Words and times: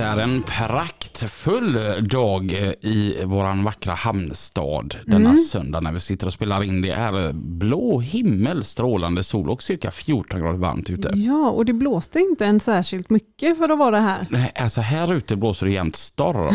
Det 0.00 0.06
är 0.06 0.18
en 0.18 0.42
praktfull 0.42 1.78
dag 2.08 2.52
i 2.80 3.24
våran 3.24 3.64
vackra 3.64 3.94
hamnstad 3.94 4.96
denna 5.06 5.36
söndag 5.36 5.80
när 5.80 5.92
vi 5.92 6.00
sitter 6.00 6.26
och 6.26 6.32
spelar 6.32 6.62
in. 6.62 6.82
Det 6.82 6.90
är 6.90 7.32
blå 7.32 8.00
himmel, 8.00 8.64
strålande 8.64 9.22
sol 9.22 9.50
och 9.50 9.62
cirka 9.62 9.90
14 9.90 10.40
grader 10.40 10.58
varmt 10.58 10.90
ute. 10.90 11.12
Ja, 11.14 11.50
och 11.50 11.64
det 11.64 11.72
blåste 11.72 12.18
inte 12.18 12.46
än 12.46 12.60
särskilt 12.60 13.10
mycket 13.10 13.58
för 13.58 13.68
att 13.68 13.78
vara 13.78 14.00
här. 14.00 14.26
Nej, 14.30 14.52
alltså 14.54 14.80
här 14.80 15.14
ute 15.14 15.36
blåser 15.36 15.66
det 15.66 15.72
jämt 15.72 15.96
storm 15.96 16.54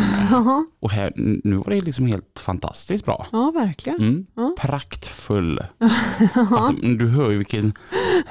och 0.80 0.92
här, 0.92 1.14
nu 1.44 1.56
var 1.56 1.70
det 1.70 1.82
liksom 1.82 2.08
helt 2.08 2.40
fantastiskt 2.40 3.06
bra. 3.06 3.28
ja 3.32 3.52
verkligen. 3.56 4.00
Mm. 4.00 4.26
Ja. 4.36 4.56
Praktfull. 4.60 5.60
Alltså, 6.34 6.74
du 6.98 7.08
hör 7.08 7.32
ju 7.32 7.38
vilken 7.38 7.74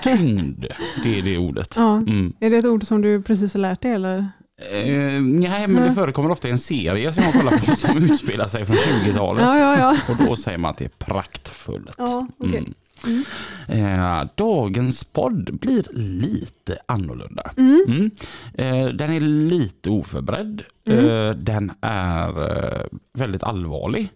tyngd 0.03 0.65
det 1.03 1.19
är 1.19 1.23
det 1.23 1.39
ordet. 1.39 1.75
Ja. 1.77 1.97
Mm. 1.97 2.33
Är 2.41 2.51
det 2.51 2.57
ett 2.57 2.67
ord 2.67 2.85
som 2.85 3.03
du 3.03 3.23
precis 3.23 3.55
har 3.55 3.61
lärt 3.61 3.81
dig 3.81 3.93
eller? 3.93 4.29
Eh, 4.57 5.23
nej, 5.23 5.69
men 5.69 5.83
det 5.83 5.93
förekommer 5.93 6.31
ofta 6.31 6.49
i 6.49 6.51
en 6.51 6.59
serie 6.59 7.13
som 7.13 7.23
jag 7.23 7.33
kollar 7.33 7.59
på 7.59 7.77
som 7.77 7.97
utspelar 7.97 8.49
sig 8.49 8.65
från 8.65 8.77
20-talet. 8.77 9.43
Ja, 9.43 9.59
ja, 9.59 9.79
ja. 9.79 9.97
Och 10.13 10.27
då 10.27 10.37
säger 10.37 10.59
man 10.59 10.71
att 10.71 10.77
det 10.77 10.85
är 10.85 11.05
praktfullt. 11.05 11.95
Ja, 11.99 12.27
okej. 12.39 12.73
Mm. 13.07 13.25
Eh, 13.69 14.29
dagens 14.35 15.05
podd 15.05 15.59
blir 15.61 15.87
lite 15.93 16.79
annorlunda. 16.87 17.51
Mm. 17.57 17.85
Mm. 17.89 18.11
Eh, 18.55 18.89
den 18.95 19.13
är 19.13 19.21
lite 19.21 19.91
oförberedd. 19.91 20.63
Mm. 20.87 21.09
Eh, 21.09 21.35
den 21.35 21.73
är 21.81 22.29
eh, 22.51 22.87
väldigt 23.13 23.43
allvarlig. 23.43 24.09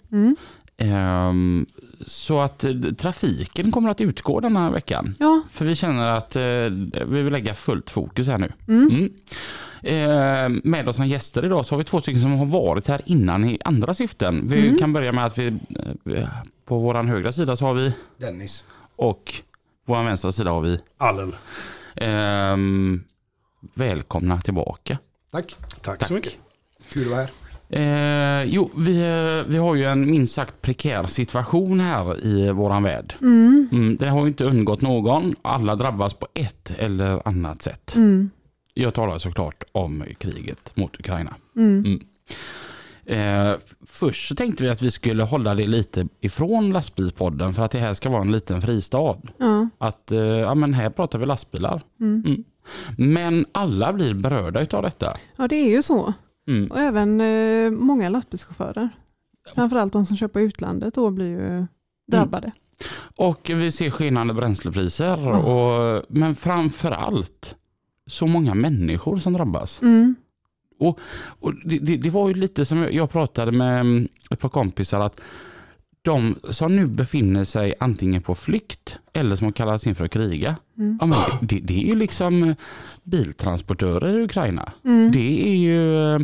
Så 2.07 2.41
att 2.41 2.65
eh, 2.65 2.73
trafiken 2.99 3.71
kommer 3.73 3.91
att 3.91 4.01
utgå 4.01 4.41
den 4.41 4.57
här 4.57 4.71
veckan. 4.71 5.15
Ja, 5.19 5.43
För 5.53 5.65
vi 5.65 5.75
känner 5.75 6.07
att 6.09 6.37
eh, 6.37 6.43
vi 7.07 7.23
vill 7.23 7.33
lägga 7.33 7.55
fullt 7.55 7.91
fokus 7.91 8.27
här 8.29 8.39
nu. 8.39 8.53
Mm. 8.69 8.89
Mm. 8.91 9.13
Eh, 9.83 10.61
med 10.65 10.89
oss 10.89 10.97
som 10.97 11.07
gäster 11.07 11.45
idag 11.45 11.67
så 11.67 11.75
har 11.75 11.79
vi 11.79 11.85
två 11.85 12.01
stycken 12.01 12.23
som 12.23 12.33
har 12.39 12.47
varit 12.47 12.89
här 12.89 13.03
innan 13.07 13.45
i 13.45 13.59
andra 13.65 13.95
syften. 13.95 14.47
Vi 14.49 14.67
Mm. 14.67 14.79
kan 14.79 14.93
börja 14.93 15.13
med 15.13 15.27
att 15.27 15.39
vi 15.39 15.47
eh, 16.17 16.29
på 16.65 16.79
våran 16.79 17.09
högra 17.09 17.33
sida 17.33 17.57
så 17.57 17.65
har 17.65 17.75
vi 17.75 17.93
Dennis. 18.17 18.65
och 18.97 19.35
på 19.87 19.95
vår 19.95 20.03
vänstra 20.03 20.33
sida 20.33 20.51
har 20.51 20.61
vi 20.61 20.79
Allen. 20.99 21.35
ehm, 21.97 23.05
välkomna 23.75 24.41
tillbaka. 24.41 24.99
Tack. 25.31 25.57
Tack, 25.83 25.99
Tack. 25.99 26.09
så 26.09 26.15
mycket. 26.15 26.39
Kul 26.93 27.03
att 27.03 27.09
vara 27.11 27.21
här. 27.21 27.31
Eh, 27.71 28.43
jo, 28.45 28.71
vi, 28.77 29.03
eh, 29.03 29.51
vi 29.51 29.59
har 29.59 29.75
ju 29.75 29.85
en 29.85 30.11
minst 30.11 30.35
sagt 30.35 30.63
prekär 30.63 31.07
situation 31.07 31.81
här 31.81 32.27
i 32.27 32.51
våran 32.51 32.83
värld. 32.83 33.15
mm. 33.21 33.69
Mm, 33.73 33.97
det 33.97 34.09
har 34.09 34.21
ju 34.21 34.27
inte 34.27 34.45
undgått 34.45 34.81
någon. 34.81 35.35
Alla 35.43 35.77
drabbas 35.77 36.15
på 36.15 36.27
ett 36.35 36.73
eller 36.79 37.29
annat 37.29 37.63
sätt. 37.63 37.97
Mm. 37.97 38.31
Jag 38.75 38.95
talar 38.95 39.19
såklart 39.19 39.65
om 39.73 40.05
kriget 40.19 40.77
mot 40.77 41.01
Ukraina. 41.01 41.35
Mm. 41.57 42.01
Eh, 43.07 43.55
först 43.87 44.29
så 44.29 44.35
tänkte 44.35 44.65
vi 44.65 44.71
att 44.71 44.83
vi 44.83 44.91
skulle 44.91 45.23
hålla 45.23 45.55
det 45.55 45.67
lite 45.67 46.09
ifrån 46.21 46.73
lastbilspodden 46.73 47.55
för 47.55 47.63
att 47.63 47.71
det 47.71 47.79
här 47.79 47.95
ska 47.95 48.11
vara 48.11 48.23
en 48.23 48.33
liten 48.33 48.63
fristad. 48.63 49.17
Ja. 49.39 49.69
Att 49.79 50.13
eh, 50.13 50.19
ja, 50.21 50.55
men 50.55 50.75
här 50.75 50.91
pratar 50.91 51.19
vi 51.19 51.27
lastbilar. 51.27 51.83
Mm. 52.01 52.23
Mm. 52.27 52.45
Men 52.97 53.47
alla 53.53 53.93
blir 53.93 54.15
berörda 54.15 54.61
utav 54.61 54.83
detta. 54.83 55.13
ja, 55.37 55.49
det 55.49 55.57
är 55.57 55.71
ju 55.71 55.83
så. 55.83 56.13
Mm. 56.49 56.71
Och 56.71 56.79
även 56.79 57.21
eh, 57.21 57.71
många 57.71 58.09
lastbilschaufförer. 58.09 58.89
Framförallt 59.55 59.93
de 59.93 60.07
som 60.07 60.17
köper 60.17 60.41
i 60.41 60.43
utlandet 60.43 60.95
då 60.95 61.11
blir 61.11 61.27
ju 61.31 61.67
drabbade. 62.07 62.53
Och 63.17 63.51
vi 63.55 63.73
ser 63.73 63.91
skenande 63.91 64.35
bränslepriser. 64.35 65.19
Ja. 65.19 65.39
Och, 65.39 66.05
men 66.09 66.35
framför 66.35 66.91
allt 66.91 67.57
så 68.07 68.27
många 68.27 68.55
människor 68.55 69.17
som 69.17 69.33
drabbas. 69.33 69.83
Mm. 69.83 70.15
Och 70.81 71.55
det, 71.65 71.79
det, 71.79 71.97
det 71.97 72.11
var 72.11 72.29
ju 72.29 72.35
lite 72.35 72.65
som 72.65 72.79
jag- 72.79 72.93
jag 72.93 73.11
pratade 73.11 73.53
med 73.53 73.81
mm, 73.81 74.09
ett 74.31 74.41
par 74.41 74.49
kompisar 74.49 75.01
att 75.01 75.21
de 76.09 76.39
som 76.51 76.77
nu 76.77 76.87
befinner 76.87 77.45
sig 77.45 77.75
antingen 77.81 78.23
på 78.23 78.35
flykt 78.35 78.99
eller 79.13 79.37
som 79.37 79.45
har 79.45 79.53
kallats 79.53 79.87
in 79.87 79.95
för 79.95 80.05
att 80.05 80.11
kriga. 80.11 80.57
Mm. 80.79 80.99
Ja, 81.01 81.07
men 81.07 81.19
det, 81.49 81.61
det, 81.61 81.75
är 81.75 81.87
ju 81.87 81.97
liksom 81.97 82.43
eh, 82.43 82.55
biltransportörer 83.05 84.19
i 84.19 84.23
Ukraina. 84.25 84.73
Mm. 84.85 85.13
Det 85.13 85.49
är 85.49 85.57
ju 85.57 86.15
eh, 86.15 86.21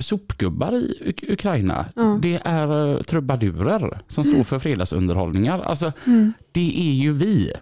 sopgubbar 0.00 0.72
i 0.76 0.98
Uk- 1.06 1.32
Ukraina. 1.32 1.86
Ja. 1.96 2.18
Det 2.22 2.40
är 2.44 2.94
eh, 2.96 3.02
trubadurer 3.02 4.00
som 4.08 4.24
står 4.24 4.44
för 4.44 4.58
fredagsunderhållningar. 4.58 5.58
Alltså, 5.60 5.92
Mm. 6.06 6.32
det 6.52 6.80
är 6.90 6.92
ju 6.94 7.12
vi, 7.12 7.52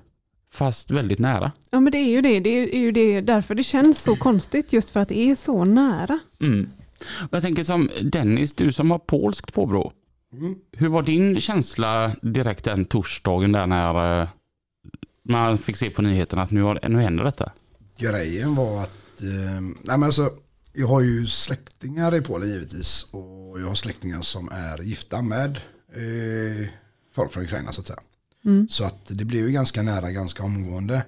fast 0.52 0.90
väldigt 0.90 1.18
nära. 1.18 1.52
Ja 1.70 1.80
men 1.80 1.92
det 1.92 1.98
är 1.98 2.10
ju 2.10 2.20
det. 2.22 2.40
Det 2.40 2.76
är 2.76 2.80
ju 2.80 2.92
det 2.92 3.20
därför 3.20 3.54
det 3.54 3.62
känns 3.62 4.02
så 4.02 4.16
konstigt 4.16 4.72
just 4.72 4.90
för 4.90 5.00
att 5.00 5.08
det 5.08 5.18
är 5.30 5.34
så 5.34 5.64
nära. 5.64 6.18
Mm. 6.40 6.68
Jag 7.30 7.42
tänker 7.42 7.64
som 7.64 7.90
Dennis, 8.02 8.52
du 8.52 8.72
som 8.72 8.90
har 8.90 8.98
polskt 8.98 9.54
påbrå. 9.54 9.92
Mm. 10.38 10.54
Hur 10.72 10.88
var 10.88 11.02
din 11.02 11.40
känsla 11.40 12.16
direkt 12.22 12.64
den 12.64 12.84
torsdagen 12.84 13.52
där 13.52 13.66
när 13.66 14.22
eh, 14.22 14.28
man 15.28 15.58
fick 15.58 15.76
se 15.76 15.90
på 15.90 16.02
nyheterna 16.02 16.42
att 16.42 16.50
nu, 16.50 16.62
har, 16.62 16.88
nu 16.88 16.98
händer 16.98 17.24
detta? 17.24 17.52
Grejen 17.98 18.54
var 18.54 18.82
att, 18.82 19.22
eh, 19.22 19.60
nej 19.60 19.98
men 19.98 20.02
alltså, 20.02 20.30
jag 20.72 20.86
har 20.86 21.00
ju 21.00 21.26
släktingar 21.26 22.14
i 22.14 22.20
Polen 22.20 22.48
givetvis. 22.48 23.06
Och 23.10 23.60
jag 23.60 23.68
har 23.68 23.74
släktingar 23.74 24.22
som 24.22 24.48
är 24.52 24.82
gifta 24.82 25.22
med 25.22 25.60
eh, 25.94 26.68
folk 27.14 27.32
från 27.32 27.44
Ukraina 27.44 27.72
så 27.72 27.80
att 27.80 27.86
säga. 27.86 28.00
Mm. 28.44 28.68
Så 28.70 28.84
att 28.84 29.06
det 29.06 29.24
blev 29.24 29.46
ju 29.46 29.52
ganska 29.52 29.82
nära 29.82 30.10
ganska 30.10 30.42
omgående. 30.42 31.02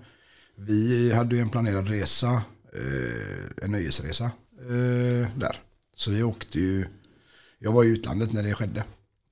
Vi 0.57 1.13
hade 1.13 1.37
ju 1.37 1.43
en 1.43 1.51
planerad 1.51 1.89
resa, 1.89 2.43
eh, 2.73 3.65
en 3.65 3.73
nöjesresa 3.73 4.25
eh, 4.61 5.29
där. 5.37 5.61
Så 5.97 6.11
vi 6.11 6.23
åkte 6.23 6.61
ju, 6.61 6.87
jag 7.59 7.73
var 7.73 7.85
i 7.85 7.89
utlandet 7.89 8.33
när 8.33 8.43
det 8.43 8.55
skedde. 8.55 8.85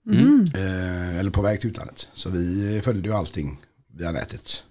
Mm. 0.06 0.46
Eh, 0.54 1.18
eller 1.18 1.30
på 1.30 1.42
väg 1.42 1.60
till 1.60 1.70
utlandet. 1.70 2.08
Så 2.14 2.30
vi 2.30 2.80
följde 2.84 3.08
ju 3.08 3.14
allting 3.14 3.60
via 3.86 4.12
nätet. 4.12 4.64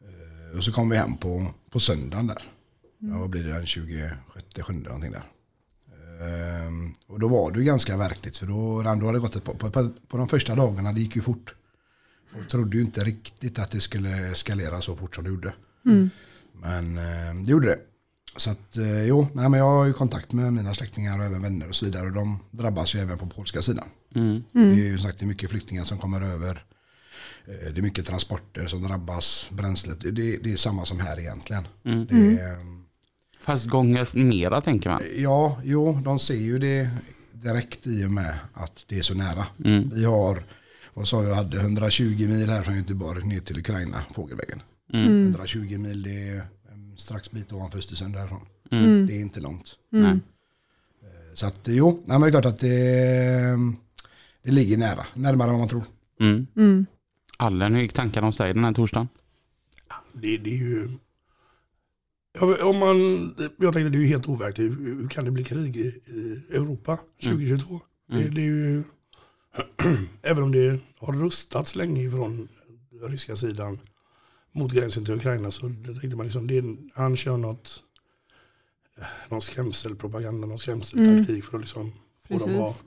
Eh, 0.00 0.58
och 0.58 0.64
så 0.64 0.72
kom 0.72 0.88
vi 0.88 0.96
hem 0.96 1.16
på, 1.16 1.46
på 1.70 1.80
söndagen 1.80 2.26
där. 2.26 2.42
Ja, 2.98 3.18
vad 3.18 3.30
blir 3.30 3.44
det 3.44 3.52
den 3.52 3.66
26, 3.66 4.14
7 4.60 4.72
någonting 4.72 5.12
där. 5.12 5.30
Eh, 6.20 6.72
och 7.06 7.20
då 7.20 7.28
var 7.28 7.50
det 7.50 7.58
ju 7.58 7.64
ganska 7.64 7.96
verkligt 7.96 8.36
för 8.36 8.46
då, 8.46 8.82
då 8.82 8.88
hade 8.88 9.12
det 9.12 9.18
gått 9.18 9.36
ett, 9.36 9.44
på, 9.44 9.54
på, 9.54 9.90
på 10.08 10.16
de 10.16 10.28
första 10.28 10.54
dagarna, 10.54 10.92
det 10.92 11.00
gick 11.00 11.16
ju 11.16 11.22
fort. 11.22 11.54
Folk 12.32 12.48
trodde 12.48 12.76
ju 12.76 12.82
inte 12.82 13.04
riktigt 13.04 13.58
att 13.58 13.70
det 13.70 13.80
skulle 13.80 14.30
eskalera 14.30 14.80
så 14.80 14.96
fort 14.96 15.14
som 15.14 15.24
det 15.24 15.30
gjorde. 15.30 15.54
Mm. 15.86 16.10
Men 16.52 16.98
eh, 16.98 17.44
det 17.44 17.50
gjorde 17.50 17.66
det. 17.66 17.78
Så 18.36 18.50
att 18.50 18.76
eh, 18.76 19.04
jo, 19.06 19.28
nej, 19.32 19.48
men 19.48 19.60
jag 19.60 19.66
har 19.66 19.86
ju 19.86 19.92
kontakt 19.92 20.32
med 20.32 20.52
mina 20.52 20.74
släktingar 20.74 21.18
och 21.18 21.24
även 21.24 21.42
vänner 21.42 21.68
och 21.68 21.74
så 21.74 21.84
vidare. 21.84 22.06
Och 22.06 22.12
de 22.12 22.38
drabbas 22.50 22.94
ju 22.94 22.98
även 22.98 23.18
på 23.18 23.26
polska 23.26 23.62
sidan. 23.62 23.84
Mm. 24.14 24.42
Det 24.52 24.60
är 24.60 24.74
ju 24.88 24.98
sagt 24.98 25.18
det 25.18 25.24
är 25.24 25.26
mycket 25.26 25.50
flyktingar 25.50 25.84
som 25.84 25.98
kommer 25.98 26.20
över. 26.20 26.64
Eh, 27.46 27.72
Det 27.72 27.78
är 27.80 27.82
mycket 27.82 28.06
transporter 28.06 28.66
som 28.66 28.82
drabbas. 28.82 29.48
Bränslet, 29.50 30.00
det, 30.00 30.10
det 30.36 30.52
är 30.52 30.56
samma 30.56 30.84
som 30.84 31.00
här 31.00 31.18
egentligen. 31.20 31.68
Mm. 31.84 32.06
Det 32.06 32.42
är, 32.42 32.56
Fast 33.40 33.66
gånger 33.66 34.08
mera 34.24 34.60
tänker 34.60 34.90
man. 34.90 35.02
ja, 35.16 35.60
jo, 35.64 36.00
de 36.04 36.18
ser 36.18 36.34
ju 36.34 36.58
det 36.58 36.90
direkt 37.32 37.86
i 37.86 38.04
och 38.04 38.10
med 38.10 38.38
att 38.54 38.84
det 38.88 38.98
är 38.98 39.02
så 39.02 39.14
nära. 39.14 39.46
Mm. 39.64 39.90
Vi 39.94 40.04
har, 40.04 40.42
vad 40.94 41.08
sa 41.08 41.20
vi, 41.20 41.34
hade 41.34 41.60
120 41.60 42.28
mil 42.28 42.50
här 42.50 42.62
från 42.62 42.76
Göteborg 42.76 43.24
ner 43.26 43.40
till 43.40 43.58
Ukraina, 43.58 44.02
fågelvägen. 44.14 44.62
Mm. 44.92 45.22
120 45.28 45.78
mil, 45.78 46.02
det 46.02 46.28
är 46.28 46.42
strax 46.98 47.30
bit 47.30 47.52
ovanför 47.52 47.78
Östersund 47.78 48.14
därifrån. 48.14 48.46
Mm. 48.70 49.06
Det 49.06 49.12
är 49.16 49.20
inte 49.20 49.40
långt. 49.40 49.78
Nej. 49.90 50.18
Så 51.34 51.46
att 51.46 51.60
jo, 51.68 52.02
nej, 52.06 52.18
men 52.18 52.20
det 52.20 52.26
är 52.28 52.30
klart 52.30 52.44
att 52.54 52.60
det, 52.60 53.58
det 54.42 54.50
ligger 54.50 54.76
nära, 54.76 55.06
närmare 55.14 55.48
än 55.48 55.52
vad 55.52 55.58
man 55.58 55.68
tror. 55.68 55.84
Mm. 56.20 56.46
Mm. 56.56 56.86
Allen, 57.36 57.74
hur 57.74 57.82
gick 57.82 57.92
tankarna 57.92 58.26
hos 58.26 58.36
dig 58.36 58.54
den 58.54 58.64
här 58.64 58.72
torsdagen? 58.72 59.08
Det, 60.12 60.36
det 60.38 60.50
är 60.50 60.56
ju... 60.58 60.88
Om 62.62 62.78
man, 62.78 62.98
jag 63.38 63.72
tänkte 63.72 63.90
det 63.90 63.98
är 63.98 64.00
ju 64.00 64.06
helt 64.06 64.28
overkligt. 64.28 64.70
Hur 64.72 65.00
hur 65.00 65.08
kan 65.08 65.24
det 65.24 65.30
bli 65.30 65.44
krig 65.44 65.76
i, 65.76 65.80
i 66.06 66.44
Europa 66.50 66.98
2022? 67.22 67.80
Det, 68.08 68.14
Mm. 68.14 68.34
det 68.34 68.40
är 68.40 68.44
ju... 68.44 68.82
Även 70.22 70.42
om 70.42 70.52
det 70.52 70.80
har 70.98 71.12
rustats 71.12 71.76
länge 71.76 72.10
från 72.10 72.48
den 72.90 73.08
ryska 73.10 73.36
sidan 73.36 73.78
mot 74.52 74.72
gränsen 74.72 75.04
till 75.04 75.14
Ukraina 75.14 75.50
så 75.50 75.68
då 75.68 75.94
tänkte 75.94 76.16
man 76.16 76.26
liksom, 76.26 76.46
det 76.46 76.58
är, 76.58 76.76
han 76.94 77.16
kör 77.16 77.36
något, 77.36 77.82
någon 79.28 79.40
skrämselpropaganda, 79.40 80.46
någon 80.46 80.58
skrämseltaktik 80.58 81.44
för 81.44 81.56
att 81.56 81.62
liksom 81.62 81.92
få 82.28 82.38
dem 82.38 82.62
att 82.62 82.84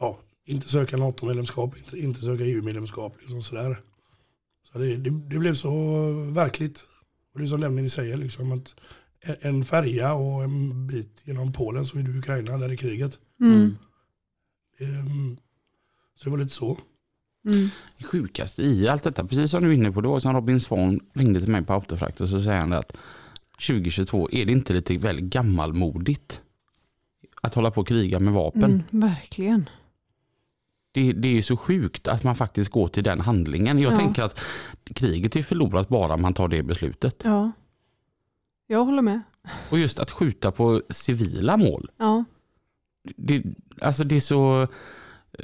ja, 0.00 0.18
inte 0.44 0.68
söka 0.68 0.96
NATO-medlemskap, 0.96 1.76
inte, 1.76 1.98
inte 1.98 2.20
söka 2.20 2.44
EU-medlemskap. 2.44 3.16
Liksom 3.20 3.42
sådär. 3.42 3.80
Så 4.72 4.78
det, 4.78 4.96
det, 4.96 5.10
det 5.10 5.38
blev 5.38 5.54
så 5.54 5.72
verkligt. 6.32 6.84
Och 7.32 7.38
det 7.38 7.44
är 7.44 7.48
som 7.48 7.60
nämligen 7.60 7.90
säger, 7.90 8.16
liksom, 8.16 8.52
att 8.52 8.74
en- 9.40 9.64
färja 9.64 10.14
och 10.14 10.42
en 10.44 10.86
bit 10.86 11.22
genom 11.24 11.52
Polen 11.52 11.86
så 11.86 11.98
är 11.98 12.02
du 12.02 12.18
Ukraina, 12.18 12.58
där 12.58 12.68
är 12.68 12.76
kriget. 12.76 13.18
Mm. 13.40 13.76
Ehm, 14.78 15.36
så 16.14 16.24
det 16.24 16.30
var 16.30 16.38
lite 16.38 16.54
så. 16.54 16.78
Mm. 17.48 17.68
Det 17.98 18.04
sjukaste 18.04 18.62
i 18.62 18.88
allt 18.88 19.02
detta, 19.04 19.24
precis 19.24 19.50
som 19.50 19.62
du 19.64 19.68
är 19.70 19.72
inne 19.74 19.92
på, 19.92 20.00
det 20.00 20.08
var 20.08 20.20
som 20.20 20.32
Robin 20.34 20.60
Svahn 20.60 21.00
ringde 21.14 21.40
till 21.40 21.50
mig 21.50 21.62
på 21.64 21.72
Autofrakt 21.72 22.20
och 22.20 22.28
så 22.28 22.42
säger 22.42 22.60
han 22.60 22.72
att 22.72 22.96
2022, 23.66 24.28
är 24.32 24.44
det 24.46 24.52
inte 24.52 24.72
lite 24.72 24.96
väl 24.96 25.20
gammalmodigt? 25.20 26.40
Att 27.42 27.54
hålla 27.54 27.70
på 27.70 27.80
och 27.80 27.88
kriga 27.88 28.18
med 28.20 28.32
vapen. 28.34 28.64
Mm, 28.64 28.82
verkligen. 28.90 29.68
Det, 30.92 31.12
det 31.12 31.28
är 31.28 31.32
ju 31.32 31.42
så 31.42 31.56
sjukt 31.56 32.08
att 32.08 32.24
man 32.24 32.36
faktiskt 32.36 32.70
går 32.70 32.88
till 32.88 33.04
den 33.04 33.20
handlingen. 33.20 33.78
Jag 33.78 33.92
Ja. 33.92 33.96
tänker 33.96 34.22
att 34.22 34.40
kriget 34.94 35.36
är 35.36 35.42
förlorat 35.42 35.88
bara 35.88 36.14
om 36.14 36.22
man 36.22 36.34
tar 36.34 36.48
det 36.48 36.62
beslutet. 36.62 37.22
Ja. 37.24 37.52
Jag 38.66 38.84
håller 38.84 39.02
med. 39.02 39.20
Och 39.70 39.78
just 39.78 39.98
att 39.98 40.10
skjuta 40.10 40.50
på 40.52 40.82
civila 40.90 41.56
mål. 41.56 41.90
Ja. 41.96 42.24
Det, 43.16 43.42
alltså 43.80 44.04
det 44.04 44.16
är 44.16 44.20
så, 44.20 44.66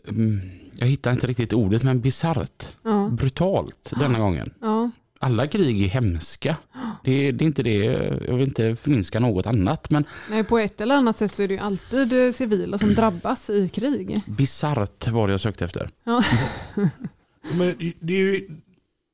mm, 0.08 0.40
jag 0.78 0.86
hittar 0.86 1.12
inte 1.12 1.26
riktigt 1.26 1.52
ordet, 1.52 1.82
men 1.82 2.00
bisarrt. 2.00 2.68
Ja. 2.82 3.08
Brutalt 3.12 3.92
denna 3.98 4.18
gången. 4.18 4.54
Ja. 4.60 4.90
Alla 5.18 5.46
krig 5.46 5.82
är 5.82 5.88
hemska. 5.88 6.56
Det, 7.04 7.32
det 7.32 7.44
är 7.44 7.46
inte 7.46 7.62
det, 7.62 7.74
jag 8.26 8.34
vill 8.36 8.46
inte 8.48 8.76
förminska 8.76 9.20
något 9.20 9.46
annat, 9.46 9.90
men 9.90 10.04
Nej, 10.30 10.44
på 10.44 10.58
ett 10.58 10.80
eller 10.80 10.94
annat 10.94 11.18
sätt 11.18 11.34
så 11.34 11.42
är 11.42 11.48
det 11.48 11.54
ju 11.54 11.60
alltid 11.60 12.26
eh, 12.26 12.32
civila 12.32 12.78
som 12.78 12.94
drabbas 12.94 13.50
i 13.50 13.68
krig. 13.68 14.20
bisarrt 14.26 15.08
var 15.08 15.26
det 15.28 15.32
jag 15.32 15.40
sökte 15.40 15.64
efter. 15.64 15.90
Ja. 16.04 16.24
Men 17.58 17.74
det- 18.00 18.14
är 18.14 18.22
ju 18.22 18.48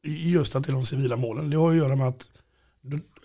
just 0.07 0.57
att 0.57 0.65
det 0.65 0.71
är 0.71 0.75
de 0.75 0.85
civila 0.85 1.17
målen. 1.17 1.51
Det 1.51 1.57
har 1.57 1.71
att 1.71 1.77
göra 1.77 1.97
med 1.97 2.07
att 2.09 2.29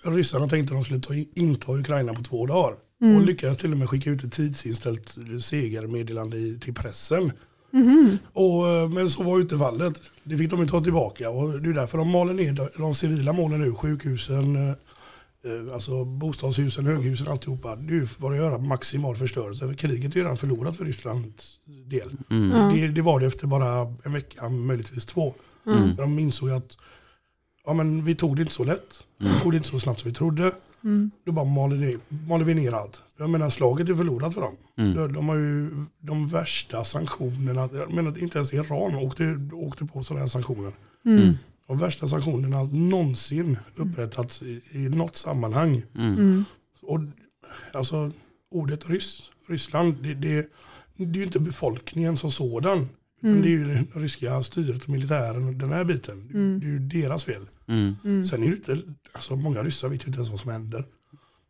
ryssarna 0.05 0.47
tänkte 0.47 0.73
att 0.73 0.79
de 0.79 0.83
skulle 0.83 0.99
ta 0.99 1.13
in, 1.15 1.29
inta 1.35 1.71
Ukraina 1.71 2.13
på 2.13 2.21
två 2.23 2.45
dagar. 2.45 2.75
Och 3.15 3.21
lyckades 3.21 3.57
till 3.57 3.71
och 3.71 3.77
med 3.77 3.89
skicka 3.89 4.09
ut 4.09 4.23
ett 4.23 4.33
tidsinställt 4.33 5.17
segermeddelande 5.41 6.37
i- 6.37 6.59
till 6.59 6.73
pressen. 6.73 7.31
Och, 8.33 8.67
eh, 8.67 8.89
men 8.89 9.09
så 9.09 9.23
var 9.23 9.37
ju 9.37 9.41
inte 9.41 9.57
fallet. 9.57 10.01
Det 10.23 10.37
fick 10.37 10.49
de 10.49 10.59
ju 10.59 10.67
ta 10.67 10.83
tillbaka 10.83 11.29
och 11.29 11.61
det 11.61 11.69
är 11.69 11.73
därför 11.73 11.97
de 11.97 12.09
maler 12.09 12.33
ner 12.33 12.69
de, 12.77 12.95
civila 12.95 13.33
målen 13.33 13.61
nu. 13.61 13.73
Sjukhusen, 13.73 14.55
eh, 14.55 14.69
eh, 15.51 15.73
alltså 15.73 16.05
bostadshusen, 16.05 16.85
höghusen, 16.85 17.27
alltihopa. 17.27 17.75
Det 17.75 17.93
är 17.93 17.95
ju 17.95 18.07
för 18.07 18.31
att 18.31 18.37
göra 18.37 18.57
maximal 18.57 19.15
förstörelse. 19.15 19.67
För 19.67 19.73
kriget 19.73 20.11
är 20.11 20.17
ju 20.17 20.23
redan 20.23 20.37
förlorat 20.37 20.77
för 20.77 20.85
Rysslands 20.85 21.59
del. 21.85 22.11
Ja. 22.29 22.71
Det, 22.75 22.87
det 22.87 23.01
var 23.01 23.19
det 23.19 23.25
efter 23.25 23.47
bara 23.47 23.93
en 24.03 24.13
vecka, 24.13 24.49
möjligtvis 24.49 25.05
två. 25.05 25.33
Mm. 25.67 25.95
De 25.95 26.19
insåg 26.19 26.49
att 26.49 26.77
ja, 27.65 27.73
men 27.73 28.05
vi 28.05 28.15
tog 28.15 28.35
det 28.35 28.41
inte 28.41 28.53
så 28.53 28.63
lätt. 28.63 29.03
Vi 29.17 29.39
tog 29.43 29.51
det 29.51 29.57
inte 29.57 29.69
så 29.69 29.79
snabbt 29.79 29.99
som 29.99 30.09
vi 30.09 30.15
trodde. 30.15 30.51
Mm. 30.83 31.11
Då 31.25 31.31
bara 31.31 31.45
maler, 31.45 31.75
ner, 31.77 31.97
maler 32.27 32.45
vi 32.45 32.53
ner 32.53 32.71
allt. 32.73 33.01
Jag 33.17 33.29
menar 33.29 33.49
slaget 33.49 33.89
är 33.89 33.95
förlorat 33.95 34.33
för 34.33 34.41
dem. 34.41 34.55
Mm. 34.77 34.95
De, 34.95 35.13
de 35.13 35.29
har 35.29 35.35
ju 35.35 35.69
de 35.99 36.27
värsta 36.27 36.83
sanktionerna. 36.83 37.69
Jag 37.73 37.93
menar 37.93 38.17
inte 38.17 38.37
ens 38.37 38.53
Iran 38.53 38.95
åkte, 38.95 39.39
åkte 39.53 39.85
på 39.85 40.03
sådana 40.03 40.21
här 40.21 40.27
sanktioner. 40.29 40.71
Mm. 41.05 41.33
De 41.67 41.77
värsta 41.77 42.07
sanktionerna 42.07 42.63
någonsin 42.63 43.57
upprättats 43.75 44.41
i, 44.41 44.61
i 44.71 44.77
något 44.89 45.15
sammanhang. 45.15 45.83
Mm. 45.95 46.45
Och, 46.81 46.99
alltså 47.73 48.11
ordet 48.51 48.89
ryss, 48.89 49.21
Ryssland, 49.47 49.95
det, 50.03 50.13
det, 50.13 50.49
det 50.97 51.03
är 51.03 51.13
ju 51.17 51.23
inte 51.23 51.39
befolkningen 51.39 52.17
som 52.17 52.31
sådan. 52.31 52.89
Mm. 53.23 53.41
det 53.41 53.47
är 53.47 53.51
ju 53.51 53.65
det 53.65 53.83
ryska 53.93 54.41
styret 54.43 54.83
och 54.83 54.89
militären 54.89 55.47
och 55.47 55.53
den 55.53 55.71
här 55.71 55.83
biten. 55.83 56.27
Det, 56.27 56.37
Mm. 56.37 56.59
det 56.59 56.65
är 56.65 56.69
ju 56.69 56.79
deras 56.79 57.23
fel. 57.23 57.45
Mm. 57.67 57.95
Mm. 58.03 58.25
Sen 58.25 58.43
är 58.43 58.47
det 58.49 58.55
inte, 58.55 58.81
alltså 59.11 59.35
många 59.35 59.63
ryssar 59.63 59.89
vet 59.89 60.03
ju 60.03 60.07
inte 60.07 60.17
ens 60.17 60.29
vad 60.29 60.39
som 60.39 60.51
händer. 60.51 60.85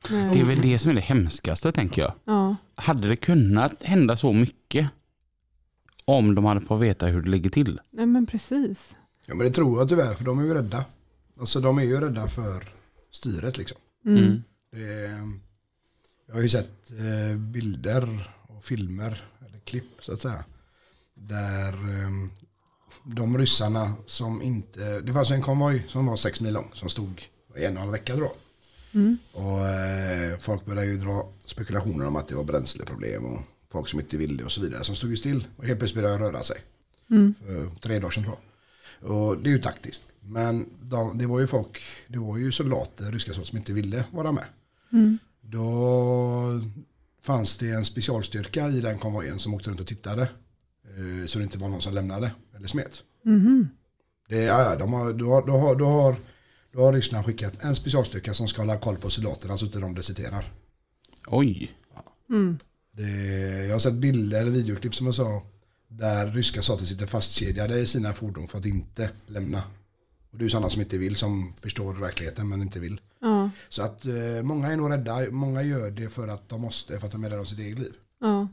Nej. 0.10 0.34
Det 0.34 0.40
är 0.40 0.46
väl 0.46 0.62
det 0.62 0.80
som 0.80 0.92
är 0.92 0.96
det 0.96 1.02
hemskaste 1.02 1.72
tänker 1.72 2.02
jag. 2.02 2.14
Ja. 2.25 2.56
Hade 2.75 3.08
det 3.08 3.16
kunnat 3.16 3.84
hända 3.84 4.18
så 4.18 4.34
mycket 4.34 4.90
om 6.06 6.36
de 6.36 6.46
hade 6.46 6.62
fått 6.62 6.81
veta 6.81 7.06
hur 7.06 7.22
det 7.22 7.30
ligger 7.30 7.50
till? 7.50 7.80
Nej 7.92 8.06
men 8.06 8.25
precis. 8.25 8.96
Ja 9.25 9.36
men 9.36 9.48
det 9.48 9.54
tror 9.54 9.80
jag 9.80 9.90
tyvärr 9.90 10.14
för 10.14 10.24
de 10.24 10.40
är 10.40 10.44
ju 10.44 10.54
rädda. 10.54 10.86
Alltså 11.40 11.62
de 11.62 11.78
är 11.78 11.84
ju 11.84 12.00
rädda 12.00 12.28
för 12.28 12.64
styret 13.12 13.58
liksom. 13.58 13.78
Mm. 14.06 14.24
Mm. 14.24 14.44
Det 14.72 15.06
är, 15.06 15.40
jag 16.28 16.36
har 16.36 16.42
ju 16.42 16.50
sett 16.50 16.92
eh, 16.92 17.38
bilder 17.38 18.31
och 18.48 18.66
filmer, 18.66 19.22
eller 19.48 19.60
klipp 19.60 19.92
så 20.00 20.14
att 20.14 20.22
säga. 20.22 20.46
Där 21.14 21.74
eh, 21.74 22.10
de 23.03 23.38
ryssarna 23.38 23.94
som 24.05 24.41
inte, 24.41 25.01
det 25.01 25.13
fanns 25.13 25.31
en 25.31 25.41
konvoj 25.41 25.85
som 25.88 26.05
var 26.05 26.17
sex 26.17 26.41
mil 26.41 26.53
lång 26.53 26.71
som 26.73 26.89
stod 26.89 27.29
i 27.57 27.63
en 27.63 27.65
och 27.65 27.69
en 27.69 27.77
halv 27.77 27.91
vecka 27.91 28.15
då. 28.15 28.33
Mm. 28.94 29.17
Och 29.33 29.67
eh, 29.67 30.38
folk 30.39 30.65
började 30.65 30.88
ju 30.88 30.97
dra 30.97 31.29
spekulationer 31.45 32.07
om 32.07 32.15
att 32.15 32.27
det 32.27 32.35
var 32.35 32.44
bränsleproblem 32.44 33.25
och 33.25 33.41
folk 33.71 33.89
som 33.89 33.99
inte 33.99 34.17
ville 34.17 34.44
och 34.44 34.51
så 34.51 34.61
vidare 34.61 34.83
som 34.83 34.95
stod 34.95 35.09
ju 35.09 35.17
still 35.17 35.47
och 35.57 35.65
helt 35.65 35.79
plötsligt 35.79 36.03
började 36.03 36.23
de 36.23 36.31
röra 36.31 36.44
sig. 36.44 36.57
Mm. 37.09 37.33
För 37.45 37.69
tre 37.79 37.99
dagar 37.99 38.11
sedan 38.11 38.23
tror 38.23 38.35
jag. 38.35 39.11
Och 39.11 39.38
det 39.38 39.49
är 39.49 39.51
ju 39.51 39.59
taktiskt. 39.59 40.01
Men 40.21 40.65
de, 40.81 41.17
det 41.17 41.25
var 41.25 41.39
ju 41.39 41.47
folk, 41.47 41.81
det 42.07 42.19
var 42.19 42.38
ju 42.38 42.51
soldater, 42.51 43.11
ryska 43.11 43.31
soldater 43.31 43.49
som 43.49 43.57
inte 43.57 43.73
ville 43.73 44.03
vara 44.11 44.31
med. 44.31 44.45
Mm. 44.94 45.17
Då 45.41 46.61
fanns 47.21 47.57
det 47.57 47.69
en 47.69 47.85
specialstyrka 47.85 48.69
i 48.69 48.81
den 48.81 48.97
konvojen 48.97 49.39
som 49.39 49.53
åkte 49.53 49.69
runt 49.69 49.79
och 49.79 49.88
tittade. 49.88 50.27
Eh, 50.97 51.25
Så 51.27 51.39
det 51.39 51.44
inte 51.44 51.57
var 51.57 51.69
någon 51.69 51.81
som 51.81 51.94
lämnade 51.94 52.31
eller 52.55 52.67
smet. 52.67 53.03
Mhm. 53.23 53.69
Det, 54.29 54.38
ja, 54.38 54.63
ja, 54.63 54.75
de 54.75 54.94
har, 54.94 55.13
då, 55.13 55.29
har, 55.29 55.47
då, 55.47 55.57
har, 55.57 55.75
då, 55.75 55.85
har, 55.85 56.15
då 56.71 56.79
har 56.81 56.94
Ryssland 56.94 57.25
skickat 57.25 57.63
en 57.63 57.75
specialstyrka 57.75 58.33
som 58.33 58.47
ska 58.47 58.61
hålla 58.61 58.77
koll 58.77 58.97
på 58.97 59.09
soldaterna 59.09 59.57
så 59.57 59.65
att 59.65 59.69
inte 59.69 59.79
de 59.79 59.95
deserterar. 59.95 60.45
Oj. 61.27 61.71
Mm. 62.29 62.57
Det, 62.91 63.03
jag 63.65 63.71
har 63.75 63.79
sett 63.79 63.94
bilder, 63.94 64.45
videoklipp 64.45 64.95
som 64.95 65.05
jag 65.05 65.15
sa, 65.15 65.44
där 65.88 66.27
ryska 66.31 66.61
soldater 66.61 66.85
sitter 66.85 67.05
fastkedjade 67.05 67.79
i 67.79 67.88
sina 67.88 68.13
fordon 68.13 68.47
för 68.47 68.57
att 68.57 68.65
inte 68.65 69.09
lämna. 69.27 69.63
Och 70.31 70.38
det 70.38 70.45
är 70.45 70.49
sådana 70.49 70.69
som 70.69 70.81
inte 70.81 70.97
vill, 70.97 71.15
som 71.15 71.53
förstår 71.61 71.94
verkligheten 71.94 72.49
men 72.49 72.61
inte 72.61 72.80
vill. 72.80 73.01
Ja. 73.21 73.49
Så 73.69 73.81
att 73.81 74.06
eh, 74.06 74.44
många 74.44 74.68
är 74.68 74.77
nog 74.77 74.92
rädda, 74.92 75.31
många 75.31 75.61
gör 75.63 75.92
det 75.92 76.09
för 76.09 76.27
att 76.27 76.49
de 76.49 76.61
måste, 76.61 76.99
för 76.99 77.06
att 77.06 77.11
de 77.11 77.23
är 77.23 77.30
rädda 77.30 77.39
om 77.39 77.45
sitt 77.45 77.59
eget 77.59 77.80
liv. 77.80 77.94
Ja. 78.21 78.47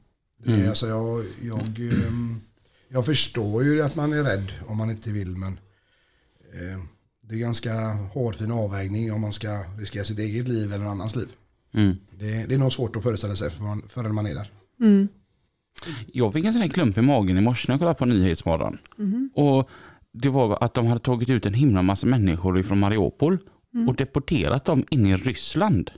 Det, 0.45 0.53
Mm. 0.55 0.69
alltså 0.69 0.87
jag, 0.87 1.25
jag, 1.43 1.93
ehm, 1.93 2.41
jag 2.89 3.07
förstår 3.07 3.65
ju 3.65 3.83
att 3.83 3.97
man 3.97 4.13
är 4.13 4.23
rädd 4.25 4.53
om 4.67 4.77
man 4.77 4.91
inte 4.91 5.11
vill 5.13 5.37
men 5.37 5.53
eh, 6.53 6.81
det 7.23 7.35
är 7.35 7.39
ganska 7.39 7.73
hårfin 8.13 8.51
avvägning 8.51 9.13
om 9.13 9.21
man 9.21 9.33
ska 9.33 9.65
riskera 9.79 10.05
sitt 10.05 10.19
eget 10.19 10.49
liv 10.49 10.73
eller 10.73 10.85
någon 10.85 10.93
annans 10.93 11.17
liv. 11.17 11.29
Mm. 11.75 11.97
Det, 12.19 12.47
det 12.47 12.55
är 12.55 12.59
nog 12.59 12.73
svårt 12.73 12.97
att 12.97 13.03
föreställa 13.03 13.37
sig 13.37 13.51
för 13.51 13.63
man, 13.63 13.83
förrän 13.89 14.15
man 14.15 14.27
är 14.27 14.35
där. 14.35 14.51
Mm. 14.81 15.09
Jag 16.13 16.33
fick 16.33 16.45
en 16.45 16.53
sån 16.53 16.63
här 16.63 16.69
klump 16.69 16.99
i 16.99 17.03
magen 17.03 17.39
i 17.39 17.41
morse 17.41 17.65
när 17.69 17.73
jag 17.75 17.81
kollade 17.81 17.99
på 17.99 18.05
Nyhetsmorgon. 18.05 18.79
Mhm. 18.97 19.31
Och 19.35 19.71
det 20.13 20.29
var 20.29 20.65
att 20.65 20.75
de 20.75 20.87
hade 20.87 21.01
tagit 21.01 21.31
ut 21.31 21.47
en 21.47 21.55
himla 21.55 21.83
massa 21.83 22.07
människor 22.07 22.63
från 22.63 22.79
Mariupol 22.79 23.39
Mm. 23.75 23.89
och 23.89 23.95
deporterat 23.95 24.65
dem 24.65 24.85
in 24.91 25.07
i 25.07 25.17
Ryssland. 25.17 25.91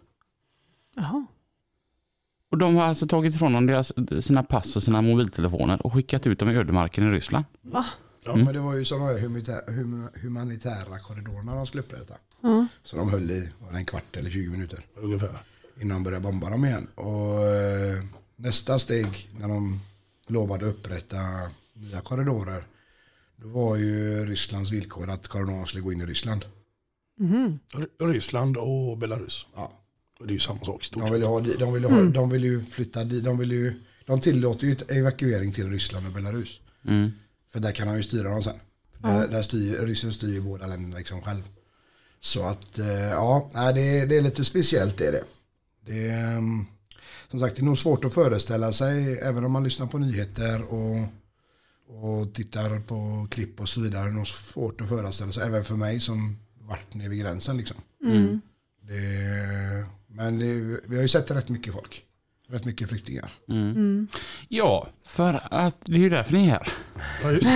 Jaha. 0.96 1.26
Och 2.50 2.58
de 2.58 2.76
har 2.76 2.84
alltså 2.84 3.06
tagit 3.06 3.34
ifrån 3.34 3.52
dem 3.52 3.66
deras, 3.66 3.92
sina 4.24 4.42
pass 4.42 4.76
och 4.76 4.82
sina 4.82 5.02
mobiltelefoner 5.02 5.86
och 5.86 5.92
skickat 5.92 6.26
ut 6.26 6.38
dem 6.38 6.50
i 6.50 6.54
ödemarken 6.56 7.04
i 7.08 7.10
Ryssland. 7.10 7.44
Va? 7.62 7.86
Ja, 8.24 8.32
Mm. 8.32 8.44
men 8.44 8.54
det 8.54 8.60
var 8.60 8.74
ju 8.74 8.84
sådana 8.84 9.06
här 9.06 9.18
humanitä- 9.18 9.66
hum, 9.76 10.08
humanitära 10.22 10.98
korridorerna 10.98 11.54
de 11.54 11.66
skulle 11.66 11.82
upprätta. 11.82 12.14
Ja. 12.42 12.66
Så 12.84 12.96
de 12.96 13.10
höll 13.10 13.30
i 13.30 13.48
var 13.58 13.72
det 13.72 13.78
en 13.78 13.84
kvart 13.84 14.16
eller 14.16 14.30
20 14.30 14.50
minuter 14.50 14.86
Ungefär. 14.96 15.38
innan 15.80 15.96
de 15.96 16.02
började 16.04 16.22
bomba 16.22 16.50
dem 16.50 16.64
igen. 16.64 16.86
Och 16.94 17.40
eh, 17.46 18.02
nästa 18.36 18.78
steg 18.78 19.30
när 19.40 19.48
de 19.48 19.80
lovade 20.26 20.64
upprätta 20.66 21.16
nya 21.74 22.00
korridorer 22.00 22.64
då 23.36 23.48
var 23.48 23.76
ju 23.76 24.26
Rysslands 24.26 24.70
villkor 24.72 25.10
att 25.10 25.28
korridoren 25.28 25.66
skulle 25.66 25.82
gå 25.82 25.92
in 25.92 26.00
i 26.00 26.06
Ryssland. 26.06 26.44
R- 27.74 28.06
Ryssland 28.12 28.56
och 28.56 28.98
Belarus. 28.98 29.46
Ja. 29.54 29.72
Och 30.18 30.26
det 30.26 30.30
är 30.30 30.34
ju 30.34 30.40
samma 30.40 30.60
sak 30.64 30.82
i 30.82 30.86
stort 30.86 31.02
De 31.02 31.08
sett. 31.08 31.26
ha, 31.26 31.40
de, 31.40 31.72
ville 31.72 31.88
ha, 31.88 32.02
de 32.02 32.30
ville 32.30 32.46
ju 32.46 32.64
flytta 32.64 33.04
dit, 33.04 33.24
de, 33.24 33.38
ville 33.38 33.54
ju, 33.54 33.72
de 34.06 34.20
tillåter 34.20 34.66
ju 34.66 34.72
ett 34.72 34.90
evakuering 34.90 35.52
till 35.52 35.70
Ryssland 35.70 36.06
och 36.06 36.12
Belarus. 36.12 36.60
Mm. 36.88 37.10
För 37.52 37.60
där 37.60 37.72
kan 37.72 37.88
han 37.88 37.96
ju 37.96 38.02
styra 38.02 38.28
dem 38.30 38.42
sen. 38.42 38.56
Där, 38.98 39.28
där 39.28 39.42
styr, 39.42 39.76
ryssen 39.86 40.12
styr 40.12 40.32
ju 40.32 40.40
båda 40.40 40.66
länderna 40.66 40.96
liksom 40.98 41.22
själv. 41.22 41.42
Så 42.20 42.44
att 42.46 42.78
eh, 42.78 42.86
ja, 43.10 43.50
det, 43.74 43.80
är- 43.98 44.06
det 44.06 44.16
är 44.16 44.22
lite 44.22 44.44
speciellt 44.44 44.96
det 44.98 45.06
är 45.06 45.12
det. 45.12 45.24
det 45.86 46.08
är, 46.08 46.32
mm, 46.36 46.66
som 47.30 47.40
sagt, 47.40 47.56
det 47.56 47.62
är 47.62 47.64
nog 47.64 47.78
svårt 47.78 48.04
att 48.04 48.14
föreställa 48.14 48.72
sig, 48.72 49.18
även 49.18 49.44
om 49.44 49.52
man 49.52 49.64
lyssnar 49.64 49.86
på 49.86 49.98
nyheter 49.98 50.62
och, 50.64 51.06
och 51.88 52.34
tittar 52.34 52.80
på 52.80 53.28
klipp 53.30 53.60
och 53.60 53.68
så 53.68 53.80
vidare. 53.80 54.02
Det 54.04 54.08
är 54.10 54.12
nog 54.12 54.28
svårt 54.28 54.80
att 54.80 54.88
föreställa 54.88 55.32
sig, 55.32 55.42
även 55.42 55.64
för 55.64 55.74
mig 55.76 56.00
som 56.00 56.36
varit 56.60 56.94
nere 56.94 57.08
vid 57.08 57.20
gränsen 57.20 57.56
liksom. 57.56 57.76
Mm. 58.04 58.40
Det, 58.88 59.25
men 60.16 60.38
det, 60.38 60.80
vi 60.88 60.96
har 60.96 61.02
ju 61.02 61.08
sett 61.08 61.30
rätt 61.30 61.48
mycket 61.48 61.72
folk. 61.74 62.02
Rätt 62.48 62.64
mycket 62.64 62.88
flyktingar. 62.88 63.32
Mm. 63.48 63.70
Mm. 63.70 64.08
Ja, 64.48 64.88
för 65.04 65.42
att 65.50 65.76
det 65.84 65.92
är 65.94 65.98
ju 65.98 66.08
därför 66.10 66.32
ni 66.32 66.46
är 66.46 66.50
här. 66.50 66.72
Ja, 67.22 67.32
just. 67.32 67.48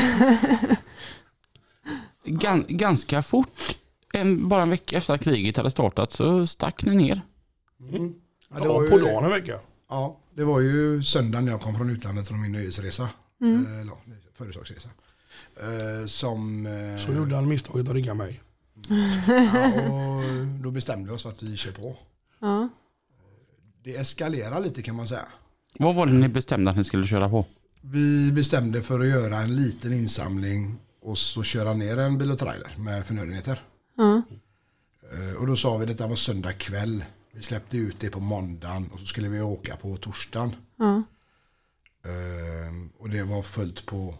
Gan, 2.24 2.64
ganska 2.68 3.22
fort, 3.22 3.76
en, 4.12 4.48
bara 4.48 4.62
en 4.62 4.70
vecka 4.70 4.96
efter 4.96 5.14
att 5.14 5.20
kriget 5.20 5.56
hade 5.56 5.70
startat, 5.70 6.12
så 6.12 6.46
stack 6.46 6.84
ni 6.84 6.94
ner. 6.94 7.20
Mm. 7.94 8.14
Ja, 8.50 8.60
det 8.60 8.68
var 8.68 8.82
ju, 8.84 8.90
på 8.90 8.98
dagen 8.98 9.24
en 9.24 9.30
vecka. 9.30 9.60
Ja, 9.88 10.20
det 10.34 10.44
var 10.44 10.60
ju 10.60 11.02
söndagen 11.02 11.44
när 11.44 11.52
jag 11.52 11.60
kom 11.60 11.74
från 11.74 11.90
utlandet 11.90 12.28
från 12.28 12.40
min 12.42 12.52
nöjesresa. 12.52 13.08
Mm. 13.40 13.88
Eh, 13.88 13.94
företagsresa. 14.34 14.88
Eh, 15.60 16.06
som... 16.06 16.66
eh, 16.66 16.96
Så 16.96 17.12
gjorde 17.12 17.34
han 17.34 17.48
misstaget 17.48 17.88
att 17.88 17.94
ringa 17.94 18.14
mig. 18.14 18.40
ja, 19.28 19.90
och 19.90 20.22
då 20.62 20.70
bestämde 20.70 21.10
vi 21.10 21.16
oss 21.16 21.26
att 21.26 21.42
vi 21.42 21.56
kör 21.56 21.72
på. 21.72 21.96
Ja. 22.40 22.68
Det 23.84 23.96
eskalerar 23.96 24.60
lite 24.60 24.82
kan 24.82 24.94
man 24.96 25.08
säga. 25.08 25.26
Vad 25.78 25.94
var 25.94 26.06
det 26.06 26.12
ni 26.12 26.28
bestämde 26.28 26.70
att 26.70 26.76
ni 26.76 26.84
skulle 26.84 27.06
köra 27.06 27.28
på? 27.28 27.46
Vi 27.80 28.32
bestämde 28.32 28.82
för 28.82 29.00
att 29.00 29.06
göra 29.06 29.36
en 29.36 29.56
liten 29.56 29.92
insamling 29.92 30.76
och 31.02 31.18
så 31.18 31.42
köra 31.42 31.74
ner 31.74 31.96
en 31.98 32.18
bil 32.18 32.30
och 32.30 32.38
trailer 32.38 32.70
med 32.78 33.06
förnödenheter. 33.06 33.62
Ja. 33.96 34.22
Eh, 35.12 35.34
Och 35.36 35.46
då 35.46 35.56
sa 35.56 35.76
vi 35.76 35.82
att 35.84 35.88
detta 35.88 36.06
var 36.06 36.16
söndag 36.16 36.52
kväll. 36.52 37.04
Vi 37.34 37.42
släppte 37.42 37.76
ut 37.76 38.00
det 38.00 38.10
på 38.10 38.20
måndagen 38.20 38.90
och 38.92 39.00
så 39.00 39.06
skulle 39.06 39.28
vi 39.28 39.40
åka 39.40 39.76
på 39.76 39.96
torsdagen. 39.96 40.54
Ja. 40.76 41.02
Eh, 42.04 42.74
Och 42.98 43.10
det 43.10 43.22
var 43.22 43.42
fullt 43.42 43.86
på 43.86 44.14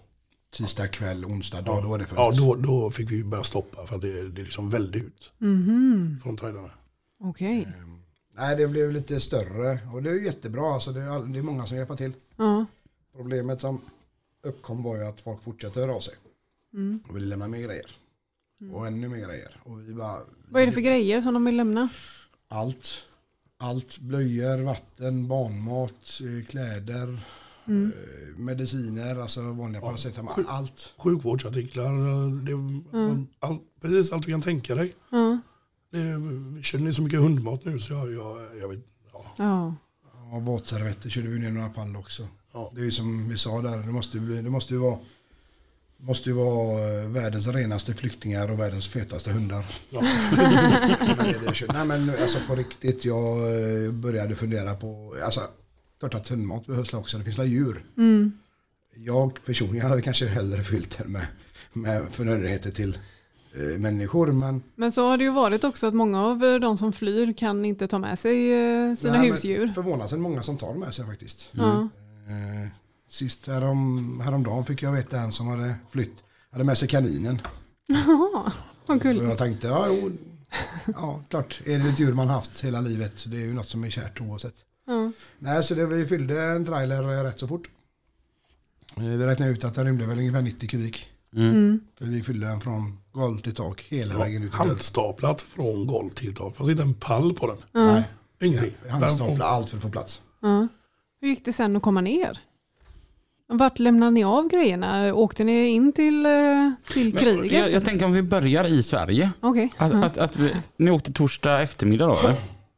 tisdag 0.53 0.87
kväll, 0.89 1.25
onsdag 1.25 1.61
dag. 1.61 1.83
Då 1.83 1.89
var 1.89 1.99
det 1.99 2.07
fullt. 2.07 2.19
Ja, 2.19 2.33
då, 2.33 2.55
då 2.55 2.91
fick 2.91 3.11
vi 3.11 3.25
börja 3.25 3.45
stoppa 3.45 3.87
för 3.87 3.95
att 3.97 4.03
det, 4.03 4.29
det 4.29 4.43
liksom 4.43 4.71
vällde 4.71 4.99
ut 4.99 5.33
Mhm. 5.39 6.21
från 6.23 6.37
trailarna. 6.37 6.71
Okej. 7.21 7.69
Nej, 8.37 8.57
det 8.57 8.69
blev 8.69 8.93
lite 8.93 9.21
större 9.21 9.79
och 9.95 10.03
det 10.03 10.11
är 10.11 10.15
jättebra. 10.15 10.75
Alltså 10.75 10.93
det, 10.93 11.01
är 11.01 11.33
det 11.33 11.39
är 11.39 11.43
många 11.43 11.67
som 11.67 11.77
hjälper 11.77 11.97
till. 11.97 12.13
Ja. 12.37 12.67
Problemet 13.17 13.61
som 13.61 13.81
uppkom 14.43 14.83
var 14.83 14.97
ju 14.97 15.05
att 15.05 15.21
folk 15.21 15.43
fortsatte 15.43 15.81
höra 15.81 15.95
av 15.95 16.01
sig 16.01 16.15
Mm. 16.75 17.01
och 17.09 17.17
ville 17.17 17.27
lämna 17.27 17.49
mer 17.49 17.63
grejer. 17.63 17.97
Och 18.73 18.87
ännu 18.87 19.09
mer 19.09 19.27
grejer. 19.27 19.61
Och 19.65 19.81
vi 19.89 19.95
bara, 19.95 20.19
Vad 20.49 20.63
är 20.63 20.67
det 20.67 20.73
för 20.73 20.81
grejer 20.81 21.23
som 21.23 21.35
de 21.35 21.45
vill 21.45 21.57
lämna? 21.57 21.89
Allt. 22.49 22.89
Allt. 23.57 23.99
Blöjor, 23.99 24.59
vatten, 24.63 25.29
barnmat, 25.29 25.91
eh, 26.21 26.47
kläder, 26.47 27.21
Mm. 27.67 27.93
eh, 27.93 28.39
mediciner, 28.39 29.17
alltså 29.17 29.41
vanliga 29.53 29.81
paracetamol. 29.83 30.33
sjuk- 30.35 30.47
Allt. 30.49 30.93
Sjukvårdsartiklar, 30.99 31.93
eh, 31.93 32.31
det, 32.33 32.53
all, 33.41 33.59
precis 33.81 34.13
allt 34.13 34.27
du 34.27 34.33
kan 34.33 34.43
tänka 34.43 34.75
dig. 34.75 34.95
Ja. 35.11 35.39
Det, 35.91 35.99
vi 36.57 36.63
kör 36.63 36.79
ner 36.79 36.93
så 36.93 37.03
mycket 37.03 37.21
hundmat 37.21 37.65
nu 37.65 37.79
så 37.79 37.93
jag, 37.93 38.13
jag, 38.13 38.57
jag 38.61 38.69
vet 38.69 38.87
ja. 39.13 39.25
Ja. 39.37 39.75
Ja, 40.33 40.39
våtservetter 40.39 41.11
körde 41.11 41.29
vi 41.29 41.39
ner 41.39 41.51
några 41.51 41.69
pall 41.69 41.97
också. 41.97 42.29
Ja. 42.53 42.73
Det 42.75 42.81
är 42.81 42.85
ju 42.85 42.91
som 42.91 43.29
vi 43.29 43.39
sa 43.39 43.63
där, 43.63 43.79
det 43.79 43.93
måste 43.93 44.19
ju, 44.19 44.43
det 44.43 44.51
måste 44.51 44.75
ju 44.75 44.81
vara 44.81 44.99
måste 46.03 46.29
ju 46.29 46.35
vara 46.35 47.03
eh, 47.03 47.09
världens 47.09 47.47
renaste 47.47 47.95
flyktingar 47.95 48.51
och 48.51 48.61
världens 48.61 48.89
fetaste 48.89 49.31
hundar. 49.31 49.67
Ja. 49.91 50.01
Nej 51.73 51.87
men 51.87 52.11
alltså 52.23 52.39
på 52.49 52.57
riktigt, 52.57 53.05
jag 53.05 53.37
eh, 53.37 53.93
började 53.93 54.35
fundera 54.35 54.75
på, 54.75 55.15
alltså 55.25 55.41
klart 55.99 56.15
att 56.15 56.29
hundmat 56.29 56.67
behövs 56.67 56.95
också, 56.95 57.19
det 57.19 57.25
finns 57.25 57.39
la 57.39 57.45
djur. 57.45 57.85
Mm. 57.97 58.33
Jag 58.95 59.39
personligen 59.47 59.89
hade 59.89 60.03
kanske 60.03 60.27
hellre 60.27 60.63
fyllt 60.63 60.99
den 60.99 61.13
med, 61.13 61.27
med 61.73 62.03
förnödenheter 62.11 62.71
till 62.71 62.99
människor. 63.79 64.33
Men, 64.33 64.63
Men 64.75 64.93
så 64.93 65.09
har 65.09 65.17
det 65.19 65.25
ju 65.25 65.31
varit 65.31 65.65
också 65.65 65.87
att 65.87 65.95
många 65.95 66.23
av 66.25 66.45
eh, 66.45 66.55
de 66.55 66.79
som 66.79 66.93
flyr 66.93 67.33
kan 67.33 67.65
inte 67.65 67.87
ta 67.89 67.99
med 67.99 68.19
sig 68.19 68.53
eh, 68.53 68.95
sina 68.95 69.13
Nej, 69.13 69.31
husdjur. 69.31 69.69
Förvånansvärt 69.69 70.21
många 70.21 70.43
som 70.43 70.57
tar 70.57 70.75
med 70.75 70.95
sig 70.95 71.07
faktiskt. 71.07 71.49
Ja. 71.53 71.89
Eh, 72.29 72.69
sist 73.09 73.47
härom, 73.47 74.21
häromdagen 74.25 74.65
fick 74.65 74.83
jag 74.83 74.93
veta 74.93 75.21
en 75.21 75.33
som 75.33 75.47
hade 75.49 75.75
flytt, 75.91 76.25
hade 76.53 76.65
med 76.65 76.79
sig 76.79 76.89
kaninen. 76.89 77.41
Jaha, 77.87 78.53
vad 78.87 78.97
Och 78.97 79.03
kul. 79.03 79.17
jag 79.23 79.39
tänkte, 79.39 79.67
ja, 79.67 79.87
jo, 79.89 80.11
ja 80.87 81.21
klart, 81.29 81.61
är 81.65 81.79
det 81.79 81.89
ett 81.89 81.99
djur 81.99 82.13
man 82.13 82.29
haft 82.29 82.65
hela 82.65 82.81
livet 82.81 83.19
så 83.19 83.29
det 83.29 83.37
är 83.37 83.41
ju 83.47 83.55
något 83.55 83.69
som 83.69 83.85
är 83.85 83.91
kärt 83.91 84.21
oavsett. 84.21 84.55
Ja. 84.87 85.13
Nej, 85.39 85.63
så 85.65 85.75
det, 85.75 85.87
vi 85.87 86.07
fyllde 86.07 86.43
en 86.43 86.65
trailer 86.65 87.25
rätt 87.25 87.39
så 87.39 87.49
fort. 87.49 87.69
Eh, 88.97 89.03
Vi 89.03 89.27
räknade 89.27 89.53
ut 89.53 89.65
att 89.65 89.75
den 89.75 89.87
rymde 89.87 90.07
väl 90.07 90.19
ungefär 90.19 90.43
90 90.43 90.69
kubik. 90.69 91.09
Mm. 91.37 91.51
Mm. 91.51 91.81
För 91.99 92.05
vi 92.05 92.23
fyllde 92.23 92.47
den 92.47 92.61
från 92.61 92.99
golv 93.13 93.39
till 93.39 93.55
tak 93.55 93.81
hela 93.89 94.19
vägen 94.19 94.43
ut. 94.43 94.55
Handstaplat 94.55 95.43
från 95.43 95.87
golv 95.87 96.11
till 96.11 96.35
tak. 96.35 96.57
Fast 96.57 96.71
inte 96.71 96.83
en 96.83 96.95
pall 96.95 97.35
på 97.35 97.47
den. 97.47 97.57
Ja. 97.73 97.85
Nej, 97.93 98.03
Ingenting. 98.43 98.73
handstapla 98.91 99.45
allt 99.45 99.71
för 99.71 99.77
att 99.77 99.83
få 99.83 99.89
plats. 99.91 100.23
Ja. 100.43 100.69
Hur 101.21 101.29
gick 101.29 101.45
det 101.45 101.53
sen 101.53 101.77
att 101.77 101.83
komma 101.83 102.01
ner? 102.01 102.39
Vart 103.53 103.79
lämnade 103.79 104.11
ni 104.13 104.25
av 104.25 104.49
grejerna? 104.49 105.15
Åkte 105.15 105.45
ni 105.45 105.67
in 105.69 105.93
till, 105.93 106.27
eh, 106.27 106.33
till 106.93 107.17
kriget? 107.19 107.53
Jag, 107.53 107.73
jag 107.73 107.85
tänker 107.85 108.05
om 108.05 108.13
vi 108.13 108.23
börjar 108.23 108.65
i 108.65 108.83
Sverige. 108.83 109.31
Okej. 109.41 109.73
Att, 109.77 109.93
Ja. 109.93 110.05
att, 110.05 110.19
att 110.19 110.37
vi, 110.37 110.55
ni 110.77 110.91
åkte 110.91 111.13
torsdag 111.13 111.63
eftermiddag 111.63 112.07
då 112.07 112.17
eller? 112.19 112.35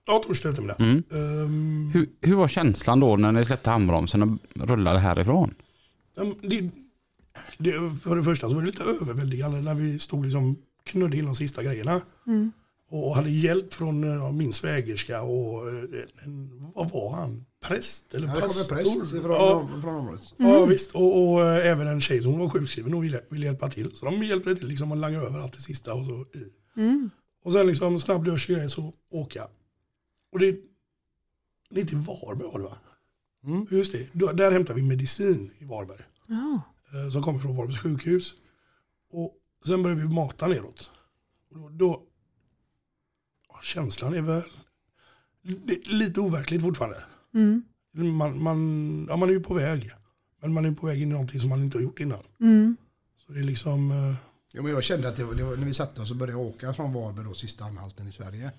Ja, 0.07 0.23
torsdag 0.27 0.49
eftermiddag. 0.49 0.77
Mm. 0.79 1.03
Ehm, 1.13 1.91
Hur, 1.95 2.07
hur 2.21 2.35
var 2.37 2.49
känslan 2.49 3.01
då 3.01 3.17
när 3.17 3.33
ni 3.33 3.45
släppte 3.45 3.71
handbromsen 3.71 4.23
och 4.23 4.39
rullade 4.69 4.99
härifrån? 4.99 5.55
ehm, 6.21 6.35
det, 6.43 6.71
det, 7.59 7.73
för 8.03 8.17
det 8.17 8.25
första 8.25 8.49
så 8.49 8.55
var 8.55 8.63
det 8.63 8.67
lite 8.67 8.83
överväldigande 8.83 9.61
när 9.61 9.75
vi 9.75 9.99
stod 9.99 10.25
liksom 10.25 10.57
knödde 10.85 11.17
in 11.17 11.25
de 11.25 11.35
sista 11.35 11.63
grejerna. 11.63 12.01
Mm. 12.27 12.53
Och 12.91 13.17
hade 13.17 13.31
hjälp 13.31 13.75
från 13.75 14.05
eh, 14.05 14.33
min 14.33 14.53
svägerska 14.53 15.23
och 15.23 15.69
eh, 15.69 15.85
en, 16.25 16.51
vad 16.75 16.91
var 16.91 17.13
han? 17.13 17.45
Präst 17.61 18.15
eller 18.15 18.29
Ja, 18.29 18.35
det 18.35 18.41
kom 18.41 18.49
pastor? 18.49 18.77
en 18.77 18.79
präst 18.79 19.11
från, 19.11 19.31
ja, 19.31 19.69
från 19.83 19.95
området. 19.95 20.35
ja 20.37 20.65
visst. 20.65 20.91
Och, 20.91 21.33
och 21.33 21.47
eh, 21.47 21.67
även 21.67 21.87
en 21.87 22.01
tjej 22.01 22.23
som 22.23 22.39
var 22.39 22.49
sjukskriven 22.49 22.95
och 22.95 23.05
ville, 23.05 23.21
ville 23.31 23.47
hjälpa 23.47 23.71
till. 23.71 23.97
Så 23.97 24.07
de 24.07 24.23
hjälpte 24.23 24.57
till 24.57 24.67
liksom 24.67 24.93
att 24.93 24.99
langa 24.99 25.21
över 25.21 25.41
allt 25.41 25.53
det 25.53 25.63
sista 25.63 25.95
och 25.95 26.05
så 26.05 26.39
i. 26.39 26.53
Mm. 26.81 27.11
Och 27.45 27.53
sen 27.53 27.67
liksom 27.67 28.01
snabb 28.01 28.25
dusch 28.25 28.51
så 28.69 28.93
åka. 29.11 29.47
Och 30.33 30.39
det, 30.39 30.57
det 31.71 31.81
är 31.81 31.85
till 31.85 31.99
Varberg 31.99 32.49
var 32.53 32.59
det 32.59 32.65
va? 32.65 32.79
Mm. 33.45 33.67
Just 33.71 33.93
det, 33.93 34.33
där 34.33 34.53
hämtar 34.53 34.75
vi 34.75 34.83
medicin 34.83 35.51
i 35.59 35.65
Varberg. 35.65 36.03
Ja. 36.27 36.61
Eh, 36.93 37.11
Som 37.11 37.23
kommer 37.23 37.39
från 37.39 37.57
Varbergs 37.57 37.79
sjukhus. 37.79 38.35
Och 39.11 39.37
sen 39.67 39.83
börjar 39.83 39.97
vi 39.97 40.09
mata 40.09 40.47
neråt. 40.47 40.91
Och 41.51 41.59
då, 41.59 41.69
då 41.69 42.03
känslan 43.63 44.15
är 44.15 44.23
väl 44.23 44.43
det 45.43 45.73
är 45.73 45.91
lite 45.91 46.21
overkligt 46.21 46.63
fortfarande. 46.63 47.05
Mm. 47.35 47.63
Man, 47.93 48.43
man, 48.43 49.07
ja, 49.09 49.17
man 49.17 49.29
är 49.29 49.33
ju 49.33 49.41
på 49.41 49.55
väg. 49.55 49.91
Men 50.41 50.53
man 50.53 50.65
är 50.65 50.73
på 50.73 50.87
väg 50.87 51.03
in 51.03 51.09
i 51.09 51.13
någonting 51.13 51.41
som 51.41 51.51
man 51.51 51.63
inte 51.63 51.79
har 51.79 51.83
gjort 51.83 52.01
innan. 52.01 52.23
Mm. 52.41 52.77
Så 53.27 53.33
det 53.33 53.39
är 53.39 53.45
liksom, 53.45 53.91
eh, 53.91 54.15
Ja, 54.55 54.63
men 54.63 54.73
jag 54.73 54.85
kände 54.85 55.09
att 55.09 55.17
det 55.17 55.25
var, 55.25 55.35
det 55.35 55.45
var, 55.45 55.57
när 55.57 55.67
vi 55.67 55.75
satte 55.75 56.03
oss 56.03 56.11
och 56.11 56.17
började 56.17 56.39
åka 56.39 56.73
från 56.73 56.93
Varberg 56.93 57.25
då, 57.25 57.35
sista 57.35 57.65
anhalten 57.65 58.09
i 58.09 58.13
Sverige. 58.13 58.51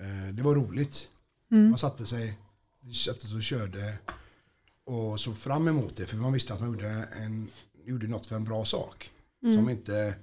Eh, 0.00 0.34
det 0.34 0.42
var 0.42 0.54
roligt. 0.54 1.08
Mm. 1.50 1.68
Man 1.68 1.78
satte 1.78 2.06
sig, 2.06 2.38
satte 3.06 3.26
sig 3.26 3.36
och 3.36 3.42
körde 3.42 3.98
och 4.86 5.20
såg 5.20 5.38
fram 5.38 5.68
emot 5.68 5.96
det. 5.96 6.06
För 6.06 6.16
man 6.16 6.32
visste 6.32 6.54
att 6.54 6.60
man 6.60 6.68
gjorde, 6.68 6.88
en, 7.22 7.48
gjorde 7.84 8.06
något 8.06 8.26
för 8.26 8.36
en 8.36 8.44
bra 8.44 8.64
sak. 8.64 9.10
Mm. 9.42 9.56
Som 9.56 9.68
inte 9.70 10.14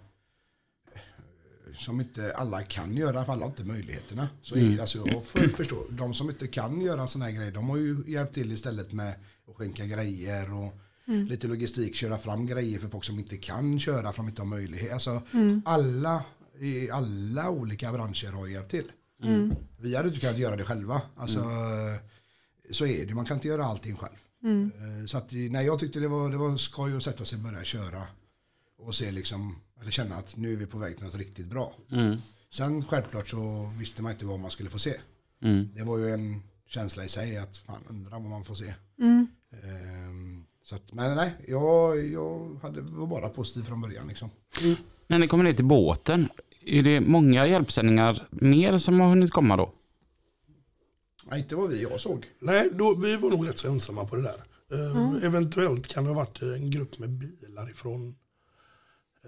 som 1.74 2.02
inte 2.02 2.34
alla 2.36 2.64
kan 2.64 2.98
göra, 2.98 3.26
för 3.26 3.34
alla 3.34 3.42
har 3.42 3.50
inte 3.50 3.64
möjligheterna. 3.64 4.30
Så 4.42 4.56
är 4.56 4.70
det 4.70 4.82
alltså, 4.82 5.02
och 5.02 5.26
för, 5.26 5.48
förstå, 5.48 5.86
de 5.90 6.14
som 6.14 6.30
inte 6.30 6.48
kan 6.48 6.82
göra 6.82 7.02
en 7.02 7.08
sån 7.08 7.22
här 7.22 7.32
grej, 7.32 7.52
de 7.52 7.70
har 7.70 7.78
ju 7.78 8.04
hjälpt 8.08 8.34
till 8.34 8.52
istället 8.52 8.92
med 8.92 9.14
att 9.50 9.56
skänka 9.56 9.86
grejer 9.86 10.54
och 10.54 10.74
lite 11.06 11.48
logistik, 11.48 11.96
köra 11.96 12.18
fram 12.18 12.46
grejer 12.46 12.80
för 12.80 12.88
folk 12.88 13.04
som 13.04 13.20
inte 13.20 13.38
kan 13.38 13.80
köra 13.80 14.12
för 14.12 14.18
de 14.18 14.30
inte 14.30 14.42
har 14.42 14.48
möjlighet. 14.48 14.94
Alltså, 14.94 15.22
alla 15.66 16.26
i 16.60 16.90
alla 16.90 17.50
olika 17.50 17.92
branscher 17.92 18.32
har 18.32 18.48
hjälpt 18.48 18.72
till. 18.72 18.92
Mm. 19.24 19.56
Vi 19.80 19.96
hade 19.96 20.08
inte 20.08 20.20
kunnat 20.20 20.38
göra 20.38 20.56
det 20.56 20.64
själva. 20.64 21.02
Alltså, 21.16 21.44
Så 22.72 22.86
är 22.86 23.06
det, 23.06 23.14
man 23.14 23.26
kan 23.26 23.38
inte 23.38 23.48
göra 23.48 23.66
allting 23.66 23.96
själv. 23.96 24.16
Mm. 24.44 24.72
Eh, 24.80 25.06
Så 25.06 25.18
att, 25.18 25.32
nej, 25.32 25.66
jag 25.66 25.80
tyckte 25.80 26.00
det 26.00 26.08
var, 26.08 26.30
det 26.32 26.38
var 26.38 26.58
skoj 26.58 26.96
att 26.98 27.04
sätta 27.04 27.26
sig 27.26 27.38
och 27.38 27.44
börja 27.44 27.64
köra. 27.64 28.02
Och 28.80 28.96
se 28.96 29.12
liksom, 29.12 29.56
eller 29.82 29.92
känna 29.92 30.16
att 30.16 30.38
nu 30.38 30.54
är 30.54 30.58
vi 30.58 30.66
på 30.66 30.78
väg 30.78 30.96
till 30.98 31.06
något 31.06 31.16
riktigt 31.16 31.48
bra. 31.48 31.74
Mm. 31.92 32.18
Sen 32.52 32.86
självklart 32.86 33.30
så 33.30 33.72
visste 33.80 34.02
man 34.02 34.12
inte 34.12 34.26
vad 34.26 34.40
man 34.40 34.52
skulle 34.52 34.70
få 34.70 34.80
se. 34.80 34.94
Mm. 35.44 35.70
Det 35.76 35.84
var 35.84 35.98
ju 35.98 36.10
en 36.14 36.42
känsla 36.68 37.06
i 37.06 37.10
sig 37.10 37.38
att 37.38 37.58
fan 37.58 37.82
undra 37.90 38.10
vad 38.12 38.22
man 38.30 38.44
får 38.46 38.56
se. 38.56 38.74
Mm. 39.00 39.28
Ehm, 39.64 40.44
Så 40.64 40.76
att, 40.76 40.94
men 40.94 41.16
nej, 41.16 41.34
jag, 41.48 42.06
jag 42.08 42.60
hade, 42.62 42.82
var 42.82 43.08
bara 43.08 43.30
positiv 43.30 43.64
från 43.64 43.82
början 43.82 44.08
liksom. 44.08 44.30
När 45.08 45.20
ni 45.20 45.28
kommer 45.28 45.44
ner 45.44 45.54
till 45.54 45.66
båten, 45.66 46.30
är 46.66 46.84
det 46.84 47.02
många 47.02 47.48
hjälpsändningar 47.48 48.28
mer 48.32 48.78
som 48.78 49.00
har 49.00 49.10
hunnit 49.10 49.32
komma 49.32 49.58
då? 49.58 49.74
Nej, 51.30 51.40
inte 51.40 51.56
vad 51.56 51.70
vi 51.70 51.82
jag 51.82 52.02
såg. 52.02 52.26
nej, 52.40 52.70
då, 52.74 52.96
vi 52.96 53.16
var 53.18 53.30
nog 53.30 53.48
rätt 53.50 53.58
så 53.58 53.68
ensamma 53.68 54.06
på 54.06 54.16
det 54.16 54.22
där. 54.22 54.44
Eh, 54.74 55.24
Eventuellt 55.26 55.88
kan 55.88 56.04
det 56.04 56.10
ha 56.10 56.16
varit 56.16 56.42
en 56.42 56.72
grupp 56.72 57.00
med 57.00 57.10
bilar 57.10 57.70
ifrån 57.70 58.16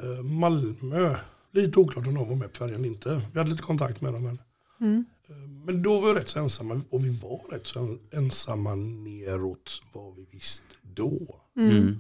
eh, 0.02 0.24
Malmö 0.24 1.16
Lite 1.52 1.80
oklart 1.80 2.08
om 2.08 2.14
de 2.14 2.30
var 2.30 2.36
med 2.36 2.52
på 2.52 2.58
färjan 2.58 2.76
eller 2.76 2.88
inte. 2.88 3.22
Vi 3.34 3.40
hade 3.40 3.50
lite 3.52 3.64
kontakt 3.64 4.02
med 4.02 4.14
dem. 4.14 4.24
Men, 4.24 4.40
Mm. 4.82 5.06
eh, 5.30 5.36
men 5.66 5.84
då 5.84 6.00
var 6.02 6.14
vi 6.14 6.20
rätt 6.20 6.28
så 6.30 6.40
ensamma 6.40 6.82
och 6.90 7.06
vi 7.06 7.10
var 7.10 7.42
rätt 7.52 7.68
så 7.68 7.98
ensamma 8.12 8.76
neråt 8.76 9.82
vad 9.94 10.16
vi 10.16 10.26
visste 10.32 10.76
då. 10.82 11.40
Mm. 11.58 11.98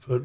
För 0.00 0.24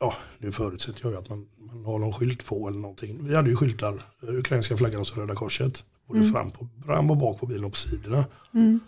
ja, 0.00 0.14
nu 0.38 0.52
förutsätter 0.52 1.00
jag 1.02 1.10
ju 1.12 1.18
att 1.18 1.28
man, 1.28 1.48
man 1.58 1.84
har 1.84 1.98
någon 1.98 2.12
skylt 2.12 2.46
på 2.46 2.68
eller 2.68 2.78
någonting. 2.78 3.18
Vi 3.28 3.34
hade 3.36 3.50
ju 3.50 3.56
skyltar, 3.56 4.02
eh, 4.22 4.28
ukrainska 4.34 4.76
flaggan 4.76 5.00
och 5.00 5.06
så 5.06 5.20
Röda 5.20 5.34
Korset. 5.34 5.84
Både 6.06 6.24
fram, 6.24 6.50
på, 6.50 6.68
fram 6.84 7.10
och 7.10 7.16
bak 7.16 7.40
på 7.40 7.46
bilen 7.46 7.64
och 7.64 7.72
på 7.72 7.78
sidorna. 7.78 8.24
Mm. 8.54 8.80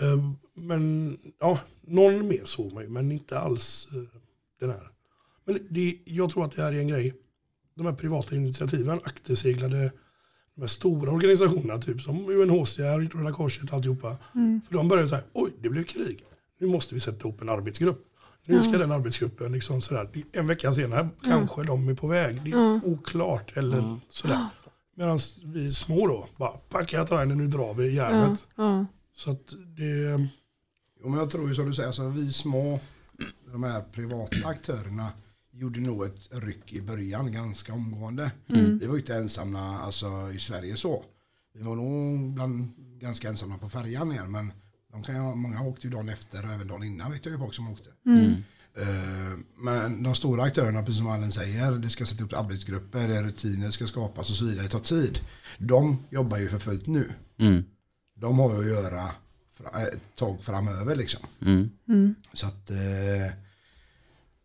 Eh, 0.00 0.30
Men 0.54 1.16
ja, 1.40 1.58
någon 1.86 2.28
mer 2.28 2.44
såg 2.44 2.72
man 2.72 2.82
ju, 2.82 2.88
men 2.88 3.12
inte 3.12 3.38
alls 3.38 3.88
eh, 3.92 4.18
den 4.60 4.70
här. 4.70 4.88
Men 5.44 5.58
det, 5.70 5.98
jag 6.04 6.30
tror 6.30 6.44
att 6.44 6.56
det 6.56 6.62
här 6.62 6.72
är 6.72 6.78
en 6.78 6.88
grej. 6.88 7.14
De 7.74 7.86
här 7.86 7.92
privata 7.94 8.34
initiativen, 8.34 9.00
akterseglade, 9.04 9.92
de 10.54 10.60
här 10.60 10.68
stora 10.68 11.12
organisationerna, 11.12 11.78
typ 11.78 12.00
som 12.00 12.28
UNHCR, 12.28 13.18
Röda 13.18 13.32
Korset, 13.32 13.72
alltihopa. 13.72 14.16
För 14.68 14.74
de 14.74 14.88
började 14.88 15.08
så 15.08 15.14
här, 15.14 15.24
oj, 15.32 15.50
det 15.60 15.68
blev 15.68 15.84
krig. 15.84 16.24
Nu 16.60 16.66
måste 16.66 16.94
vi 16.94 17.00
sätta 17.00 17.18
ihop 17.28 17.42
en 17.42 17.48
arbetsgrupp. 17.48 18.06
Nu 18.46 18.62
ska 18.62 18.78
den 18.78 18.92
arbetsgruppen 18.92 19.52
liksom 19.52 19.80
sådär, 19.80 20.08
en 20.32 20.46
vecka 20.46 20.72
senare 20.72 21.08
kanske 21.24 21.62
de 21.62 21.88
är 21.88 21.94
på 21.94 22.06
väg. 22.06 22.40
Det 22.44 22.50
är 22.50 22.80
oklart 22.84 23.56
eller 23.56 24.00
sådär. 24.10 24.46
Medan 24.94 25.18
vi 25.44 25.74
små 25.74 26.06
då, 26.06 26.28
bara 26.36 26.50
packa 26.50 27.04
trailern, 27.04 27.38
nu 27.38 27.46
drar 27.46 27.74
vi 27.74 27.94
järnet. 27.94 28.46
Ja. 28.56 28.86
Så 29.14 29.30
att 29.30 29.54
det... 29.76 30.28
Jo, 31.00 31.08
men 31.08 31.18
jag 31.18 31.30
tror 31.30 31.48
ju 31.48 31.54
som 31.54 31.66
du 31.66 31.74
säger, 31.74 31.86
alltså, 31.86 32.08
vi 32.08 32.32
små, 32.32 32.80
de 33.52 33.62
här 33.62 33.82
privata 33.92 34.48
aktörerna 34.48 35.12
gjorde 35.52 35.80
nog 35.80 36.04
ett 36.04 36.28
ryck 36.30 36.72
i 36.72 36.82
början 36.82 37.32
ganska 37.32 37.72
omgående. 37.72 38.30
Vi 38.46 38.86
var 38.86 38.94
ju 38.94 39.00
inte 39.00 39.14
ensamma 39.14 39.78
alltså, 39.78 40.30
i 40.34 40.38
Sverige 40.38 40.76
så. 40.76 41.04
Vi 41.54 41.62
var 41.62 41.76
nog 41.76 42.30
bland, 42.34 42.70
ganska 42.98 43.28
ensamma 43.28 43.58
på 43.58 43.68
färjan 43.68 44.08
ner 44.08 44.26
men 44.26 44.52
de 44.92 45.02
kan, 45.02 45.38
många 45.38 45.62
åkte 45.62 45.86
ju 45.86 45.92
dagen 45.92 46.08
efter 46.08 46.46
och 46.46 46.52
även 46.52 46.68
dagen 46.68 46.82
innan 46.82 47.12
vet 47.12 47.24
jag 47.24 47.32
ju 47.32 47.38
folk 47.38 47.54
som 47.54 47.72
åkte. 47.72 47.90
Eh, 47.90 48.38
Men 49.56 50.02
de 50.02 50.14
stora 50.14 50.42
aktörerna, 50.42 50.82
precis 50.82 50.96
som 50.96 51.06
Allen 51.06 51.32
säger, 51.32 51.72
det 51.72 51.90
ska 51.90 52.06
sätta 52.06 52.24
upp 52.24 52.32
arbetsgrupper, 52.32 53.22
rutiner 53.22 53.70
ska 53.70 53.86
skapas 53.86 54.30
och 54.30 54.36
så 54.36 54.44
vidare, 54.44 54.62
det 54.62 54.68
tar 54.68 54.80
tid. 54.80 55.20
De 55.58 55.98
jobbar 56.10 56.38
ju 56.38 56.48
för 56.48 56.58
fullt 56.58 56.86
nu. 56.86 57.12
Mm. 57.38 57.64
De 58.16 58.38
har 58.38 58.52
ju 58.52 58.58
att 58.60 58.66
göra 58.66 59.10
ett 59.92 60.16
tag 60.16 60.40
framöver 60.40 60.96
liksom. 60.96 61.20
Mm. 61.40 62.14
Så 62.32 62.46
att, 62.46 62.70
eh, 62.70 63.32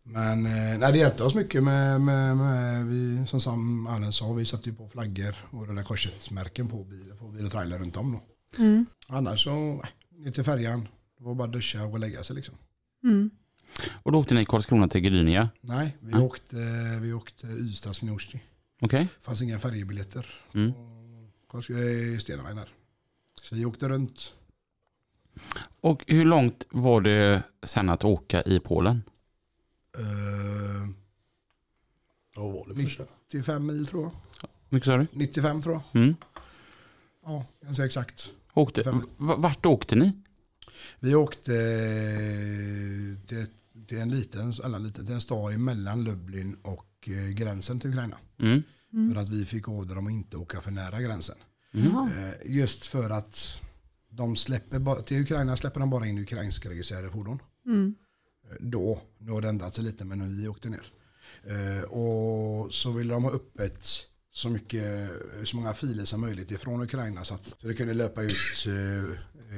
men 0.02 0.46
eh, 0.46 0.78
nej, 0.78 0.92
det 0.92 0.98
hjälpte 0.98 1.24
oss 1.24 1.34
mycket 1.34 1.62
med, 1.62 2.00
med, 2.00 2.36
med 2.36 2.86
vi, 2.86 3.26
som 3.26 3.40
Sam 3.40 3.86
Allen 3.86 4.12
sa, 4.12 4.32
vi 4.32 4.44
satte 4.44 4.68
ju 4.68 4.74
på 4.74 4.88
flaggor 4.88 5.36
och 5.50 5.68
Röda 5.68 5.82
Korset-märken 5.82 6.68
på 6.68 6.84
bil, 6.84 7.12
på 7.18 7.28
bil 7.28 7.44
och 7.44 7.52
trailer 7.52 7.78
runt 7.78 7.96
om 7.96 8.12
då. 8.12 8.22
Mm. 8.62 8.86
Annars 9.06 9.44
så, 9.44 9.84
ner 10.10 10.30
till 10.30 10.44
färjan, 10.44 10.88
det 11.18 11.24
var 11.24 11.34
bara 11.34 11.44
att 11.44 11.52
duscha 11.52 11.84
och 11.84 11.98
lägga 11.98 12.24
sig 12.24 12.36
liksom. 12.36 12.54
Och 14.02 14.12
då 14.12 14.18
åkte 14.18 14.34
ni 14.34 14.44
Karlskrona 14.44 14.88
till 14.88 15.00
Gdynia? 15.00 15.48
Nej, 15.60 15.96
vi 16.00 16.12
Nej. 16.12 16.22
åkte, 16.22 16.56
vi 17.00 17.12
åkte 17.12 17.46
Ystad 17.46 17.94
Swinoujscie. 17.94 18.40
Okej. 18.80 19.08
Det 19.18 19.24
fanns 19.24 19.42
inga 19.42 19.58
färjebiljetter 19.58 20.26
Mm. 20.54 20.68
eh, 21.52 22.18
Stena 22.18 22.42
Line 22.48 22.56
där. 22.56 22.68
Så 23.42 23.54
vi 23.54 23.64
åkte 23.64 23.88
runt. 23.88 24.34
Och 25.80 26.04
hur 26.06 26.24
långt 26.24 26.66
var 26.70 27.00
det 27.00 27.42
sen 27.62 27.88
att 27.88 28.04
åka 28.04 28.42
i 28.42 28.60
Polen? 28.60 29.02
Eh, 29.98 30.88
Vad 32.36 32.52
var 32.52 32.68
det 32.68 32.74
för 32.74 32.90
sig? 32.90 33.06
95 33.32 33.66
mil 33.66 33.86
tror 33.86 34.02
jag. 34.02 34.12
Mycket 34.68 34.86
sa 34.86 34.96
du? 34.96 35.06
95 35.12 35.62
tror 35.62 35.74
jag. 35.74 36.02
Mm. 36.02 36.14
Ja, 37.24 37.46
ganska 37.62 37.84
exakt. 37.84 38.32
Åkte, 38.54 39.00
vart 39.16 39.66
åkte 39.66 39.96
ni? 39.96 40.12
Vi 41.00 41.14
åkte 41.14 41.52
till, 43.26 43.46
till 43.86 43.98
en 43.98 44.08
liten, 44.08 44.52
eller 44.64 44.78
liten, 44.78 45.04
till 45.04 45.14
en 45.14 45.20
stad 45.20 45.58
mellan 45.60 46.04
Lublin 46.04 46.54
och 46.62 47.08
eh, 47.08 47.28
gränsen 47.28 47.80
till 47.80 47.90
Ukraina. 47.90 48.16
Mm. 48.40 48.62
För 49.14 49.20
att 49.20 49.28
vi 49.28 49.44
fick 49.44 49.68
order 49.68 49.98
om 49.98 50.06
att 50.06 50.12
inte 50.12 50.36
åka 50.36 50.60
för 50.60 50.70
nära 50.70 51.00
gränsen. 51.02 51.36
Jaha. 51.72 52.10
Eh, 52.18 52.52
Just 52.56 52.86
för 52.86 53.10
att 53.10 53.60
de 54.10 54.36
släpper, 54.36 55.02
till 55.02 55.20
Ukraina 55.22 55.56
släpper 55.56 55.80
de 55.80 55.90
bara 55.90 56.06
in 56.06 56.18
ukrainska 56.18 56.68
registrerade 56.70 57.10
fordon. 57.10 57.38
Mm. 57.66 57.94
Eh, 58.50 58.56
Då, 58.60 59.02
nu 59.18 59.30
har 59.32 59.40
det 59.42 59.48
ändrat 59.48 59.74
sig 59.74 59.84
lite 59.84 60.04
men 60.04 60.18
när 60.18 60.26
vi 60.26 60.48
åkte 60.48 60.68
ner. 60.68 60.92
Eh, 61.44 61.82
Och 61.84 62.74
så 62.74 62.92
ville 62.92 63.14
de 63.14 63.24
ha 63.24 63.30
öppet 63.30 63.86
så, 64.32 64.48
mycket, 64.48 65.10
så 65.44 65.56
många 65.56 65.72
filer 65.72 66.04
som 66.04 66.20
möjligt 66.20 66.50
ifrån 66.50 66.82
Ukraina 66.82 67.24
så 67.24 67.34
att 67.34 67.46
så 67.60 67.66
det 67.68 67.74
kunde 67.74 67.94
löpa 67.94 68.22
ut 68.22 68.66
eh, 68.66 69.04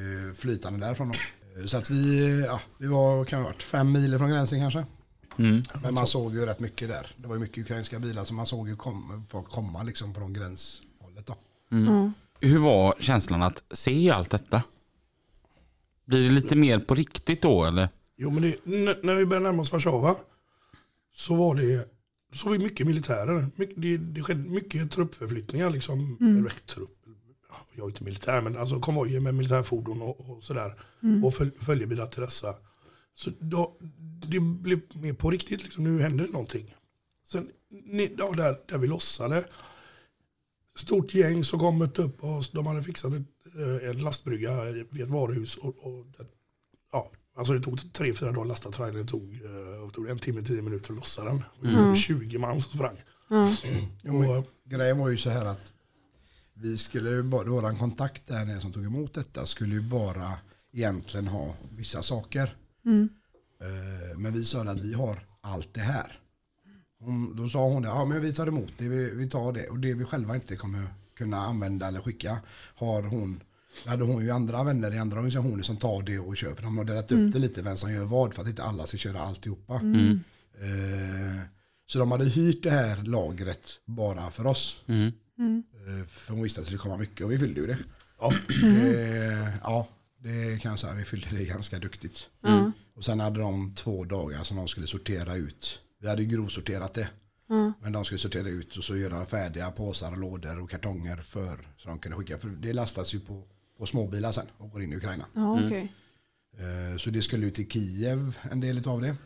eh, 0.00 0.32
flytande 0.34 0.86
därifrån. 0.86 1.08
Då. 1.08 1.14
Eh, 1.56 1.64
Så 1.66 1.76
att 1.76 1.90
vi, 1.90 2.40
ja, 2.46 2.60
vi 2.78 2.86
var 2.86 3.24
kan 3.24 3.40
ha 3.42 3.46
varit 3.48 3.62
fem 3.62 3.92
mil 3.92 4.18
från 4.18 4.30
gränsen 4.30 4.60
kanske. 4.60 4.86
Mm. 5.38 5.62
Men 5.82 5.94
man 5.94 6.06
såg 6.06 6.34
ju 6.34 6.46
rätt 6.46 6.60
mycket 6.60 6.88
där. 6.88 7.06
Det 7.16 7.28
var 7.28 7.34
ju 7.34 7.40
mycket 7.40 7.58
ukrainska 7.64 7.98
bilar 7.98 8.24
så 8.24 8.34
man 8.34 8.46
såg 8.46 8.68
ju 8.68 8.76
kom, 8.76 9.26
folk 9.28 9.48
komma 9.48 9.82
liksom 9.82 10.14
från 10.14 10.32
gränshållet. 10.32 11.26
Då. 11.26 11.36
Ja. 11.68 12.12
Hur 12.40 12.58
var 12.58 12.94
känslan 12.98 13.42
att 13.42 13.62
se 13.70 14.10
allt 14.10 14.30
detta? 14.30 14.62
Blir 16.04 16.20
det 16.24 16.30
lite 16.30 16.56
mer 16.56 16.78
på 16.78 16.94
riktigt 16.94 17.42
då 17.42 17.64
eller? 17.64 17.88
Jo 18.16 18.30
men 18.30 18.42
det, 18.42 18.56
när 19.02 19.14
vi 19.14 19.26
började 19.26 19.46
närma 19.46 19.62
oss 19.62 19.72
Warszawa 19.72 20.16
så 21.14 21.34
var 21.34 21.54
det 21.54 21.88
så 22.34 22.48
var 22.48 22.56
det 22.58 22.64
mycket 22.64 22.86
militärer. 22.86 23.46
Det, 23.76 23.96
det 23.96 24.22
skedde 24.22 24.50
mycket 24.50 24.90
truppförflyttningar. 24.90 25.70
Liksom, 25.70 26.16
eller 26.20 26.66
trupp, 26.66 27.01
jag 27.72 27.84
är 27.84 27.88
inte 27.88 28.04
militär 28.04 28.40
men 28.40 28.56
alltså 28.56 28.80
konvojer 28.80 29.20
med 29.20 29.34
militärfordon 29.34 30.02
och, 30.02 30.30
och 30.30 30.42
sådär. 30.42 30.74
Och 31.24 31.34
följ, 31.34 31.50
följebilar 31.58 32.06
till 32.06 32.20
dessa. 32.20 32.54
Så 33.14 33.30
då, 33.40 33.76
det 34.26 34.40
blev 34.40 34.80
mer 34.94 35.12
på 35.12 35.30
riktigt. 35.30 35.62
Liksom, 35.62 35.84
nu 35.84 36.02
händer 36.02 36.26
det 36.26 36.32
någonting. 36.32 36.74
Sen 37.26 37.50
ja, 38.18 38.32
där, 38.36 38.60
där 38.68 38.78
vi 38.78 38.86
lossade. 38.86 39.44
Stort 40.76 41.14
gäng 41.14 41.44
som 41.44 41.58
kom 41.58 41.82
upp 41.82 42.24
oss. 42.24 42.50
De 42.50 42.66
hade 42.66 42.82
fixat 42.82 43.14
ett, 43.14 43.22
eh, 43.58 43.90
en 43.90 43.98
lastbrygga 43.98 44.64
vid 44.90 45.00
ett 45.02 45.08
varuhus. 45.08 45.56
Och, 45.56 45.86
och, 45.86 46.06
ja, 46.92 47.10
alltså 47.36 47.52
det 47.52 47.60
tog 47.60 47.92
tre, 47.92 48.14
fyra 48.14 48.32
dagar 48.32 48.42
att 48.42 48.48
lasta 48.48 48.70
trailern. 48.70 49.02
Det 49.02 49.08
tog, 49.08 49.34
eh, 49.34 49.86
det 49.86 49.92
tog 49.92 50.08
en 50.08 50.18
timme, 50.18 50.42
tio 50.42 50.62
minuter 50.62 50.92
att 50.92 50.96
lossa 50.96 51.24
den. 51.24 51.42
Det 51.62 51.76
var 51.76 51.94
20 51.94 52.38
man 52.38 52.60
som 52.60 52.72
sprang. 52.72 53.02
Jo, 54.02 54.12
men 54.18 54.30
Och, 54.30 54.46
grejen 54.64 54.98
var 54.98 55.08
ju 55.08 55.16
så 55.16 55.30
här 55.30 55.44
att 55.44 55.72
vi 56.62 56.76
skulle 56.78 57.10
ju 57.10 57.22
bara, 57.22 57.44
våran 57.50 57.76
kontakt 57.76 58.26
där 58.26 58.44
nere 58.44 58.60
som 58.60 58.72
tog 58.72 58.84
emot 58.84 59.14
detta 59.14 59.46
skulle 59.46 59.74
ju 59.74 59.80
bara 59.80 60.32
egentligen 60.72 61.26
ha 61.28 61.54
vissa 61.76 62.02
saker. 62.02 62.54
Mm. 62.86 63.08
Eh, 63.60 64.18
Men 64.18 64.32
vi 64.32 64.44
sa 64.44 64.62
att 64.62 64.80
vi 64.80 64.94
har 64.94 65.18
allt 65.40 65.74
det 65.74 65.80
här. 65.80 66.18
Hon, 67.00 67.36
då 67.36 67.48
sa 67.48 67.68
hon 67.68 67.82
det, 67.82 67.88
ja 67.88 68.04
men 68.04 68.20
vi 68.22 68.32
tar 68.32 68.46
emot 68.46 68.72
det, 68.78 68.88
vi, 68.88 69.10
vi 69.14 69.28
tar 69.28 69.52
det. 69.52 69.68
Och 69.68 69.78
det 69.78 69.94
vi 69.94 70.04
själva 70.04 70.34
inte 70.34 70.56
kommer 70.56 70.86
kunna 71.16 71.36
använda 71.36 71.88
eller 71.88 72.00
skicka 72.00 72.38
har 72.74 73.02
hon, 73.02 73.40
då 73.84 73.90
hade 73.90 74.04
hon 74.04 74.24
ju 74.24 74.30
andra 74.30 74.64
vänner 74.64 74.94
i 74.94 74.98
andra 74.98 75.16
organisationer 75.16 75.62
som 75.62 75.76
tar 75.76 76.02
det 76.02 76.18
och 76.18 76.36
kör. 76.36 76.54
För 76.54 76.62
de 76.62 76.78
har 76.78 76.84
delat 76.84 77.12
upp 77.12 77.32
det 77.32 77.38
lite 77.38 77.62
vem 77.62 77.76
som 77.76 77.92
gör 77.92 78.04
vad 78.04 78.34
för 78.34 78.42
att 78.42 78.48
inte 78.48 78.62
alla 78.62 78.86
ska 78.86 78.96
köra 78.96 79.20
alltihopa. 79.20 79.74
Eh, 80.60 81.40
Så 81.86 81.98
de 81.98 82.12
hade 82.12 82.24
hyrt 82.24 82.62
det 82.62 82.70
här 82.70 83.02
lagret 83.04 83.68
bara 83.84 84.30
för 84.30 84.46
oss. 84.46 84.82
Mm. 84.86 85.12
Eh, 85.46 86.06
För 86.06 86.32
hon 86.34 86.42
visste 86.42 86.60
att 86.60 86.64
det 86.64 86.66
skulle 86.66 86.78
komma 86.82 86.96
mycket 86.96 87.24
och 87.24 87.32
vi 87.32 87.38
fyllde 87.38 87.60
ju 87.60 87.66
det. 87.66 87.78
ja, 88.18 88.32
Eh, 88.64 89.48
ja, 89.62 89.88
det 90.18 90.62
kan 90.62 90.70
jag 90.70 90.78
säga. 90.78 90.94
Vi 90.94 91.04
fyllde 91.04 91.26
det 91.30 91.44
ganska 91.44 91.78
duktigt. 91.78 92.28
Ja. 92.40 92.72
Och 92.94 93.04
sen 93.04 93.20
hade 93.20 93.40
de 93.40 93.74
två 93.74 94.04
dagar 94.04 94.44
som 94.44 94.56
de 94.56 94.68
skulle 94.68 94.86
sortera 94.86 95.34
ut. 95.34 95.80
Vi 96.00 96.08
hade 96.08 96.22
ju 96.22 96.28
grovsorterat 96.28 96.94
det. 96.94 97.08
Ja. 97.48 97.72
Men 97.82 97.92
de 97.92 98.04
skulle 98.04 98.18
sortera 98.18 98.48
ut 98.48 98.76
och 98.76 98.84
så 98.84 98.96
göra 98.96 99.26
färdiga 99.26 99.70
påsar 99.70 100.12
och 100.12 100.18
lådor 100.18 100.62
och 100.62 100.70
kartonger 100.70 101.16
för 101.16 101.58
så 101.78 101.88
de 101.88 101.98
kunde 101.98 102.16
skicka. 102.18 102.38
För 102.38 102.48
det 102.48 102.72
lastas 102.72 103.14
ju 103.14 103.20
på, 103.20 103.42
på 103.78 103.86
småbilar 103.86 104.32
sen 104.32 104.46
och 104.58 104.70
går 104.70 104.82
in 104.82 104.92
i 104.92 104.96
Ukraina. 104.96 105.26
Ja, 105.34 105.52
okej. 105.66 105.92
Eh, 106.58 106.98
Så 106.98 107.10
det 107.10 107.22
skulle 107.22 107.46
ut 107.46 107.54
till 107.54 107.68
Kiev 107.70 108.38
en 108.50 108.60
del 108.60 108.88
av 108.88 109.00
det. 109.00 109.16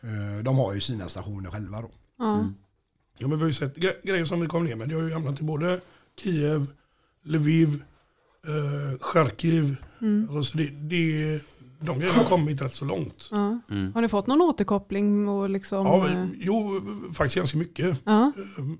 Eh, 0.00 0.42
De 0.42 0.56
har 0.56 0.74
ju 0.74 0.80
sina 0.80 1.08
stationer 1.08 1.50
själva 1.50 1.82
då. 1.82 1.90
Ja. 2.18 2.50
Ja, 3.18 3.28
men 3.28 3.38
vi 3.38 3.42
har 3.42 3.48
ju 3.48 3.52
sett 3.52 3.76
gre- 3.76 4.02
grejer 4.06 4.24
som 4.24 4.40
vi 4.40 4.46
kom 4.46 4.64
ner 4.64 4.76
med. 4.76 4.88
Det 4.88 4.94
har 4.94 5.02
ju 5.02 5.12
hamnat 5.12 5.40
i 5.40 5.44
både 5.44 5.80
Kiev, 6.20 6.66
Lviv, 7.24 7.82
eh, 8.46 8.98
Charkiv. 9.00 9.76
Alltså, 10.30 10.42
så 10.42 10.58
det, 10.58 10.64
det, 10.70 11.40
de 11.80 11.98
grejerna 11.98 12.18
har 12.18 12.24
kommit 12.24 12.62
rätt 12.62 12.74
så 12.74 12.84
långt. 12.84 13.28
Ja. 13.30 13.60
Mm. 13.70 13.92
Har 13.94 14.02
ni 14.02 14.08
fått 14.08 14.26
någon 14.26 14.40
återkoppling? 14.40 15.28
Och 15.28 15.50
liksom, 15.50 15.86
Ja, 15.86 16.08
eh, 16.08 16.14
men, 16.14 16.34
jo, 16.40 16.80
faktiskt 17.14 17.36
ganska 17.36 17.58
mycket. 17.58 17.98
ja. 18.04 18.32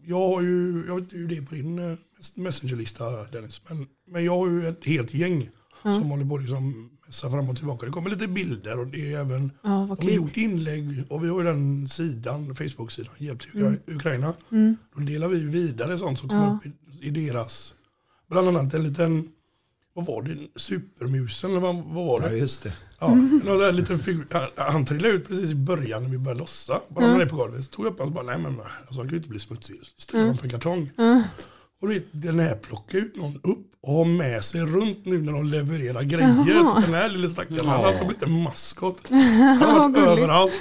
Jag 0.05 0.29
har 0.29 0.43
ju, 0.43 0.85
jag 0.87 0.95
vet 0.95 1.03
inte 1.03 1.17
hur 1.17 1.29
det 1.29 1.37
är 1.37 1.43
på 1.43 1.55
din 1.55 1.79
eh, 1.79 1.99
messengerlista 2.37 3.05
Dennis, 3.33 3.61
men, 3.69 3.87
men 4.09 4.25
jag 4.25 4.37
har 4.39 4.49
ju 4.49 4.67
ett 4.69 4.85
helt 4.85 5.15
gäng 5.15 5.49
Ja. 5.85 5.93
som 5.95 6.03
håller 6.11 6.25
på 6.25 6.37
liksom 6.39 6.91
messa 7.13 7.31
fram 7.31 7.49
och 7.49 7.57
tillbaka. 7.57 7.87
Det 7.87 7.93
kommer 7.93 8.11
lite 8.11 8.29
bilder 8.29 8.79
och 8.79 8.87
det 8.87 9.13
är 9.13 9.19
även 9.21 9.51
Ja, 9.63 9.71
har 9.71 10.11
gjort 10.11 10.37
inlägg 10.37 11.05
och 11.11 11.25
vi 11.25 11.29
har 11.29 11.39
ju 11.39 11.45
den 11.47 11.89
sidan, 11.89 12.55
Facebook-sidan, 12.55 13.15
Hjälp 13.19 13.41
till 13.41 13.61
Mm. 13.61 13.73
Ukra- 13.75 13.95
Ukraina. 13.97 14.35
Mm. 14.53 14.77
Då 14.97 15.01
delar 15.03 15.29
vi 15.29 15.39
vidare 15.41 15.99
sånt 15.99 16.19
som 16.19 16.29
kommer 16.29 16.45
Ja. 16.47 16.59
upp 16.65 16.67
i, 17.03 17.07
i 17.07 17.11
deras, 17.11 17.75
bland 18.31 18.49
annat 18.49 18.75
en 18.75 18.83
liten, 18.85 19.29
vad 19.95 20.07
var 20.07 20.23
det, 20.23 20.37
supermusen 20.57 21.51
eller 21.51 21.61
vad, 21.61 21.75
vad 21.77 22.07
var 22.07 22.21
Ja, 22.23 22.29
det? 22.29 22.37
just 22.37 22.63
det. 22.63 22.73
Ja, 23.01 23.07
där 23.45 23.73
liten 23.73 23.99
figur. 23.99 24.27
Han, 24.33 24.43
han 24.57 24.85
trillade 24.87 25.15
ut 25.15 25.29
precis 25.29 25.51
i 25.51 25.55
början 25.55 26.03
när 26.03 26.11
vi 26.11 26.19
började 26.19 26.41
lossa. 26.41 26.81
Bara 26.89 27.05
Mm. 27.05 27.17
mm. 27.17 27.29
på 27.29 27.37
golvet. 27.37 27.65
Så 27.65 27.71
tog 27.71 27.87
jag 27.87 27.93
upp 27.93 27.99
honom 27.99 28.17
och 28.17 28.25
bara, 28.25 28.37
nej 28.37 28.43
men 28.51 28.61
alltså, 28.61 28.95
han 29.01 29.03
kan 29.03 29.09
ju 29.11 29.17
inte 29.17 29.29
bli 29.29 29.39
smutsig. 29.39 29.81
Ställde 29.97 30.21
honom 30.27 30.39
på 30.39 30.45
en 30.45 30.51
kartong. 30.51 30.91
Ja. 30.97 31.23
Och 31.83 31.89
du 31.89 31.95
vet, 31.95 32.07
den 32.13 32.39
här 32.39 32.55
plockar 32.55 32.99
ut 32.99 33.17
någon 33.17 33.41
upp 33.43 33.67
och 33.83 33.95
har 33.95 34.05
med 34.05 34.45
sig 34.45 34.61
runt 34.61 35.05
nu 35.07 35.23
när 35.23 35.33
de 35.33 35.45
levererar 35.47 36.03
grejer. 36.03 36.45
Jaha. 36.49 36.67
Så 36.81 36.87
den 36.87 36.95
här 36.95 37.09
lilla 37.09 37.29
stackaren, 37.29 37.67
han 37.69 37.81
har 37.81 37.87
alltså 37.87 38.05
blivit 38.05 38.23
en 38.23 38.43
maskot. 38.43 39.09
Han 39.11 39.59
har 39.59 39.89
varit 39.89 39.97
överallt. 40.09 40.53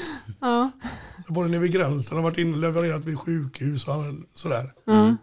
Ja. 0.42 0.72
Både 1.28 1.48
nere 1.50 1.60
vid 1.60 1.72
gränsen, 1.72 2.18
har 2.18 2.24
varit 2.24 2.38
inne 2.38 2.54
och 2.54 2.58
levererat 2.62 3.06
vid 3.06 3.20
sjukhus 3.20 3.88
och 3.88 3.94
han- 3.94 4.26
sådär. 4.34 4.72
Ja. 4.86 5.16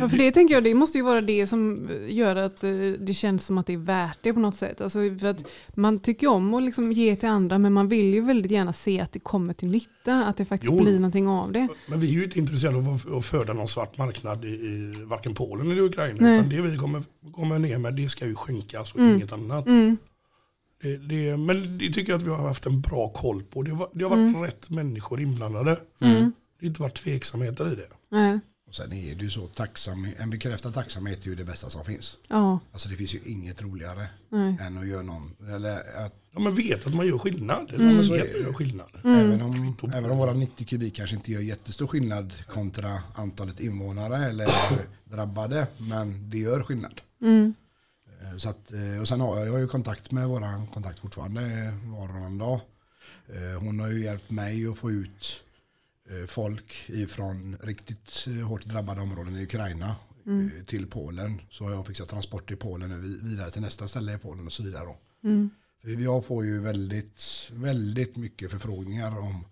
Ja, 0.00 0.08
för 0.08 0.16
det 0.18 0.32
tänker 0.32 0.54
jag, 0.54 0.64
det 0.64 0.74
måste 0.74 0.98
ju 0.98 1.04
vara 1.04 1.20
det 1.20 1.46
som 1.46 1.88
gör 2.08 2.36
att 2.36 2.64
eh, 2.64 2.70
det 3.00 3.14
känns 3.14 3.46
som 3.46 3.58
att 3.58 3.66
det 3.66 3.72
är 3.72 3.76
värt 3.76 4.18
det 4.22 4.32
på 4.32 4.40
något 4.40 4.56
sätt. 4.56 4.80
Alltså 4.80 4.98
för 5.20 5.26
att 5.26 5.44
man 5.74 5.98
tycker 5.98 6.26
om 6.26 6.54
att 6.54 6.62
liksom 6.62 6.92
ge 6.92 7.16
till 7.16 7.28
andra 7.28 7.58
men 7.58 7.72
man 7.72 7.88
vill 7.88 8.14
ju 8.14 8.20
väldigt 8.20 8.52
gärna 8.52 8.72
se 8.72 9.00
att 9.00 9.12
det 9.12 9.20
kommer 9.20 9.54
till 9.54 9.68
nytta, 9.70 10.24
att 10.24 10.36
det 10.36 10.44
faktiskt 10.44 10.72
Jo. 10.72 10.82
blir 10.82 10.94
någonting 10.94 11.28
av 11.28 11.52
det. 11.52 11.68
Men 11.86 12.00
vi 12.00 12.08
är 12.08 12.12
ju 12.12 12.24
inte 12.24 12.38
intresserade 12.38 12.76
av 12.78 13.00
att- 13.18 13.24
föda 13.24 13.52
någon 13.52 13.68
svart 13.68 13.98
marknad 13.98 14.44
i, 14.44 14.48
i 14.48 14.92
varken 15.04 15.34
Polen 15.34 15.70
eller 15.70 15.82
Ukraina. 15.82 16.16
Nej. 16.20 16.38
Utan 16.38 16.48
det 16.50 16.60
vi 16.62 16.76
kommer, 16.76 17.02
kommer 17.32 17.58
ner 17.58 17.78
med 17.78 17.94
det 17.94 18.08
ska 18.08 18.26
ju 18.26 18.34
skänkas 18.34 18.92
och 18.92 18.98
Mm. 19.00 19.14
inget 19.14 19.32
annat. 19.32 19.66
Mm. 19.66 19.96
Det, 20.82 20.96
det, 20.96 21.36
men 21.36 21.78
det 21.78 21.92
tycker 21.92 22.12
jag 22.12 22.18
att 22.18 22.26
vi 22.26 22.30
har 22.30 22.48
haft 22.48 22.66
en 22.66 22.80
bra 22.80 23.08
koll 23.08 23.42
på. 23.42 23.62
Det, 23.62 23.70
har- 23.70 23.90
det 23.94 24.04
har 24.04 24.10
varit 24.10 24.28
Mm. 24.28 24.42
rätt 24.42 24.70
människor 24.70 25.20
inblandade. 25.20 25.70
Mm. 26.00 26.14
Det 26.60 26.66
har 26.66 26.68
inte 26.68 26.82
varit 26.82 26.94
tveksamheter 27.04 27.72
i 27.72 27.74
det. 27.76 27.88
Nej. 28.10 28.40
Och 28.72 28.76
sen 28.76 28.92
är 28.92 29.14
det 29.14 29.24
ju 29.24 29.30
så 29.30 29.46
tacksam, 29.46 30.08
en 30.18 30.30
bekräftad 30.30 30.70
tacksamhet 30.72 31.22
är 31.24 31.28
ju 31.28 31.34
det 31.34 31.44
bästa 31.44 31.70
som 31.70 31.84
finns. 31.84 32.16
Ja. 32.28 32.58
Alltså 32.72 32.88
det 32.88 32.96
finns 32.96 33.14
ju 33.14 33.20
inget 33.24 33.62
roligare 33.62 34.06
Nej. 34.28 34.56
än 34.60 34.78
att 34.78 34.86
göra 34.86 35.02
någon, 35.02 35.36
eller 35.48 35.76
att 36.06 36.14
Ja, 36.34 36.40
men 36.40 36.54
vet 36.54 36.86
att 36.86 36.94
man 36.94 37.06
gör 37.06 37.18
skillnad. 37.18 37.70
Mm. 37.70 37.82
Man 37.82 37.90
Så 37.90 38.12
vet 38.12 38.22
är 38.22 38.24
att 38.26 38.32
man 38.32 38.40
det. 38.40 38.46
gör 38.46 38.52
skillnad. 38.52 38.88
även, 39.04 39.42
om, 39.42 39.76
även 39.94 40.10
om 40.10 40.18
våra 40.18 40.32
90 40.32 40.66
kubik 40.66 40.94
kanske 40.96 41.16
inte 41.16 41.32
gör 41.32 41.40
jättestor 41.40 41.86
skillnad 41.86 42.32
kontra 42.46 43.02
antalet 43.14 43.60
invånare 43.60 44.16
eller 44.28 44.48
drabbade, 45.04 45.66
men 45.78 46.30
det 46.30 46.38
gör 46.38 46.62
skillnad. 46.62 47.00
Mm. 47.22 47.54
Eh, 48.22 48.36
Så 48.38 48.48
att, 48.48 48.72
eh, 48.72 49.00
och 49.00 49.08
sen 49.08 49.20
har 49.20 49.38
jag, 49.38 49.46
jag 49.48 49.52
har 49.52 49.58
ju 49.58 49.68
kontakt 49.68 50.10
med 50.10 50.28
våran 50.28 50.66
kontakt 50.66 51.00
fortfarande 51.00 51.72
var 51.84 52.02
och 52.02 52.08
varannan 52.08 52.38
dag. 52.38 52.60
Eh, 53.28 53.60
Hon 53.60 53.80
har 53.80 53.88
ju 53.88 54.04
hjälpt 54.04 54.30
mig 54.30 54.66
att 54.66 54.78
få 54.78 54.90
ut 54.90 55.40
eh, 55.44 55.51
folk 56.26 56.84
ifrån 56.88 57.56
riktigt 57.62 58.24
eh, 58.26 58.46
hårt 58.46 58.64
drabbade 58.64 59.00
områden 59.00 59.36
i 59.36 59.42
Ukraina 59.42 59.96
eh, 60.26 60.64
till 60.64 60.86
Polen. 60.86 61.40
Så 61.50 61.64
har 61.64 61.70
jag 61.72 61.86
fixat 61.86 62.08
transport 62.08 62.48
till 62.48 62.56
Polen 62.56 62.92
och 62.92 63.04
vi- 63.04 63.18
vidare 63.22 63.50
till 63.50 63.62
nästa 63.62 63.88
ställe 63.88 64.14
i 64.14 64.18
Polen 64.18 64.46
och 64.46 64.52
så 64.52 64.62
vidare. 64.62 64.94
Mm. 65.24 65.50
Jag 65.84 66.24
får 66.26 66.44
ju 66.44 66.60
väldigt, 66.60 67.50
väldigt 67.52 68.16
mycket 68.16 68.50
förfrågningar 68.50 69.18
om, 69.18 69.44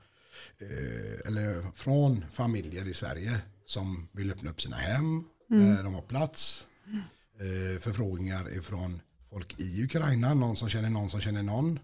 eh, 0.58 1.26
eller 1.26 1.70
från 1.74 2.24
familjer 2.32 2.88
i 2.88 2.94
Sverige 2.94 3.38
som 3.66 4.08
vill 4.12 4.30
öppna 4.30 4.50
upp 4.50 4.60
sina 4.62 4.76
hem, 4.76 5.24
där 5.48 5.82
de 5.82 5.94
har 5.94 6.02
plats. 6.02 6.66
Eh, 7.40 7.80
förfrågningar 7.80 8.52
ifrån 8.56 9.00
folk 9.30 9.60
i 9.60 9.84
Ukraina, 9.84 10.34
någon 10.34 10.56
som 10.56 10.68
känner 10.68 10.90
någon 10.90 11.10
som 11.10 11.20
känner 11.20 11.42
någon. 11.42 11.78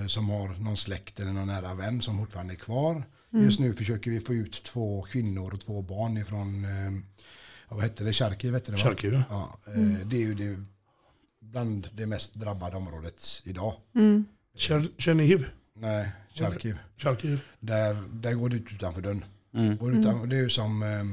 Eh, 0.00 0.06
som 0.06 0.28
har 0.28 0.48
någon 0.48 0.76
släkt 0.76 1.20
eller 1.20 1.32
någon 1.32 1.46
nära 1.46 1.74
vän 1.74 2.02
som 2.02 2.18
fortfarande 2.18 2.54
är 2.54 2.58
kvar. 2.58 3.04
Just 3.30 3.60
nu 3.60 3.74
försöker 3.74 4.10
vi 4.10 4.20
få 4.20 4.34
ut 4.34 4.62
två 4.64 5.02
kvinnor 5.02 5.54
och 5.54 5.60
två 5.60 5.82
barn 5.82 6.16
ifrån, 6.16 6.64
eh, 6.64 6.92
vad 7.68 7.82
hette 7.82 8.04
det, 8.04 8.12
Charkiv 8.12 8.52
hette 8.54 8.70
det 8.72 8.76
va? 8.76 8.82
Charkiv. 8.84 9.22
Ja, 9.30 9.58
eh, 9.66 10.06
det 10.06 10.16
är 10.16 10.20
ju 10.20 10.34
det, 10.34 10.62
bland 11.40 11.88
det 11.94 12.06
mest 12.06 12.34
drabbade 12.34 12.76
området 12.76 13.42
idag. 13.44 13.74
Mm. 13.94 14.24
Cher- 14.58 14.90
Chernihiv. 14.98 15.46
Nej, 15.74 16.10
Charkiv. 16.34 16.78
Charkiv. 16.96 17.40
Där, 17.60 18.02
där 18.12 18.32
går 18.34 18.48
det 18.48 18.56
ut 18.56 18.72
utanför 18.72 19.00
dörren. 19.00 19.24
Mm. 19.54 19.76
Går 19.76 19.98
utan, 19.98 20.28
Det 20.28 20.36
är 20.36 20.40
ju 20.42 20.50
som, 20.50 20.82
eh, 20.82 21.04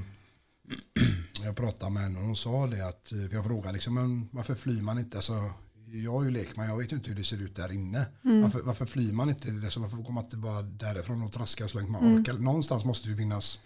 jag 1.45 1.55
pratade 1.55 1.91
med 1.91 2.03
henne 2.03 2.19
och 2.19 2.25
hon 2.25 2.35
sa 2.35 2.67
det 2.67 2.87
att, 2.87 3.11
eh, 3.11 3.27
för 3.27 3.35
jag 3.35 3.45
frågade 3.45 3.73
liksom, 3.73 3.93
men 3.93 4.29
varför 4.31 4.55
flyr 4.55 4.81
man 4.81 4.99
inte? 4.99 5.17
Alltså, 5.17 5.51
jag 5.97 6.21
är 6.21 6.25
ju 6.25 6.31
lekman, 6.31 6.67
jag 6.67 6.77
vet 6.77 6.91
ju 6.91 6.95
inte 6.95 7.09
hur 7.09 7.15
det 7.15 7.23
ser 7.23 7.41
ut 7.41 7.55
där 7.55 7.71
inne. 7.71 8.05
Varför, 8.21 8.61
varför 8.61 8.85
flyr 8.85 9.11
man 9.11 9.29
inte? 9.29 9.47
Alltså, 9.63 9.79
varför 9.79 9.97
går 9.97 10.13
man 10.13 10.23
inte 10.23 10.37
bara 10.37 10.61
därifrån 10.61 11.23
och 11.23 11.31
traskar 11.31 11.67
så 11.67 11.77
länge 11.77 11.89
man 11.89 12.19
orkar? 12.19 12.33
Någonstans 12.33 12.85
måste 12.85 13.09
det 13.09 13.17
finnas 13.17 13.59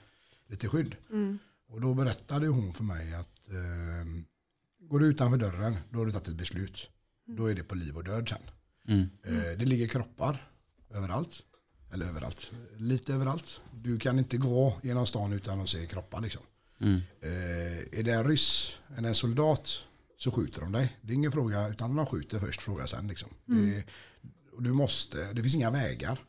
lite 0.47 0.67
skydd. 0.69 0.95
Mm. 1.09 1.39
Och 1.69 1.81
då 1.81 1.93
berättade 1.93 2.47
hon 2.47 2.73
för 2.73 2.83
mig 2.83 3.13
att 3.13 3.49
eh, 3.49 4.23
går 4.79 4.99
du 4.99 5.07
utanför 5.07 5.37
dörren, 5.37 5.77
då 5.89 5.99
har 5.99 6.05
du 6.05 6.11
tagit 6.11 6.27
ett 6.27 6.35
beslut. 6.35 6.89
Då 7.25 7.45
är 7.45 7.55
det 7.55 7.63
på 7.63 7.75
liv 7.75 7.97
och 7.97 8.03
död 8.03 8.29
sen. 8.29 8.41
Mm. 8.87 9.09
Eh, 9.23 9.57
det 9.57 9.65
ligger 9.65 9.87
kroppar 9.87 10.47
överallt. 10.89 11.43
Eller 11.93 12.05
överallt, 12.05 12.51
lite 12.77 13.13
överallt. 13.13 13.61
Du 13.73 13.99
kan 13.99 14.19
inte 14.19 14.37
gå 14.37 14.79
genom 14.83 15.07
stan 15.07 15.33
utan 15.33 15.61
att 15.61 15.69
se 15.69 15.85
kroppar 15.85 16.21
liksom. 16.21 16.41
Mm. 16.81 17.01
Eh, 17.21 17.99
är 17.99 18.03
det 18.03 18.11
en 18.11 18.23
ryss, 18.23 18.79
eller 18.97 19.09
en 19.09 19.15
soldat 19.15 19.83
så 20.17 20.31
skjuter 20.31 20.61
de 20.61 20.71
dig. 20.71 20.97
Det 21.01 21.11
är 21.11 21.15
ingen 21.15 21.31
fråga, 21.31 21.67
utan 21.67 21.95
de 21.95 22.05
skjuter 22.05 22.39
först, 22.39 22.61
fråga 22.61 22.87
sen 22.87 23.07
liksom. 23.07 23.29
Det, 23.45 23.83
och 24.51 24.63
du 24.63 24.73
måste, 24.73 25.33
det 25.33 25.41
finns 25.41 25.55
inga 25.55 25.71
vägar. 25.71 26.19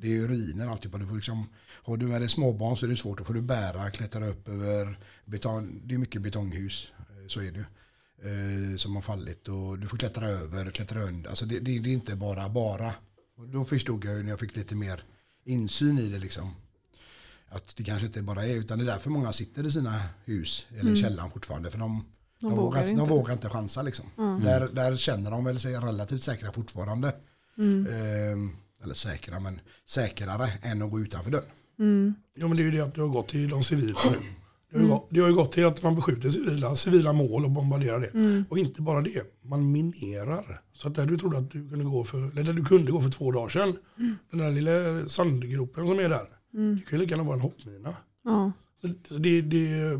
Det 0.00 0.06
är 0.06 0.10
ju 0.10 0.28
ruiner 0.28 0.68
alltihopa. 0.68 0.98
Du 0.98 1.06
får 1.06 1.14
liksom, 1.14 1.48
har 1.84 1.96
du 1.96 2.06
med 2.06 2.20
dig 2.20 2.28
småbarn 2.28 2.76
så 2.76 2.86
är 2.86 2.90
det 2.90 2.96
svårt. 2.96 3.18
Då 3.18 3.24
får 3.24 3.34
du 3.34 3.42
bära, 3.42 3.90
klättra 3.90 4.26
upp 4.28 4.48
över 4.48 4.98
betong. 5.24 5.80
Det 5.84 5.94
är 5.94 5.98
mycket 5.98 6.22
betonghus. 6.22 6.92
eh, 6.98 7.26
Så 7.28 7.40
är 7.40 7.52
det 7.52 7.58
ju. 7.58 7.64
Eh, 8.72 8.76
som 8.76 8.94
har 8.94 9.02
fallit. 9.02 9.48
Och 9.48 9.78
du 9.78 9.88
får 9.88 9.96
klättra 9.98 10.28
över, 10.28 10.70
klättra 10.70 11.02
under. 11.02 11.30
Alltså 11.30 11.46
det, 11.46 11.60
det, 11.60 11.78
det 11.78 11.88
är 11.90 11.92
inte 11.92 12.16
bara 12.16 12.48
bara. 12.48 12.94
Och 13.36 13.48
då 13.48 13.64
förstod 13.64 14.04
jag 14.04 14.16
ju 14.16 14.22
när 14.22 14.30
jag 14.30 14.40
fick 14.40 14.56
lite 14.56 14.74
mer 14.74 15.04
insyn 15.44 15.98
i 15.98 16.08
det 16.08 16.18
liksom. 16.18 16.50
Att 17.48 17.76
det 17.76 17.84
kanske 17.84 18.06
inte 18.06 18.22
bara 18.22 18.46
är, 18.46 18.54
utan 18.54 18.78
det 18.78 18.84
är 18.84 18.86
därför 18.86 19.10
många 19.10 19.32
sitter 19.32 19.66
i 19.66 19.70
sina 19.72 20.00
hus 20.24 20.66
eller 20.78 20.92
i 20.92 20.96
källaren 21.02 21.30
fortfarande. 21.30 21.70
För 21.70 21.78
de, 21.78 22.04
De 22.40 22.50
de, 22.50 22.58
vågar 22.58 22.86
inte. 22.86 23.02
de 23.02 23.08
vågar 23.08 23.32
inte 23.32 23.48
chansa 23.48 23.82
liksom. 23.82 24.06
Där, 24.16 24.68
där 24.72 24.96
känner 24.96 25.30
de 25.30 25.44
väl 25.44 25.60
sig 25.60 25.74
relativt 25.74 26.22
säkra 26.22 26.52
fortfarande. 26.52 27.14
Mm. 27.58 27.86
Eh, 27.86 28.84
eller 28.84 28.94
säkra, 28.94 29.40
men 29.40 29.60
säkrare 29.86 30.48
än 30.62 30.82
att 30.82 30.90
gå 30.90 31.00
utanför 31.00 31.30
dörren. 31.30 31.50
Mm. 31.78 32.14
Ja 32.34 32.48
men 32.48 32.56
det 32.56 32.62
är 32.62 32.64
ju 32.64 32.70
det 32.70 32.80
att 32.80 32.94
det 32.94 33.00
har 33.00 33.08
gått 33.08 33.28
till 33.28 33.48
de 33.48 33.64
civila 33.64 33.98
nu. 34.10 34.18
Det 34.70 34.78
har, 34.78 34.84
ju 34.84 34.90
gått, 34.90 35.08
det 35.10 35.20
har 35.20 35.28
ju 35.28 35.34
gått 35.34 35.52
till 35.52 35.66
att 35.66 35.82
man 35.82 35.94
beskjuter 35.94 36.30
civila, 36.30 36.74
civila 36.74 37.12
mål 37.12 37.44
och 37.44 37.50
bombarderar 37.50 38.00
det. 38.00 38.44
Och 38.48 38.58
inte 38.58 38.82
bara 38.82 39.00
det, 39.00 39.22
man 39.42 39.72
minerar. 39.72 40.62
Så 40.72 40.88
att 40.88 40.94
där 40.94 41.06
du 41.06 41.18
trodde 41.18 41.38
att 41.38 41.50
du 41.50 41.68
kunde 41.68 41.84
gå 41.84 42.04
för, 42.04 42.18
eller 42.18 42.42
där 42.42 42.52
du 42.52 42.64
kunde 42.64 42.92
gå 42.92 43.02
för 43.02 43.10
två 43.10 43.32
dagar 43.32 43.48
sedan, 43.48 43.76
den 44.30 44.40
där 44.40 44.50
lilla 44.50 45.08
sandgropen 45.08 45.86
som 45.86 45.98
är 45.98 46.08
där, 46.08 46.28
det 46.52 46.82
kan 46.82 46.98
ju 46.98 46.98
lika 46.98 47.10
gärna 47.10 47.24
vara 47.24 47.34
en 47.34 47.40
hoppmina. 47.40 47.94
Ja. 48.24 48.52
Så 48.80 48.86
det, 49.18 49.42
det, 49.42 49.92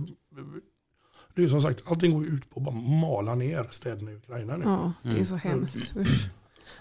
det 1.37 1.45
är 1.45 1.49
som 1.49 1.63
sagt, 1.63 1.83
allting 1.87 2.15
går 2.15 2.27
ut 2.27 2.51
på 2.51 2.61
att 2.61 2.65
bara 2.65 2.75
mala 2.75 3.35
ner 3.35 3.69
städerna 3.71 4.11
i 4.11 4.15
Ukraina 4.15 4.57
nu. 4.57 4.65
Ja, 4.65 4.93
det 5.03 5.21
är 5.21 5.25
så 5.25 5.37
hemskt. 5.37 5.97
Usch. 5.97 6.31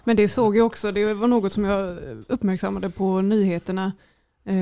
Men 0.04 0.16
det 0.16 0.28
såg 0.28 0.56
jag 0.56 0.66
också, 0.66 0.92
det 0.92 1.14
var 1.14 1.28
något 1.28 1.52
som 1.52 1.64
jag 1.64 1.98
uppmärksammade 2.28 2.90
på 2.90 3.20
nyheterna. 3.20 3.92
Eh, 4.44 4.54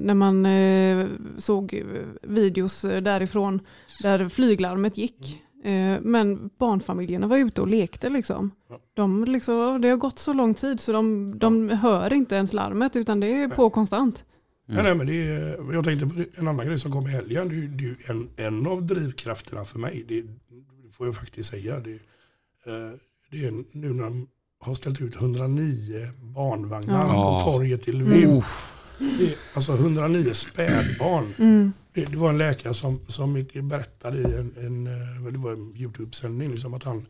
när 0.00 0.14
man 0.14 0.46
eh, 0.46 1.06
såg 1.38 1.84
videos 2.22 2.82
därifrån 2.82 3.60
där 4.02 4.28
flyglarmet 4.28 4.98
gick. 4.98 5.42
Eh, 5.64 6.00
men 6.00 6.50
barnfamiljerna 6.58 7.26
var 7.26 7.36
ute 7.36 7.60
och 7.60 7.68
lekte 7.68 8.08
liksom. 8.08 8.50
Ja. 8.68 8.80
De 8.94 9.24
liksom. 9.24 9.80
Det 9.80 9.88
har 9.88 9.96
gått 9.96 10.18
så 10.18 10.32
lång 10.32 10.54
tid 10.54 10.80
så 10.80 10.92
de, 10.92 11.38
de 11.38 11.70
hör 11.70 12.12
inte 12.12 12.34
ens 12.34 12.52
larmet 12.52 12.96
utan 12.96 13.20
det 13.20 13.42
är 13.42 13.48
på 13.48 13.70
konstant. 13.70 14.24
Nej, 14.66 14.82
nej, 14.82 14.94
men 14.94 15.06
det 15.06 15.26
är, 15.26 15.72
jag 15.72 15.84
tänkte 15.84 16.06
på 16.06 16.24
en 16.34 16.48
annan 16.48 16.66
grej 16.66 16.78
som 16.78 16.92
kom 16.92 17.06
i 17.06 17.10
helgen. 17.10 17.48
Det 17.48 17.54
är, 17.54 17.68
det 17.68 17.84
är 17.84 18.10
en, 18.10 18.28
en 18.36 18.66
av 18.66 18.86
drivkrafterna 18.86 19.64
för 19.64 19.78
mig. 19.78 20.04
Det, 20.08 20.22
det 20.22 20.92
får 20.92 21.06
jag 21.06 21.16
faktiskt 21.16 21.50
säga. 21.50 21.80
Det, 21.80 21.92
eh, 21.92 22.92
det 23.30 23.44
är 23.46 23.52
nu 23.72 23.92
när 23.92 24.02
de 24.04 24.28
har 24.60 24.74
ställt 24.74 25.00
ut 25.00 25.16
109 25.16 26.08
barnvagnar 26.20 27.06
Ja. 27.08 27.40
på 27.44 27.50
torget 27.50 27.88
i 27.88 27.92
Lviv. 27.92 28.28
Uff. 28.28 28.70
Det 28.98 29.34
alltså 29.54 29.72
109 29.72 30.32
spädbarn. 30.34 31.34
Mm. 31.38 31.72
Det, 31.92 32.04
det 32.04 32.16
var 32.16 32.30
en 32.30 32.38
läkare 32.38 32.74
som, 32.74 33.00
som 33.08 33.46
berättade 33.62 34.18
i 34.18 34.24
en, 34.24 34.54
en, 34.58 34.86
eh, 34.86 35.32
det 35.32 35.38
var 35.38 35.52
en 35.52 35.76
YouTube-sändning 35.76 36.50
liksom 36.50 36.74
att 36.74 36.82
han, 36.84 37.06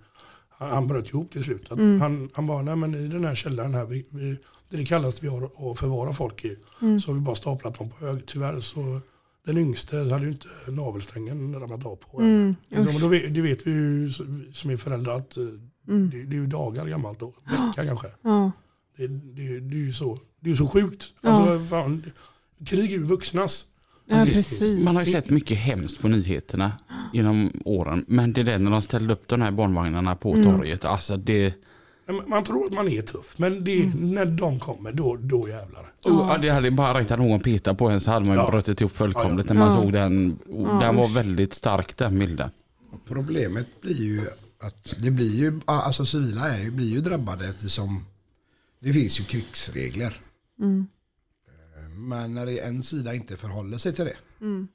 han, 0.48 0.70
han 0.70 0.86
bröt 0.88 1.08
ihop 1.08 1.30
till 1.32 1.44
slut. 1.44 1.70
Mm. 1.70 2.00
han, 2.00 2.30
han 2.32 2.46
bara, 2.46 2.62
nej 2.62 2.76
men 2.76 2.94
i 2.94 3.08
den 3.08 3.24
här 3.24 3.34
källaren 3.34 3.74
här, 3.74 3.84
vi, 3.84 4.06
vi, 4.10 4.36
det 4.76 4.78
är 4.78 4.80
det 4.80 4.86
kallaste 4.88 5.22
vi 5.22 5.28
har 5.28 5.44
att 5.44 5.78
förvara 5.78 6.12
folk 6.12 6.44
i. 6.44 6.56
Mm. 6.82 7.00
Så 7.00 7.10
har 7.10 7.14
vi 7.14 7.20
bara 7.20 7.34
staplat 7.34 7.78
dem 7.78 7.90
på 7.90 8.06
hög. 8.06 8.26
Tyvärr 8.26 8.60
så 8.60 9.00
den 9.46 9.58
yngste 9.58 9.96
hade 9.96 10.24
ju 10.24 10.30
inte 10.32 10.46
navelsträngen 10.68 11.54
ramlat 11.60 11.86
av 11.86 11.96
på. 11.96 12.20
Mm. 12.20 12.56
Liksom, 12.68 13.10
det 13.10 13.40
vet 13.40 13.66
vi 13.66 13.70
ju 13.70 14.10
som 14.52 14.70
är 14.70 14.76
föräldrar 14.76 15.14
att 15.16 15.36
eh, 15.36 15.44
Mm. 15.88 16.10
Det, 16.10 16.22
det 16.22 16.36
är 16.36 16.40
ju 16.40 16.46
dagar 16.46 16.86
gammalt 16.86 17.20
då, 17.20 17.26
vecka 17.44 17.86
kanske. 17.86 18.06
Ja. 18.22 18.52
Det, 18.96 19.06
det, 19.06 19.60
det 19.60 19.76
är 19.76 19.80
ju 19.80 19.92
så, 19.92 20.18
det 20.40 20.50
är 20.50 20.54
så 20.54 20.66
sjukt. 20.68 21.04
Ja. 21.20 21.30
Alltså, 21.30 21.66
fan, 21.68 22.04
krig 22.66 22.84
är 22.92 22.96
ju 22.98 23.04
vuxnas. 23.04 23.64
ja, 24.06 24.16
Precis. 24.24 24.48
precis. 24.48 24.84
Man 24.84 24.96
har 24.96 25.02
ju 25.04 25.12
sett 25.12 25.30
mycket 25.30 25.58
hemskt 25.58 26.00
på 26.00 26.08
nyheterna 26.08 26.72
genom 27.12 27.50
åren. 27.64 28.04
Men 28.08 28.32
det 28.32 28.42
där 28.42 28.58
när 28.58 28.70
de 28.70 28.82
ställde 28.82 29.12
upp 29.12 29.28
de 29.28 29.40
här 29.42 29.50
barnvagnarna 29.50 30.16
på 30.16 30.32
Mm. 30.34 30.44
torget. 30.44 30.84
Alltså 30.84 31.16
det, 31.16 31.54
Man 32.26 32.44
tror 32.44 32.66
att 32.66 32.72
man 32.72 32.88
är 32.88 33.02
tuff, 33.02 33.34
men 33.38 33.64
det, 33.64 33.82
Mm. 33.82 34.14
när 34.14 34.26
de 34.26 34.60
kommer, 34.60 34.92
då, 34.92 35.16
då 35.16 35.48
jävlar. 35.48 35.92
oh, 36.04 36.26
ja, 36.32 36.38
det 36.38 36.48
hade 36.48 36.70
bara 36.70 36.98
räckt 36.98 37.10
att 37.10 37.18
någon 37.18 37.40
petade 37.40 37.76
på 37.76 37.88
en 37.88 38.00
så 38.00 38.10
hade 38.10 38.26
man 38.26 38.36
Ja. 38.36 38.50
brutit 38.50 38.80
ihop 38.80 38.92
fullkomligt 38.92 39.48
när 39.48 39.54
man 39.54 39.68
Ja. 39.74 39.80
såg 39.82 39.92
den. 39.92 40.38
Ja, 40.48 40.78
den 40.80 40.96
var 40.96 41.08
väldigt 41.08 41.54
stark 41.54 41.96
den 41.96 42.18
bilden. 42.18 42.50
Problemet 43.08 43.80
blir 43.80 43.94
ju 44.02 44.20
att 44.60 44.94
det 44.98 45.10
blir 45.10 45.34
ju, 45.34 45.60
alltså 45.64 46.06
civila 46.06 46.48
är, 46.58 46.70
blir 46.70 46.88
ju 46.88 47.00
drabbade 47.00 47.48
eftersom 47.48 48.04
det 48.80 48.92
finns 48.92 49.20
ju 49.20 49.24
krigsregler. 49.24 50.20
Mm. 50.60 50.86
Men 51.96 52.34
när 52.34 52.62
en 52.68 52.82
sida 52.82 53.14
inte 53.14 53.36
förhåller 53.36 53.78
sig 53.78 53.94
till 53.94 54.04
det. 54.04 54.16
Mm. 54.40 54.68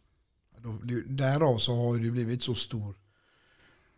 Då, 0.64 0.78
det 0.84 1.02
därav 1.02 1.58
så 1.58 1.76
har 1.76 1.98
det 1.98 2.12
blivit 2.12 2.44
så 2.44 2.56
stor 2.56 2.94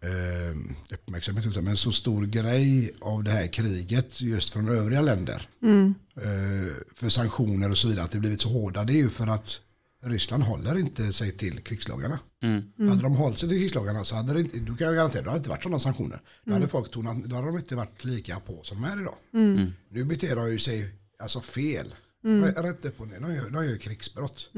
eh, 0.01 0.57
uppmärksamhet, 0.93 1.63
men 1.63 1.77
så 1.77 1.91
stor 1.91 2.25
grej 2.25 2.93
av 3.01 3.23
det 3.23 3.31
här 3.31 3.47
kriget 3.47 4.21
just 4.21 4.53
från 4.53 4.69
övriga 4.69 5.01
länder. 5.01 5.47
Mm. 5.61 5.93
Eh, 6.15 6.73
för 6.95 7.09
sanktioner 7.09 7.69
och 7.71 7.77
så 7.77 7.87
vidare, 7.87 8.05
att 8.05 8.11
det 8.11 8.19
blivit 8.19 8.41
så 8.41 8.49
hårda. 8.49 8.83
Det 8.83 8.93
är 8.93 8.97
ju 8.97 9.09
för 9.09 9.27
att 9.27 9.61
Ryssland 10.03 10.43
håller 10.43 10.77
inte 10.77 11.13
sig 11.13 11.31
till 11.31 11.59
krigslagarna. 11.59 12.19
Mm. 12.43 12.89
Hade 12.89 13.01
de 13.01 13.15
hållit 13.15 13.39
sig 13.39 13.49
till 13.49 13.57
krigslagarna 13.59 14.03
så 14.03 14.15
hade 14.15 14.33
det 14.33 14.39
inte, 14.39 14.59
då 14.59 14.75
kan 14.75 14.87
jag 14.87 14.95
garantera, 14.95 15.21
det 15.23 15.29
hade 15.29 15.37
inte 15.37 15.49
varit 15.49 15.63
sådana 15.63 15.79
sanktioner. 15.79 16.21
Då 16.45 16.53
hade 16.53 16.67
folk 16.67 16.91
tonat, 16.91 17.23
då 17.23 17.35
hade 17.35 17.47
de 17.47 17.57
inte 17.57 17.75
varit 17.75 18.03
lika 18.05 18.39
på 18.39 18.63
som 18.63 18.81
de 18.81 18.87
är 18.91 19.01
idag. 19.01 19.15
Mm. 19.33 19.71
Nu 19.89 20.03
beter 20.05 20.35
de 20.35 20.51
ju 20.51 20.59
sig 20.59 20.89
alltså 21.19 21.41
fel. 21.41 21.93
Rä- 22.23 22.63
Rätt 22.63 22.85
upp 22.85 23.01
och 23.01 23.07
ner, 23.07 23.19
de 23.19 23.35
gör, 23.35 23.49
de 23.49 23.65
gör 23.65 23.77
krigsbrott. 23.77 24.49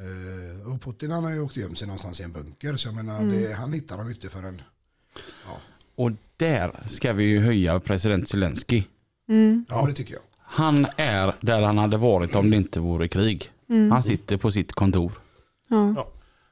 Mm. 0.00 0.60
Eh, 0.60 0.72
och 0.72 0.80
Putin 0.82 1.10
han 1.10 1.24
har 1.24 1.30
ju 1.30 1.40
åkt 1.40 1.56
och 1.56 1.62
gömt 1.62 1.78
sig 1.78 1.86
någonstans 1.86 2.20
i 2.20 2.22
en 2.22 2.32
bunker. 2.32 2.76
Så 2.76 2.88
jag 2.88 2.94
menar, 2.94 3.24
det, 3.24 3.52
han 3.54 3.72
hittar 3.72 3.98
dem 3.98 4.08
inte 4.08 4.28
förrän... 4.28 4.62
Och 5.94 6.10
där 6.36 6.80
ska 6.88 7.12
vi 7.12 7.24
ju 7.24 7.40
höja 7.40 7.80
president 7.80 8.28
Zelensky. 8.28 8.84
Mm. 9.28 9.64
Ja, 9.68 9.86
det 9.86 9.92
tycker 9.92 10.14
jag. 10.14 10.22
Han 10.38 10.86
är 10.96 11.34
där 11.40 11.62
han 11.62 11.78
hade 11.78 11.96
varit 11.96 12.34
om 12.34 12.50
det 12.50 12.56
inte 12.56 12.80
vore 12.80 13.08
krig. 13.08 13.50
Mm. 13.68 13.90
Han 13.90 14.02
sitter 14.02 14.36
på 14.36 14.50
sitt 14.50 14.72
kontor. 14.72 15.12
Ja. 15.68 15.92
Ja. 15.96 16.08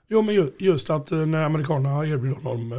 Jo, 0.08 0.22
men 0.22 0.34
ju- 0.34 0.52
just 0.58 0.90
att 0.90 1.12
eh, 1.12 1.26
när 1.26 1.44
amerikanerna 1.44 2.06
erbjöd 2.06 2.34
honom 2.36 2.72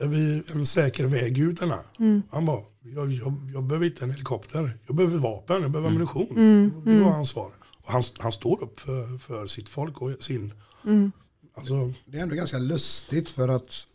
eh, 0.00 0.08
vi- 0.08 0.42
en 0.54 0.66
säker 0.66 1.04
väg 1.06 1.38
ut 1.38 1.60
den 1.60 1.70
här. 1.70 1.82
Mm. 1.98 2.22
Han 2.30 2.46
bara, 2.46 2.60
jag, 2.94 3.12
jag, 3.12 3.50
jag 3.54 3.62
behöver 3.64 3.86
inte 3.86 4.04
en 4.04 4.10
helikopter. 4.10 4.78
Jag 4.86 4.96
behöver 4.96 5.18
vapen, 5.18 5.62
jag 5.62 5.70
behöver 5.70 5.88
ammunition. 5.88 6.28
Mm. 6.30 6.72
Det 6.84 7.04
var 7.04 7.10
hans 7.10 7.28
svar. 7.30 7.50
Han, 7.86 8.02
han 8.18 8.32
står 8.32 8.62
upp 8.62 8.80
för, 8.80 9.18
för 9.18 9.46
sitt 9.46 9.68
folk 9.68 10.02
och 10.02 10.22
sin... 10.22 10.52
Mm. 10.84 11.12
Alltså, 11.54 11.92
Det 12.06 12.18
är 12.18 12.22
ändå 12.22 12.34
ganska 12.34 12.58
lustigt 12.58 13.30
för 13.30 13.48
att 13.48 13.86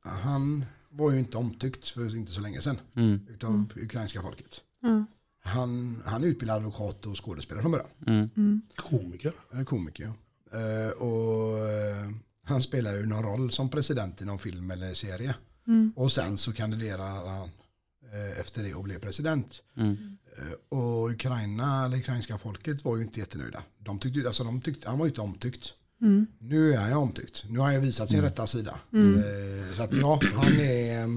han 0.00 0.64
var 0.88 1.12
ju 1.12 1.18
inte 1.18 1.36
omtyckt 1.36 1.88
för 1.88 2.16
inte 2.16 2.32
så 2.32 2.40
länge 2.40 2.60
sedan. 2.60 2.78
Mm. 2.96 3.20
Utav 3.28 3.64
ukrainska 3.76 4.22
folket. 4.22 4.60
Ja. 4.82 5.04
Han, 5.44 6.02
han 6.06 6.24
är 6.24 6.28
utbildad 6.28 6.56
advokat 6.56 7.06
och 7.06 7.24
skådespelare 7.24 7.62
från 7.62 7.72
början. 7.72 7.88
Mm. 8.06 8.30
Mm. 8.36 8.62
komiker. 8.76 9.32
Eh, 9.54 9.64
Komiker. 9.64 10.04
ja. 10.04 10.14
Eh, 10.58 10.90
och 10.90 11.58
eh, 11.68 12.10
han 12.44 12.62
spelar 12.62 12.94
ju 12.94 13.06
någon 13.06 13.22
roll 13.22 13.50
som 13.50 13.70
president 13.70 14.22
i 14.22 14.24
någon 14.24 14.38
film 14.38 14.70
eller 14.70 14.94
serie. 14.94 15.34
Mm. 15.66 15.92
Och 15.96 16.12
sen 16.12 16.38
så 16.38 16.52
kandiderar 16.52 17.26
han 17.26 17.50
efter 18.40 18.62
det 18.62 18.74
och 18.74 18.84
blev 18.84 18.98
president. 18.98 19.62
Mm. 19.76 20.16
Eh, 20.38 20.78
och 20.78 21.10
Ukraina, 21.10 21.84
eller 21.84 21.96
ukrainska 21.96 22.38
folket 22.38 22.84
var 22.84 22.96
ju 22.96 23.02
inte 23.02 23.20
jättenöjda. 23.20 23.62
De 23.78 23.98
tyckte, 23.98 24.26
alltså 24.26 24.44
de 24.44 24.60
tyckte, 24.60 24.88
han 24.88 24.98
var 24.98 25.06
ju 25.06 25.10
inte 25.10 25.20
omtyckt. 25.20 25.74
Mm. 26.02 26.26
Nu 26.38 26.72
är 26.74 26.78
han 26.78 26.92
omtyckt. 26.92 27.44
Nu 27.48 27.58
har 27.58 27.72
ju 27.72 27.78
visat 27.80 28.10
sin 28.10 28.22
rätta 28.22 28.46
sida. 28.46 28.78
Mm. 28.92 29.18
Eh, 29.18 29.74
så 29.76 29.82
att 29.82 29.92
ja, 29.92 30.20
han 30.34 30.60
är... 30.60 31.02
eh, 31.02 31.08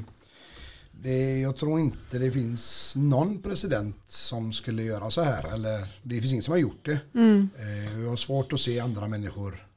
Det, 1.01 1.39
jag 1.39 1.57
tror 1.57 1.79
inte 1.79 2.19
det 2.19 2.31
finns 2.31 2.93
någon 2.95 3.41
president 3.41 3.95
som 4.07 4.53
skulle 4.53 4.83
göra 4.83 5.11
så 5.11 5.21
här. 5.21 5.53
Eller 5.53 5.87
det 6.03 6.19
finns 6.21 6.31
ingen 6.31 6.43
som 6.43 6.51
har 6.51 6.57
gjort 6.59 6.85
det. 6.85 6.99
Mm. 7.13 7.49
Eh, 7.59 7.99
Jag 8.01 8.09
har 8.09 8.15
svårt 8.15 8.53
att 8.53 8.59
se 8.59 8.79
andra 8.79 9.07
människor 9.07 9.67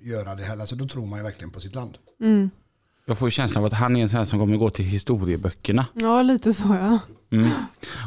göra 0.00 0.34
det 0.34 0.42
heller. 0.44 0.66
Så 0.66 0.74
då 0.74 0.88
tror 0.88 1.06
man 1.06 1.18
ju 1.18 1.22
verkligen 1.22 1.50
på 1.50 1.60
sitt 1.60 1.74
land. 1.74 1.98
Jag 3.08 3.18
får 3.18 3.26
ju 3.26 3.30
känslan 3.30 3.62
av 3.64 3.66
att 3.66 3.72
han 3.72 3.96
är 3.96 4.02
en 4.02 4.08
sån 4.08 4.18
här 4.18 4.24
som 4.24 4.38
kommer 4.38 4.56
gå 4.56 4.70
till 4.70 4.84
historieböckerna. 4.84 5.86
Ja, 5.94 6.22
lite 6.22 6.54
så 6.54 6.64
ja. 6.80 6.98
Mm. 7.36 7.50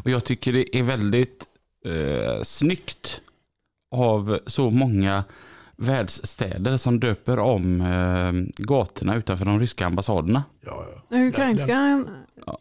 Och 0.03 0.09
jag 0.09 0.23
tycker 0.25 0.53
det 0.53 0.77
är 0.77 0.83
väldigt 0.83 1.45
eh, 1.85 2.43
snyggt 2.43 3.21
av 3.95 4.39
så 4.47 4.71
många 4.71 5.23
världsstäder 5.77 6.77
som 6.77 6.99
döper 6.99 7.39
om 7.39 7.81
eh, 7.81 8.63
gatorna 8.65 9.15
utanför 9.15 9.45
de 9.45 9.59
ryska 9.59 9.85
ambassaderna. 9.85 10.43
Ja, 10.65 10.85
ja. 10.95 11.01
De 11.17 11.27
ukrainska 11.27 12.05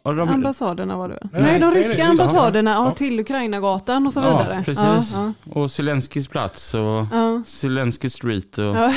Och 0.03 0.15
de, 0.15 0.29
ambassaderna 0.29 0.97
var 0.97 1.09
det 1.09 1.13
väl? 1.21 1.29
Nej, 1.31 1.41
Nej, 1.41 1.59
de 1.59 1.65
nej, 1.69 1.75
ryska 1.79 1.89
nej, 1.89 1.97
det. 1.97 2.03
ambassaderna 2.23 2.71
ja. 2.71 2.85
Ja. 2.85 2.91
till 2.91 3.19
Ukrainagatan 3.19 4.07
och 4.07 4.13
så 4.13 4.19
Ja, 4.19 4.37
vidare. 4.37 4.63
precis. 4.65 5.13
Ja, 5.15 5.33
och 5.51 5.71
Zelenskis 5.71 6.27
plats 6.27 6.73
och 6.73 7.05
ja, 7.11 7.43
Zelensky 7.45 8.09
Street. 8.09 8.57
Och, 8.57 8.65
ja. 8.65 8.93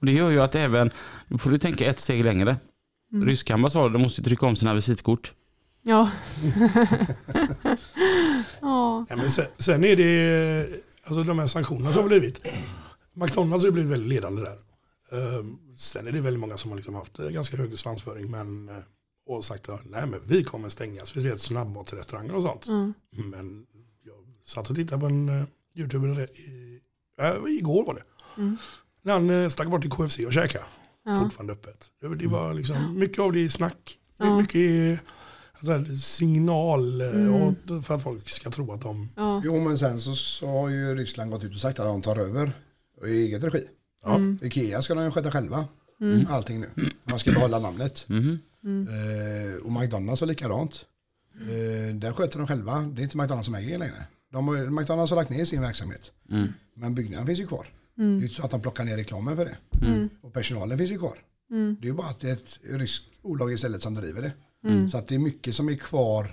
Och 0.00 0.06
det 0.06 0.12
gör 0.12 0.30
ju 0.30 0.40
att 0.40 0.54
även, 0.54 0.90
nu 1.28 1.38
får 1.38 1.50
du 1.50 1.58
tänka 1.58 1.86
ett 1.86 2.00
steg 2.00 2.24
längre. 2.24 2.56
Mm. 3.12 3.28
Ryska 3.28 3.54
ambassader 3.54 3.98
måste 3.98 4.22
trycka 4.22 4.46
om 4.46 4.56
sina 4.56 4.74
visitkort. 4.74 5.32
ja. 5.82 6.10
ja. 8.60 9.06
Ja, 9.08 9.16
men 9.16 9.30
sen, 9.30 9.46
sen 9.58 9.84
är 9.84 9.96
det 9.96 10.68
alltså 11.04 11.22
de 11.22 11.38
här 11.38 11.46
sanktionerna 11.46 11.92
som 11.92 12.02
har 12.02 12.08
blivit. 12.08 12.46
McDonalds 13.12 13.64
har 13.64 13.70
blivit 13.70 13.92
väldigt 13.92 14.08
ledande 14.08 14.42
där. 14.42 14.58
Ehm, 15.12 15.58
sen 15.76 16.06
är 16.06 16.12
det 16.12 16.20
väldigt 16.20 16.40
många 16.40 16.56
som 16.56 16.70
har 16.70 16.76
liksom 16.76 16.94
haft 16.94 17.18
eh, 17.18 17.28
ganska 17.28 17.56
hög 17.56 17.78
svansföring 17.78 18.30
men, 18.30 18.68
eh, 18.68 18.74
och 19.26 19.44
sagt 19.44 19.68
att 19.68 19.84
nej, 19.84 20.06
men 20.06 20.20
vi 20.26 20.44
kommer 20.44 20.68
stänga, 20.68 21.04
speciellt 21.04 21.40
snabbmatsrestauranger 21.40 22.34
och 22.34 22.42
sånt. 22.42 22.66
Ja. 22.68 22.92
Men 23.10 23.66
jag 24.04 24.14
satt 24.44 24.70
och 24.70 24.76
tittade 24.76 25.00
på 25.00 25.06
en 25.06 25.28
uh, 25.28 25.44
youtuber 25.74 26.30
i, 26.40 26.80
äh, 27.20 27.58
igår 27.58 27.86
var 27.86 27.94
det. 27.94 28.02
Mm. 28.36 28.56
När 29.02 29.12
han 29.12 29.30
uh, 29.30 29.48
stack 29.48 29.68
bort 29.68 29.80
till 29.80 29.90
KFC 29.90 30.18
och 30.18 30.32
käkade. 30.32 30.64
Ja. 31.04 31.14
Fortfarande 31.20 31.52
öppet. 31.52 31.86
Det, 32.00 32.16
det 32.16 32.26
var 32.26 32.54
liksom, 32.54 32.98
mycket 32.98 33.18
av 33.18 33.32
det 33.32 33.44
är 33.44 33.48
snack. 33.48 33.98
Ja. 34.18 34.38
Mycket 34.38 34.56
är 34.56 35.00
alltså, 35.52 35.94
signal 35.94 37.00
eh, 37.00 37.08
Mm. 37.10 37.82
för 37.82 37.94
att 37.94 38.02
folk 38.02 38.28
ska 38.28 38.50
tro 38.50 38.72
att 38.72 38.80
de 38.80 39.08
Ja. 39.16 39.42
Jo 39.44 39.60
men 39.60 39.78
sen 39.78 40.00
så, 40.00 40.14
så 40.14 40.46
har 40.46 40.68
ju 40.68 40.94
Ryssland 40.94 41.30
gått 41.30 41.44
ut 41.44 41.54
och 41.54 41.60
sagt 41.60 41.78
att 41.78 41.86
de 41.86 42.02
tar 42.02 42.16
över 42.16 42.52
i 43.06 43.10
eget 43.10 43.44
regi. 43.44 43.64
Ja. 44.02 44.14
Mm. 44.16 44.38
Ikea 44.42 44.82
ska 44.82 44.94
de 44.94 45.04
ju 45.04 45.10
sköta 45.10 45.30
själva. 45.30 45.64
Mm. 46.00 46.26
Allting 46.30 46.60
nu. 46.60 46.70
De 47.04 47.18
ska 47.18 47.32
behålla 47.32 47.58
namnet. 47.58 48.04
Mhm. 48.08 48.38
Mm. 48.64 48.88
Eh, 48.88 49.54
och 49.66 49.72
McDonalds 49.72 50.20
var 50.22 50.28
likadant. 50.28 50.84
Eh, 51.40 51.94
där 51.94 52.12
sköter 52.12 52.38
de 52.38 52.46
själva. 52.48 52.80
Det 52.80 53.00
är 53.00 53.02
inte 53.02 53.16
McDonalds 53.16 53.46
som 53.46 53.54
äger 53.54 53.70
det 53.70 53.78
längre. 53.78 54.04
De 54.32 54.48
har, 54.48 54.56
McDonalds 54.70 55.10
har 55.10 55.16
lagt 55.16 55.30
ner 55.30 55.44
sin 55.44 55.60
verksamhet. 55.60 56.12
Mm. 56.30 56.48
Men 56.74 56.94
byggnaden 56.94 57.26
finns 57.26 57.38
ju 57.38 57.46
kvar. 57.46 57.66
Det 58.00 58.04
är 58.04 58.08
Mm. 58.08 58.22
inte 58.22 58.34
så 58.34 58.42
att 58.42 58.50
de 58.50 58.60
plockar 58.62 58.84
ner 58.84 58.96
reklamen 58.96 59.36
för 59.36 59.44
det. 59.44 59.86
Mm. 59.86 60.08
Och 60.22 60.32
personalen 60.32 60.78
finns 60.78 60.90
ju 60.90 60.98
kvar. 60.98 61.18
Mm. 61.50 61.76
Det 61.80 61.86
är 61.86 61.88
ju 61.90 61.94
bara 61.96 62.06
att 62.06 62.20
det 62.20 62.28
är 62.28 62.32
ett 62.32 62.58
ryskt 62.70 63.22
bolag 63.22 63.52
istället 63.52 63.82
som 63.82 63.94
driver 63.94 64.22
det. 64.22 64.32
Mm. 64.68 64.90
Så 64.90 64.98
att 64.98 65.08
det 65.08 65.14
är 65.14 65.18
mycket 65.18 65.54
som 65.54 65.68
är 65.68 65.74
kvar. 65.74 66.26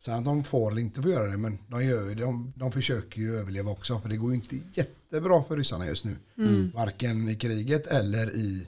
Sen 0.00 0.14
att 0.14 0.24
de 0.24 0.44
får 0.44 0.70
eller 0.70 0.80
inte 0.80 1.02
får 1.02 1.10
göra 1.10 1.26
det. 1.30 1.36
Men 1.36 1.58
de, 1.68 1.84
gör, 1.84 2.14
de, 2.14 2.52
de 2.56 2.72
försöker 2.72 3.20
ju 3.20 3.36
överleva 3.38 3.70
också. 3.70 3.98
För 4.00 4.08
det 4.08 4.16
går 4.16 4.30
ju 4.30 4.34
inte 4.36 4.56
jättebra 4.74 5.42
för 5.48 5.56
ryssarna 5.56 5.86
just 5.86 6.04
nu. 6.04 6.16
Mm. 6.38 6.70
Varken 6.74 7.28
i 7.28 7.34
kriget 7.34 7.86
eller 7.86 8.30
i, 8.36 8.66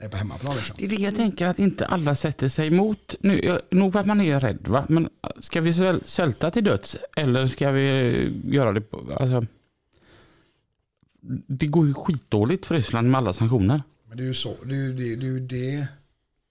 eh, 0.00 0.08
på 0.10 0.16
hemmaplan. 0.16 0.56
Liksom. 0.56 0.76
Det 0.78 0.84
är 0.84 0.88
det 0.88 0.96
jag 1.02 1.16
tänker 1.16 1.46
att 1.46 1.58
inte 1.58 1.86
alla 1.86 2.14
sätter 2.14 2.48
sig 2.48 2.66
emot. 2.66 3.14
Nu, 3.20 3.40
jag- 3.44 3.60
nog 3.70 3.92
för 3.92 4.00
att 4.00 4.06
man 4.06 4.20
är 4.20 4.40
rädd 4.40 4.68
va, 4.68 4.86
men 4.88 5.08
ska 5.38 5.60
vi 5.60 5.72
sväl- 5.72 6.02
svälta 6.04 6.50
till 6.50 6.64
döds 6.64 6.96
eller 7.16 7.46
ska 7.46 7.70
vi 7.70 7.84
göra 8.44 8.72
det 8.72 8.80
på, 8.80 8.96
alltså, 9.20 9.46
Det 11.46 11.66
går 11.66 11.86
ju 11.86 11.94
skitdåligt 11.94 12.66
för 12.66 12.74
Ryssland 12.74 13.10
med 13.10 13.18
alla 13.18 13.32
sanktioner. 13.32 13.82
Men 14.08 14.16
det 14.16 14.22
är 14.22 14.26
ju 14.26 14.34
så. 14.34 14.56
Det 14.64 14.74
är 14.74 14.78
ju 14.78 14.92
det. 14.92 15.16
Det 15.16 15.26
är 15.26 15.30
ju, 15.30 15.40
det, 15.40 15.88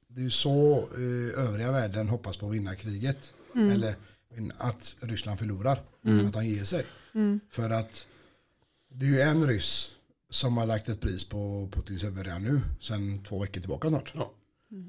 det 0.08 0.26
är 0.26 0.30
så 0.30 0.78
eh, 0.78 1.46
övriga 1.46 1.72
världen 1.72 2.08
hoppas 2.10 2.38
på 2.38 2.48
att 2.48 2.54
vinna 2.54 2.76
kriget. 2.76 3.34
Mm. 3.56 3.72
Eller 3.72 3.96
att 4.58 4.96
Ryssland 5.00 5.40
förlorar. 5.40 5.80
Mm. 6.06 6.26
Att 6.26 6.34
de 6.34 6.46
ger 6.46 6.64
sig. 6.64 6.86
Mm. 7.14 7.40
För 7.50 7.70
att 7.70 8.08
det 8.94 9.06
är 9.06 9.10
ju 9.10 9.22
en 9.22 9.48
ryss 9.48 9.92
som 10.30 10.58
har 10.58 10.66
lagt 10.66 10.90
ett 10.90 11.02
pris 11.02 11.24
på 11.24 11.70
Putins 11.72 12.04
huvud 12.04 12.26
redan 12.26 12.44
nu. 12.44 12.62
Sen 12.82 13.24
två 13.24 13.40
veckor 13.40 13.62
tillbaka 13.62 13.90
snart. 13.90 14.14
Ja. 14.16 14.32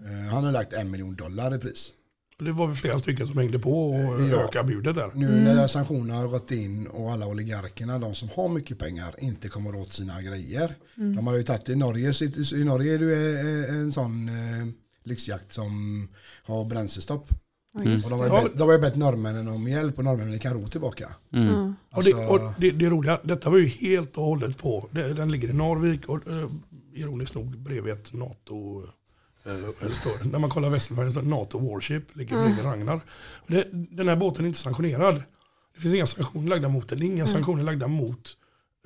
Eh, 0.04 0.32
Han 0.34 0.44
har 0.44 0.52
lagt 0.52 0.72
en 0.72 0.90
miljon 0.90 1.16
dollar 1.16 1.56
i 1.56 1.58
pris. 1.58 1.92
Och 2.38 2.44
Det 2.44 2.52
var 2.52 2.66
väl 2.66 2.76
flera 2.76 2.98
stycken 2.98 3.26
som 3.26 3.38
hängde 3.38 3.58
på 3.58 3.90
och 3.90 4.22
Ja. 4.22 4.44
ökade 4.44 4.68
budet 4.74 4.94
där. 4.94 5.10
Nu 5.14 5.26
Mm. 5.28 5.44
när 5.44 5.66
sanktionerna 5.66 6.14
har 6.14 6.28
gått 6.28 6.50
in 6.50 6.86
och 6.86 7.12
alla 7.12 7.26
oligarkerna, 7.26 7.98
de 7.98 8.14
som 8.14 8.28
har 8.36 8.48
mycket 8.48 8.78
pengar, 8.78 9.14
inte 9.18 9.48
kommer 9.48 9.74
åt 9.74 9.92
sina 9.94 10.22
grejer. 10.22 10.74
Mm. 10.96 11.16
De 11.16 11.26
har 11.26 11.34
ju 11.36 11.42
tagit 11.42 11.68
i 11.68 11.76
Norge, 11.76 12.12
i 12.54 12.64
Norge 12.64 12.94
är 12.94 12.98
det 12.98 13.04
ju 13.04 13.64
eh, 13.64 13.74
en 13.74 13.92
sån 13.92 14.28
eh, 14.28 14.66
lyxjakt 15.04 15.52
som 15.52 16.08
har 16.44 16.64
bränslestopp. 16.64 17.28
Just 17.84 18.04
Och 18.04 18.10
de 18.10 18.20
har, 18.20 18.42
bett, 18.42 18.52
de 18.58 18.62
har 18.64 18.72
ju 18.72 18.78
bett 18.78 18.96
norrmännen 18.96 19.48
om 19.48 19.68
hjälp 19.68 19.98
och 19.98 20.04
norrmännen 20.04 20.38
kan 20.38 20.54
ro 20.54 20.68
tillbaka. 20.68 21.12
Mm. 21.32 21.46
Ja. 21.48 21.72
Och, 21.90 21.96
Alltså, 21.96 22.16
det, 22.16 22.26
och 22.26 22.40
det, 22.58 22.70
det 22.70 22.90
roliga, 22.90 23.20
detta 23.24 23.50
var 23.50 23.58
ju 23.58 23.66
helt 23.66 24.16
och 24.16 24.22
hållet 24.24 24.58
på, 24.58 24.88
det, 24.92 25.14
den 25.14 25.30
ligger 25.30 25.48
i 25.48 25.52
Narvik 25.52 26.06
och 26.08 26.28
eh, 26.28 26.48
ironiskt 26.94 27.34
nog 27.34 27.58
bredvid 27.58 27.92
ett 27.92 28.12
NATO, 28.12 28.82
eh, 29.48 29.90
står, 29.90 30.30
när 30.30 30.38
man 30.38 30.50
kollar 30.50 30.70
Vässelfärgen 30.70 31.12
står 31.12 31.22
det 31.22 31.28
NATO 31.28 31.58
Warship, 31.58 32.16
ligger 32.16 32.42
bredvid 32.42 32.64
Ragnar. 32.64 33.00
Det, 33.46 33.68
den 33.72 34.08
här 34.08 34.16
båten 34.16 34.44
är 34.44 34.48
inte 34.48 34.60
sanktionerad. 34.60 35.22
Det 35.74 35.80
finns 35.80 35.94
inga 35.94 36.06
sanktioner 36.06 36.48
lagda 36.48 36.68
mot 36.68 36.88
den, 36.88 37.02
inga 37.02 37.26
sanktioner 37.26 37.62
lagda 37.62 37.88
mot 37.88 38.36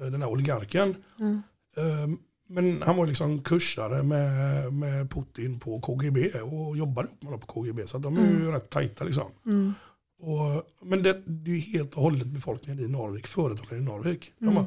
eh, 0.01 0.07
den 0.07 0.23
här 0.23 0.31
oligarken. 0.31 0.95
Mm. 1.19 1.43
Eh, 1.77 2.17
men 2.49 2.83
han 2.83 2.97
var 2.97 3.07
liksom 3.07 3.43
kursare 3.43 4.03
med, 4.03 4.73
med 4.73 5.11
Putin 5.11 5.59
på 5.61 5.81
KGB 5.81 6.41
och 6.41 6.77
jobbade 6.77 7.09
ihop 7.09 7.23
med 7.23 7.41
på 7.41 7.47
KGB. 7.47 7.87
Så 7.87 7.99
de 7.99 8.17
är 8.17 8.27
ju 8.27 8.51
rätt 8.51 8.71
tajta 8.71 9.05
liksom. 9.05 9.31
Mm. 9.47 9.75
Och, 10.23 10.63
men 10.83 11.03
det, 11.03 11.23
det 11.27 11.51
är 11.51 11.55
ju 11.55 11.61
helt 11.61 11.95
och 11.95 12.03
hållet 12.03 12.27
befolkningen 12.27 12.85
i 12.85 12.89
Narvik, 12.89 13.27
företagen 13.27 13.79
i 13.79 13.81
Narvik. 13.81 14.33
De 14.39 14.45
Mm. 14.45 14.55
bara, 14.55 14.67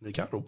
ni 0.00 0.12
kan 0.12 0.26
ro. 0.30 0.44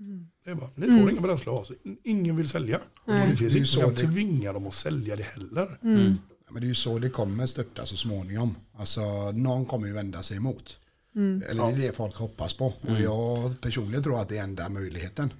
Mm. 0.00 0.26
Det 0.44 0.50
är 0.50 0.54
bara, 0.54 0.70
ni 0.74 0.86
Mm. 0.86 1.00
får 1.02 1.10
inga 1.10 1.20
bränsle 1.20 1.52
av 1.52 1.64
sig. 1.64 1.76
Ingen 2.04 2.36
vill 2.36 2.48
sälja. 2.48 2.80
Och 3.04 3.12
det 3.12 3.36
finns 3.36 3.70
så 3.70 3.80
som 3.80 3.94
det- 3.94 4.00
tvingar 4.02 4.52
dem 4.54 4.66
att 4.66 4.74
sälja 4.74 5.16
det 5.16 5.22
heller. 5.22 5.78
Mm. 5.82 6.14
Men 6.50 6.60
det 6.60 6.66
är 6.66 6.68
ju 6.68 6.74
så 6.74 6.98
det 6.98 7.10
kommer 7.10 7.46
störta 7.46 7.86
så 7.86 7.96
småningom. 7.96 8.54
Alltså 8.76 9.32
någon 9.32 9.64
kommer 9.66 9.86
ju 9.86 9.92
vända 9.92 10.22
sig 10.22 10.36
emot. 10.36 10.78
Mm. 11.16 11.42
Eller 11.48 11.64
det 11.66 11.72
är 11.72 11.76
det 11.76 11.92
folk 11.96 12.16
hoppas 12.16 12.54
på. 12.54 12.66
Och 12.66 13.00
jag 13.00 13.60
personligen 13.60 14.02
tror 14.02 14.20
att 14.20 14.28
det 14.28 14.38
är 14.38 14.42
enda 14.42 14.68
möjligheten. 14.68 15.32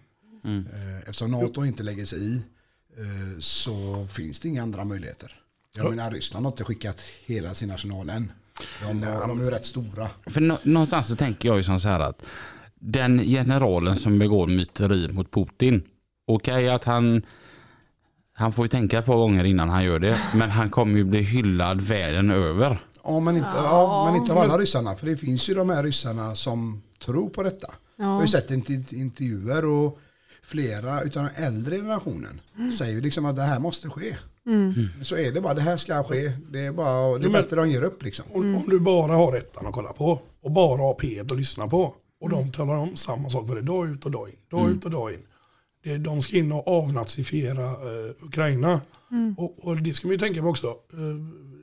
Mm. 0.44 0.66
Eh, 0.72 0.98
Eftersom 0.98 1.30
NATO 1.30 1.64
inte 1.64 1.82
lägger 1.82 2.04
sig 2.04 2.18
i 2.24 2.36
eh, 2.98 3.38
så 3.40 4.06
finns 4.10 4.40
det 4.40 4.48
inga 4.48 4.62
andra 4.62 4.84
möjligheter. 4.84 5.40
Jag 5.74 5.84
Ja. 5.86 5.90
menar 5.90 6.10
Ryssland 6.10 6.46
har 6.46 6.52
inte 6.52 6.64
skickat 6.64 7.00
hela 7.24 7.54
sin 7.54 7.70
arsenal 7.70 8.10
än. 8.10 8.32
De, 8.82 9.00
de 9.00 9.40
är 9.40 9.44
ju 9.44 9.50
rätt 9.50 9.64
stora. 9.64 10.10
För 10.26 10.40
nå- 10.40 10.58
någonstans 10.62 11.06
så 11.08 11.16
tänker 11.16 11.48
jag 11.48 11.56
ju 11.56 11.62
som 11.62 11.80
så 11.80 11.88
här 11.88 12.00
att 12.00 12.22
den 12.84 13.18
generalen 13.18 13.96
som 13.96 14.18
begår 14.18 14.46
myteri 14.46 15.08
mot 15.12 15.30
Putin, 15.30 15.82
okej 16.26 16.68
att 16.68 16.84
han 16.84 17.22
han 18.34 18.52
får 18.52 18.64
ju 18.64 18.68
tänka 18.68 18.98
ett 18.98 19.06
par 19.06 19.16
gånger 19.16 19.44
innan 19.44 19.68
han 19.68 19.84
gör 19.84 19.98
det, 19.98 20.18
men 20.34 20.50
han 20.50 20.70
kommer 20.70 20.96
ju 20.96 21.04
bli 21.04 21.22
hyllad 21.22 21.80
världen 21.80 22.30
över. 22.30 22.78
Ja 23.04 23.20
men 23.20 23.36
inte, 23.36 23.48
ja, 23.54 24.10
men 24.12 24.20
inte 24.22 24.32
alla 24.34 24.58
ryssarna. 24.58 24.94
För 24.94 25.06
det 25.06 25.16
finns 25.16 25.48
ju 25.48 25.54
de 25.54 25.70
här 25.70 25.82
ryssarna 25.82 26.34
som 26.34 26.82
tror 27.04 27.28
på 27.28 27.42
detta. 27.42 27.66
Jag 27.96 28.04
har 28.04 28.14
Ja. 28.14 28.22
ju 28.22 28.28
sett 28.28 28.50
interv- 28.50 28.94
intervjuer 28.94 29.64
och 29.64 29.98
flera 30.42 31.00
utav 31.02 31.22
den 31.34 31.44
äldre 31.44 31.76
generationen 31.76 32.40
säger 32.78 32.92
ju 32.94 33.00
liksom 33.00 33.24
att 33.24 33.36
det 33.36 33.42
här 33.42 33.58
måste 33.58 33.88
ske. 33.90 34.16
Mm. 34.46 34.72
Så 35.02 35.16
är 35.16 35.32
det 35.32 35.40
bara, 35.40 35.54
det 35.54 35.60
här 35.60 35.76
ska 35.76 36.02
ske. 36.02 36.32
Det 36.52 36.60
är 36.66 36.72
bara, 36.72 37.08
det 37.08 37.14
är 37.14 37.24
Jo, 37.24 37.30
men- 37.30 37.32
bättre 37.32 37.56
de 37.56 37.70
ger 37.70 37.82
upp 37.82 38.02
liksom. 38.02 38.24
Om, 38.32 38.54
om 38.56 38.64
du 38.68 38.80
bara 38.80 39.12
har 39.12 39.36
ettan 39.36 39.66
att 39.66 39.72
kolla 39.72 39.92
på 39.92 40.20
och 40.42 40.50
bara 40.50 40.82
har 40.82 40.94
P1 40.94 41.32
att 41.32 41.38
lyssna 41.38 41.68
på 41.68 41.94
och 42.22 42.28
de 42.28 42.52
talar 42.52 42.74
om 42.74 42.96
samma 42.96 43.30
sak 43.30 43.46
för 43.46 43.54
dig 43.54 43.64
dag 43.64 43.88
ut 43.88 44.04
och 44.04 44.10
dag 44.10 44.28
in. 44.28 44.36
Dag 44.48 44.70
ut 44.70 44.84
och 44.84 44.90
dag 44.90 45.12
in. 45.12 45.22
Det, 45.82 45.98
de 45.98 46.22
ska 46.22 46.36
in 46.36 46.52
och 46.52 46.68
avnazifiera 46.68 47.64
eh, 47.64 48.10
Ukraina. 48.20 48.80
Och, 49.36 49.66
och 49.66 49.76
det 49.76 49.94
ska 49.94 50.06
man 50.06 50.12
ju 50.12 50.18
tänka 50.18 50.40
på 50.40 50.48
också. 50.48 50.66
Eh, 50.66 51.14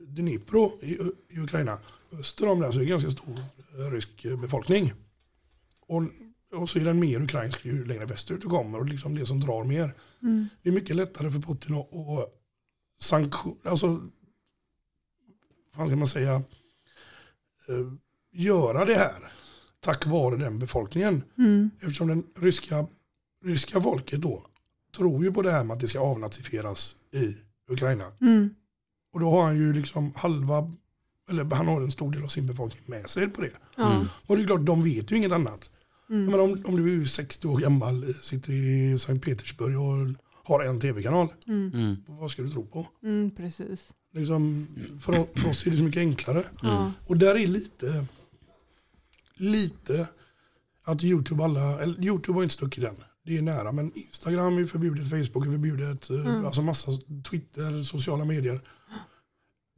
Dnipro 0.08 0.72
i, 0.82 0.98
i 1.28 1.40
Ukraina. 1.40 1.78
Öster 2.12 2.48
om 2.48 2.60
det 2.60 2.72
så 2.72 2.78
är 2.78 2.82
det 2.82 2.90
ganska 2.90 3.10
stor 3.10 3.38
eh, 3.78 3.92
rysk 3.92 4.24
eh, 4.24 4.40
befolkning. 4.40 4.92
Och, 5.86 6.02
och 6.52 6.70
så 6.70 6.78
är 6.78 6.84
den 6.84 7.00
mer 7.00 7.22
ukrainsk 7.22 7.64
ju 7.64 7.84
längre 7.84 8.06
västerut 8.06 8.42
du 8.42 8.48
kommer 8.48 8.78
och 8.78 8.86
liksom 8.86 9.14
det 9.14 9.26
som 9.26 9.40
drar 9.40 9.64
mer. 9.64 9.94
Mm. 10.22 10.48
Det 10.62 10.68
är 10.68 10.72
mycket 10.72 10.96
lättare 10.96 11.30
för 11.30 11.40
Putin 11.40 11.74
att, 11.74 11.94
att 11.94 12.34
sanktion, 13.00 13.58
alltså, 13.64 14.00
vad 15.74 15.86
ska 15.86 15.96
man 15.96 16.08
säga, 16.08 16.34
eh, 17.68 17.92
göra 18.32 18.84
det 18.84 18.94
här 18.94 19.32
tack 19.80 20.06
vare 20.06 20.36
den 20.36 20.58
befolkningen. 20.58 21.22
Mm. 21.38 21.70
Eftersom 21.80 22.08
den 22.08 22.24
ryska, 22.40 22.86
ryska 23.44 23.80
folket 23.80 24.20
då 24.22 24.46
tror 24.96 25.24
ju 25.24 25.32
på 25.32 25.42
det 25.42 25.50
här 25.50 25.64
med 25.64 25.74
att 25.74 25.80
det 25.80 25.88
ska 25.88 26.00
avnazifieras 26.00 26.94
i 27.12 27.36
Ukraina. 27.72 28.04
Mm. 28.20 28.50
Och 29.12 29.20
då 29.20 29.30
har 29.30 29.42
han 29.42 29.56
ju 29.56 29.72
liksom 29.72 30.12
halva, 30.16 30.72
eller 31.30 31.44
han 31.44 31.68
har 31.68 31.80
en 31.80 31.90
stor 31.90 32.12
del 32.12 32.24
av 32.24 32.28
sin 32.28 32.46
befolkning 32.46 32.82
med 32.86 33.10
sig 33.10 33.28
på 33.28 33.40
det. 33.40 33.82
Mm. 33.82 34.06
Och 34.26 34.36
det 34.36 34.42
är 34.42 34.46
klart, 34.46 34.66
de 34.66 34.84
vet 34.84 35.10
ju 35.12 35.16
inget 35.16 35.32
annat. 35.32 35.70
Mm. 36.10 36.24
Menar, 36.24 36.38
om, 36.38 36.62
om 36.64 36.76
du 36.76 37.02
är 37.02 37.06
60 37.06 37.48
år 37.48 37.58
gammal, 37.58 38.14
sitter 38.14 38.52
i 38.52 38.98
Sankt 38.98 39.24
Petersburg 39.24 39.78
och 39.80 40.14
har 40.44 40.64
en 40.64 40.80
tv-kanal, 40.80 41.28
Mm. 41.46 41.70
Mm. 41.74 41.96
vad 42.06 42.30
ska 42.30 42.42
du 42.42 42.50
tro 42.50 42.66
på? 42.66 42.86
Mm. 43.02 43.30
Precis. 43.36 43.92
Liksom, 44.14 44.66
för, 45.00 45.40
för 45.40 45.50
oss 45.50 45.66
är 45.66 45.70
det 45.70 45.76
så 45.76 45.82
mycket 45.82 46.00
enklare. 46.00 46.44
Och 47.06 47.16
där 47.16 47.34
är 47.34 47.46
lite, 47.46 48.06
lite 49.40 50.08
att 50.84 51.02
YouTube 51.04 51.44
alla, 51.44 51.82
eller 51.82 52.04
YouTube 52.04 52.38
har 52.38 52.42
inte 52.42 52.54
stuckit 52.54 52.84
än. 52.84 52.96
Det 53.24 53.38
är 53.38 53.42
nära, 53.42 53.72
men 53.72 53.92
Instagram 53.94 54.58
är 54.58 54.66
förbjudet, 54.66 55.10
Facebook 55.10 55.46
är 55.46 55.50
förbjudet, 55.50 56.10
eh, 56.10 56.20
Mm. 56.20 56.44
alltså 56.46 56.62
massa 56.62 56.90
Twitter, 57.30 57.82
sociala 57.84 58.24
medier. 58.24 58.60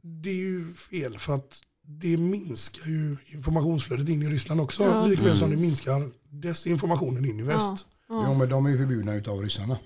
Det 0.01 0.29
är 0.29 0.33
ju 0.35 0.73
fel 0.73 1.19
för 1.19 1.33
att 1.35 1.59
det 1.85 2.17
minskar 2.17 2.87
ju 2.89 3.17
informationsflödet 3.25 4.09
in 4.09 4.21
i 4.23 4.29
Ryssland 4.29 4.61
också. 4.61 4.83
Ja. 4.83 5.05
Likväl 5.05 5.37
som 5.37 5.49
det 5.49 5.55
minskar 5.55 6.09
desinformationen 6.29 7.25
in 7.25 7.39
i 7.39 7.43
väst. 7.43 7.85
Jo 8.09 8.23
Ja. 8.23 8.33
men 8.37 8.49
de 8.49 8.65
är 8.65 8.69
ju 8.69 8.77
förbjudna 8.77 9.13
utav 9.15 9.41
ryssarna. 9.41 9.77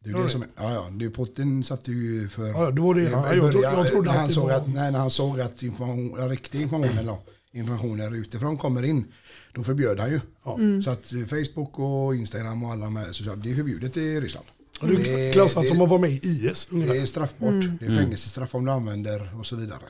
Det 0.00 0.08
är 0.10 0.12
ju 0.12 0.18
Ja, 0.18 0.24
det 0.24 0.30
som 0.30 0.42
är, 0.42 0.48
ja, 0.56 0.72
ja, 0.74 0.90
det 0.90 1.04
är 1.04 1.10
Putin 1.10 1.64
satte 1.64 1.92
ju 1.92 2.28
för... 2.28 2.46
Ja, 2.46 2.70
då 2.70 2.82
var 2.86 2.94
det, 2.94 3.02
ja, 3.02 3.34
jag, 3.34 3.52
början, 3.52 3.62
jag 3.74 3.86
trodde 3.86 4.10
när 4.12 4.18
han 4.18 4.28
såg 4.30 4.50
att, 4.50 4.68
nej, 4.68 4.92
när 4.92 4.98
han 4.98 5.10
såg 5.10 5.40
att 5.40 5.62
information, 5.62 6.14
ja, 6.18 6.28
riktig 6.28 6.60
information 6.60 6.98
eller 6.98 7.16
informationer 7.56 8.14
utifrån 8.16 8.58
kommer 8.58 8.82
in, 8.82 9.12
då 9.52 9.62
förbjöd 9.64 10.00
han 10.00 10.10
ju. 10.10 10.20
Ja. 10.44 10.54
Mm. 10.54 10.82
Så 10.82 10.90
att 10.90 11.12
eh, 11.12 11.20
Facebook 11.26 11.78
och 11.78 12.14
Instagram 12.16 12.62
och 12.62 12.70
alla 12.72 12.84
de 12.84 12.96
här 12.96 13.12
sociala, 13.12 13.36
det 13.42 13.50
är 13.50 13.54
förbjudet 13.54 13.96
i 13.96 14.20
Ryssland. 14.20 14.46
Och 14.80 14.88
det 14.88 14.94
är 15.28 15.32
klassat 15.32 15.62
det- 15.62 15.68
som 15.68 15.80
att 15.80 15.88
vara 15.88 16.00
med 16.00 16.10
i 16.10 16.20
IS 16.22 16.68
ungefär. 16.72 16.94
Det 16.94 17.00
är 17.00 17.06
straffbart, 17.06 17.48
Mm. 17.50 17.76
det 17.80 17.86
är 17.86 17.90
fängelsestraff 17.90 18.54
om 18.54 18.64
du 18.64 18.72
använder 18.72 19.38
och 19.38 19.46
så 19.46 19.56
vidare. 19.56 19.82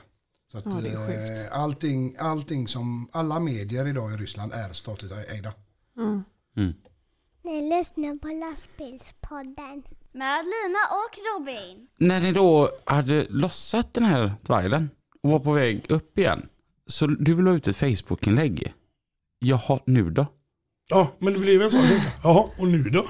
Så 0.51 0.57
att, 0.57 0.65
Ja, 0.65 0.71
det 0.83 0.89
är 0.89 1.07
sjukt. 1.07 1.51
eh, 1.53 1.59
allting, 1.61 2.15
allting 2.19 2.67
som, 2.67 3.09
alla 3.11 3.39
medier 3.39 3.87
idag 3.87 4.13
i 4.13 4.17
Ryssland 4.17 4.53
är 4.53 4.73
statligt 4.73 5.11
ägda. 5.11 5.53
Ja. 5.95 6.21
Mm. 6.57 6.73
Ni 7.43 7.77
lyssnar 7.77 8.17
på 8.19 8.27
lastbilspodden. 8.27 9.83
Med 10.11 10.43
Lina 10.45 10.79
och 10.91 11.39
Robin. 11.39 11.87
När 11.97 12.19
ni 12.21 12.31
då 12.31 12.71
hade 12.85 13.27
lossat 13.29 13.93
den 13.93 14.03
här 14.05 14.33
dvajlen 14.45 14.89
och 15.23 15.29
var 15.29 15.39
på 15.39 15.53
väg 15.53 15.85
upp 15.89 16.17
igen, 16.17 16.49
så 16.87 17.07
du 17.07 17.41
la 17.41 17.51
ut 17.51 17.67
ett 17.67 17.77
Facebook-inlägg. 17.77 18.73
Jaha, 19.39 19.79
nu 19.85 20.09
då? 20.09 20.25
Ja, 20.89 21.11
men 21.19 21.33
det 21.33 21.39
blev 21.39 21.61
en 21.61 21.71
sån 21.71 21.87
känsla. 21.87 22.11
Jaha, 22.23 22.49
och 22.57 22.67
nu 22.67 22.83
då? 22.83 23.05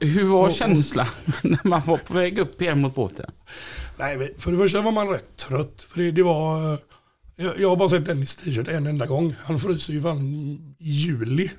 Hur 0.00 0.24
var 0.24 0.46
Och- 0.46 0.52
känslan 0.52 1.06
när 1.42 1.68
man 1.68 1.80
var 1.86 1.96
på 1.96 2.14
väg 2.14 2.38
upp 2.38 2.62
igen 2.62 2.80
mot 2.80 2.94
båten? 2.94 3.30
Nej, 3.98 4.34
för 4.38 4.52
det 4.52 4.58
första 4.58 4.80
var 4.80 4.92
man 4.92 5.08
rätt 5.08 5.36
trött. 5.36 5.82
För 5.88 6.00
det, 6.00 6.10
det 6.10 6.22
var... 6.22 6.72
eh, 6.72 6.78
Jag, 7.36 7.60
jag 7.60 7.68
har 7.68 7.76
bara 7.76 7.88
sett 7.88 8.04
Dennis 8.06 8.36
t-shirt 8.36 8.68
en 8.68 8.86
enda 8.86 9.06
gång. 9.06 9.34
Han 9.42 9.60
fryser 9.60 9.92
ju 9.92 10.02
fan 10.02 10.20
i 10.78 10.90
juli. 10.90 11.50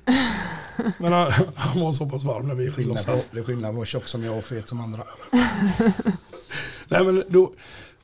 Men 0.98 1.12
han, 1.12 1.32
han 1.54 1.80
var 1.80 1.92
så 1.92 2.08
pass 2.10 2.24
varm 2.24 2.48
när 2.48 2.54
vi 2.54 2.84
lossade. 2.84 3.22
det 3.32 3.38
är 3.38 3.44
skillnad 3.44 3.74
på 3.74 3.82
att 3.82 3.88
tjock 3.88 4.08
som 4.08 4.22
jag 4.24 4.38
och 4.38 4.44
fet 4.44 4.68
som 4.68 4.80
andra. 4.80 5.04
Nej, 6.88 7.04
men, 7.04 7.24
då, 7.28 7.54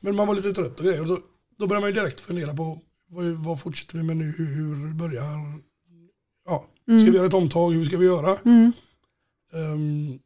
men 0.00 0.14
man 0.16 0.26
var 0.26 0.34
lite 0.34 0.52
trött 0.52 0.78
och 0.80 0.84
grejer. 0.86 1.00
Och 1.02 1.08
så, 1.08 1.18
då 1.58 1.66
började 1.66 1.80
man 1.86 1.90
ju 1.94 2.00
direkt 2.00 2.20
fundera 2.20 2.54
på 2.54 2.78
vad, 3.08 3.24
vad 3.24 3.60
fortsätter 3.60 3.98
vi 3.98 4.04
med 4.04 4.16
nu? 4.16 4.34
Hur, 4.38 4.94
börjar... 4.94 5.60
Ja, 6.46 6.64
ska 6.84 7.10
vi 7.10 7.16
göra 7.16 7.26
ett 7.26 7.34
omtag? 7.34 7.70
Hur 7.70 7.84
ska 7.84 7.96
vi 7.96 8.06
göra? 8.06 8.38
Mm. 8.38 8.72
Ehm, 9.52 10.18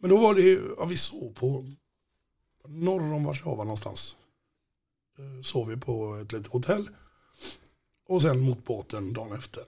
men 0.00 0.10
då 0.10 0.16
var 0.16 0.34
det, 0.34 0.60
ja, 0.78 0.84
vi 0.84 0.96
sov 0.96 1.32
på 1.34 1.66
norr 2.68 3.14
om 3.14 3.24
Warszawa 3.24 3.64
någonstans. 3.64 4.16
Uh, 5.18 5.42
sov 5.42 5.68
vi 5.68 5.76
på 5.76 6.16
ett 6.16 6.32
litet 6.32 6.52
hotell. 6.52 6.88
Och 8.08 8.22
sen 8.22 8.40
mot 8.40 8.64
båten 8.64 9.12
dagen 9.12 9.38
efter. 9.38 9.62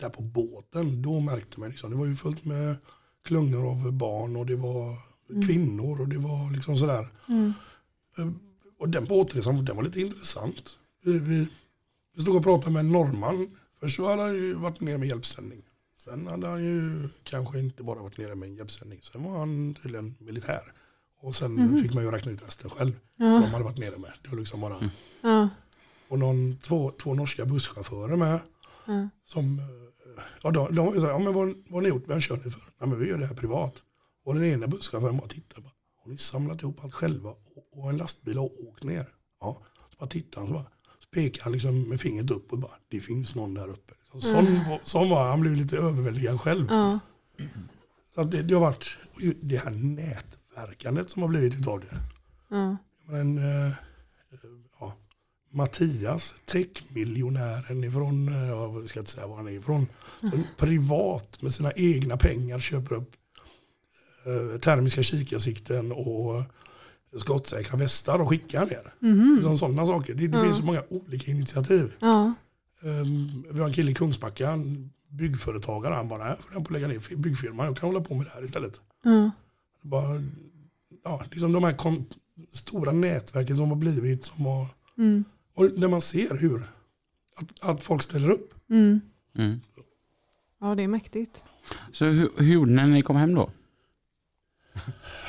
Där 0.00 0.08
på 0.08 0.22
båten, 0.22 1.02
då 1.02 1.20
märkte 1.20 1.60
man 1.60 1.68
liksom, 1.68 1.90
det 1.90 1.96
var 1.96 2.06
ju 2.06 2.16
fullt 2.16 2.44
med 2.44 2.76
klungor 3.24 3.70
av 3.70 3.92
barn 3.92 4.36
och 4.36 4.46
det 4.46 4.56
var 4.56 4.96
kvinnor 5.46 6.00
och 6.00 6.08
det 6.08 6.18
var 6.18 6.52
liksom 6.52 6.76
sådär. 6.76 7.08
Mm. 7.28 7.52
Ehm, 8.18 8.38
och 8.78 8.88
den 8.88 9.04
båtresan, 9.04 9.64
den 9.64 9.76
var 9.76 9.82
lite 9.82 10.00
intressant. 10.00 10.76
Vi, 11.04 11.18
vi, 11.18 11.48
vi 12.18 12.22
stod 12.22 12.36
och 12.36 12.42
pratade 12.42 12.72
med 12.72 12.80
en 12.80 12.92
norrman. 12.92 13.56
Först 13.80 13.96
så 13.96 14.06
hade 14.06 14.22
han 14.22 14.34
ju 14.34 14.54
varit 14.54 14.80
nere 14.80 14.98
med 14.98 15.08
hjälpsändning. 15.08 15.62
Sen 16.04 16.26
hade 16.26 16.46
han 16.46 16.64
ju 16.64 17.08
kanske 17.22 17.58
inte 17.58 17.82
bara 17.82 18.02
varit 18.02 18.18
nere 18.18 18.34
med 18.34 18.48
en 18.48 18.54
hjälpsändning. 18.54 19.00
Sen 19.02 19.22
var 19.22 19.38
han 19.38 19.74
tydligen 19.82 20.14
militär. 20.18 20.72
Och 21.20 21.34
sen 21.34 21.82
fick 21.82 21.94
man 21.94 22.04
ju 22.04 22.10
räkna 22.10 22.32
ut 22.32 22.42
resten 22.42 22.70
själv. 22.70 22.92
Ja. 23.16 23.24
De 23.24 23.42
hade 23.42 23.64
varit 23.64 23.78
nere 23.78 23.98
med. 23.98 24.12
Det 24.22 24.28
var 24.28 24.38
liksom 24.38 24.60
bara... 24.60 24.76
Ja. 25.20 25.48
Och 26.08 26.18
någon, 26.18 26.58
två, 26.58 26.90
två 26.90 27.14
norska 27.14 27.46
busschaufförer 27.46 28.16
med. 28.16 28.40
Ja. 28.86 29.08
Som, 29.24 29.58
eh, 29.58 29.64
ja, 30.42 30.50
de, 30.50 30.74
de 30.74 31.00
här, 31.00 31.08
ja, 31.08 31.18
men 31.18 31.34
vad, 31.34 31.46
vad 31.48 31.72
har 31.72 31.80
ni 31.80 31.88
gjort? 31.88 32.04
Vem 32.08 32.20
kör 32.20 32.36
ni 32.36 32.50
för? 32.50 32.62
Nej 32.80 32.88
men 32.88 32.98
vi 32.98 33.08
gör 33.08 33.18
det 33.18 33.26
här 33.26 33.34
privat. 33.34 33.74
Och 34.24 34.34
den 34.34 34.44
ena 34.44 34.66
busschauffören 34.66 35.16
bara 35.16 35.28
tittar. 35.28 35.60
Bara, 35.62 35.72
har 36.04 36.10
ni 36.10 36.18
samlat 36.18 36.62
ihop 36.62 36.84
allt 36.84 36.94
själva 36.94 37.30
och, 37.30 37.78
och 37.78 37.90
en 37.90 37.96
lastbil 37.96 38.38
har 38.38 38.68
åkt 38.68 38.82
ner. 38.82 39.06
Ja, 39.40 39.62
så 39.90 39.96
bara 39.98 40.08
tittar 40.10 40.40
han 40.40 40.48
så, 40.48 40.54
bara, 40.54 40.66
han 41.40 41.52
liksom 41.52 41.82
med 41.82 42.00
fingret 42.00 42.30
upp 42.30 42.52
och 42.52 42.58
bara, 42.58 42.74
det 42.88 43.00
finns 43.00 43.34
någon 43.34 43.54
där 43.54 43.68
uppe. 43.68 43.94
Så, 44.12 44.20
sån, 44.20 44.44
var, 44.44 44.80
sån 44.82 45.10
var 45.10 45.28
han, 45.28 45.40
blev 45.40 45.54
lite 45.54 45.76
överväldigad 45.76 46.40
själv. 46.40 46.66
Ja. 46.70 46.98
Så 48.14 48.24
det, 48.24 48.42
det 48.42 48.54
har 48.54 48.60
varit 48.60 48.98
det 49.40 49.56
här 49.56 49.70
nätverkandet 49.70 51.10
som 51.10 51.22
har 51.22 51.28
blivit 51.28 51.54
utav 51.54 51.80
det. 51.80 51.96
Ja. 52.48 52.76
Men, 53.06 53.38
eh, 53.38 53.72
ja, 54.80 54.96
Mattias, 55.50 56.34
techmiljonären 56.44 57.84
ifrån, 57.84 58.28
eh, 58.28 58.48
jag 58.48 58.88
ska 58.88 59.00
inte 59.00 59.12
säga 59.12 59.26
var 59.26 59.36
han 59.36 59.48
är 59.48 59.52
ifrån, 59.52 59.86
som 60.20 60.44
privat 60.56 61.42
med 61.42 61.54
sina 61.54 61.72
egna 61.72 62.16
pengar 62.16 62.58
köper 62.58 62.94
upp 62.94 63.12
eh, 64.24 64.58
termiska 64.58 65.02
kikarsikten 65.02 65.92
och 65.92 66.42
skottsäkra 67.16 67.76
västar 67.78 68.18
och 68.18 68.28
skickar 68.28 68.66
ner. 68.66 68.94
Liksom 69.34 69.58
sådana 69.58 69.86
saker. 69.86 70.14
Det, 70.14 70.28
det 70.28 70.38
Ja. 70.38 70.44
finns 70.44 70.58
så 70.58 70.64
många 70.64 70.82
olika 70.88 71.30
initiativ. 71.30 71.92
Ja. 72.00 72.34
Um, 72.82 73.44
vi 73.50 73.60
har 73.60 73.66
en 73.66 73.72
kille 73.72 73.90
i 73.90 73.94
Kungsbacka, 73.94 74.50
en 74.50 74.90
byggföretagare, 75.08 75.94
han 75.94 76.08
bara, 76.08 76.28
jag 76.28 76.38
funderar 76.38 76.60
på 76.64 76.66
att 76.68 76.70
lägga 76.70 76.88
ner 76.88 77.16
byggfirman, 77.16 77.66
jag 77.66 77.76
kan 77.76 77.88
hålla 77.88 78.00
på 78.04 78.14
med 78.14 78.26
det 78.26 78.30
här 78.30 78.44
istället. 78.44 78.80
Ja. 79.02 79.30
Bara, 79.82 80.22
ja, 81.04 81.24
liksom 81.30 81.52
de 81.52 81.64
här 81.64 81.72
kom, 81.76 82.06
stora 82.52 82.92
nätverken 82.92 83.56
som 83.56 83.68
har 83.68 83.76
blivit, 83.76 84.24
som 84.24 84.46
har, 84.46 84.66
Mm. 84.98 85.24
och 85.54 85.78
när 85.78 85.88
man 85.88 86.00
ser 86.00 86.36
hur, 86.36 86.70
att, 87.36 87.68
att 87.70 87.82
folk 87.82 88.02
ställer 88.02 88.30
upp. 88.30 88.54
Mm. 88.70 89.00
Mm. 89.38 89.60
ja, 90.60 90.74
det 90.74 90.82
är 90.82 90.88
mäktigt. 90.88 91.42
Så 91.92 92.04
hur, 92.04 92.30
hur 92.36 92.52
gjorde 92.52 92.70
ni 92.70 92.76
när 92.76 92.86
ni 92.86 93.02
kom 93.02 93.16
hem 93.16 93.34
då? 93.34 93.50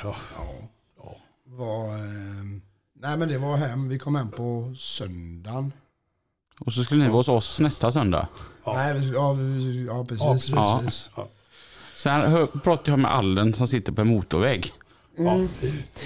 Ja. 0.02 0.16
Var, 1.60 1.88
eh, 1.88 2.44
nej 2.94 3.16
men 3.16 3.28
det 3.28 3.38
var 3.38 3.56
hem, 3.56 3.88
vi 3.88 3.98
kom 3.98 4.14
hem 4.14 4.30
på 4.30 4.74
söndagen. 4.76 5.72
Och 6.58 6.72
så 6.72 6.84
skulle 6.84 7.02
ni 7.04 7.08
vara 7.08 7.18
hos 7.18 7.28
oss 7.28 7.60
nästa 7.60 7.92
söndag. 7.92 8.28
Ja. 8.64 8.74
Nej, 8.74 8.98
vi, 8.98 9.10
ja, 9.10 9.32
vi, 9.32 9.84
ja 9.86 10.04
precis. 10.04 10.20
Ja, 10.24 10.34
precis. 10.34 10.54
Ja. 10.54 10.82
precis. 10.84 11.08
Sen 11.96 12.30
hör, 12.30 12.46
pratade 12.46 12.90
jag 12.90 12.98
med 12.98 13.10
Allen 13.14 13.54
som 13.54 13.68
sitter 13.68 13.92
på 13.92 14.00
en 14.00 14.08
motorväg. 14.08 14.72
Mm. 15.18 15.48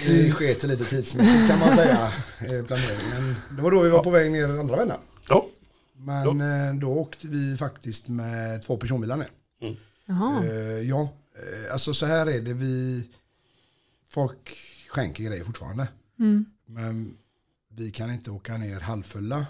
Vi 0.07 0.31
sket 0.31 0.61
sig 0.61 0.69
lite 0.69 0.85
tidsmässigt 0.85 1.49
kan 1.49 1.59
man 1.59 1.71
säga, 1.71 2.11
planeringen. 2.39 3.35
Det 3.55 3.61
var 3.61 3.71
då 3.71 3.81
vi 3.81 3.89
var 3.89 4.03
på 4.03 4.09
väg 4.09 4.31
ner 4.31 4.59
andra 4.59 4.75
vändan. 4.75 4.99
Ja, 5.29 5.45
Men 5.97 6.41
eh, 6.41 6.75
då 6.75 6.87
åkte 6.87 7.27
vi 7.27 7.57
faktiskt 7.57 8.07
med 8.07 8.63
två 8.63 8.77
personbilar 8.77 9.17
ner. 9.17 9.29
Jaha. 10.05 10.43
Eh, 10.45 10.89
ja, 10.89 11.09
alltså 11.71 11.93
så 11.93 12.05
här 12.05 12.25
är 12.25 12.41
det. 12.41 12.53
Vi, 12.53 13.03
folk 14.09 14.57
skänker 14.95 15.23
grejer 15.23 15.43
fortfarande. 15.43 15.87
Mm. 16.19 16.45
Men 16.67 17.17
vi 17.69 17.91
kan 17.91 18.11
inte 18.11 18.31
åka 18.31 18.57
ner 18.57 18.79
halvfulla. 18.79 19.45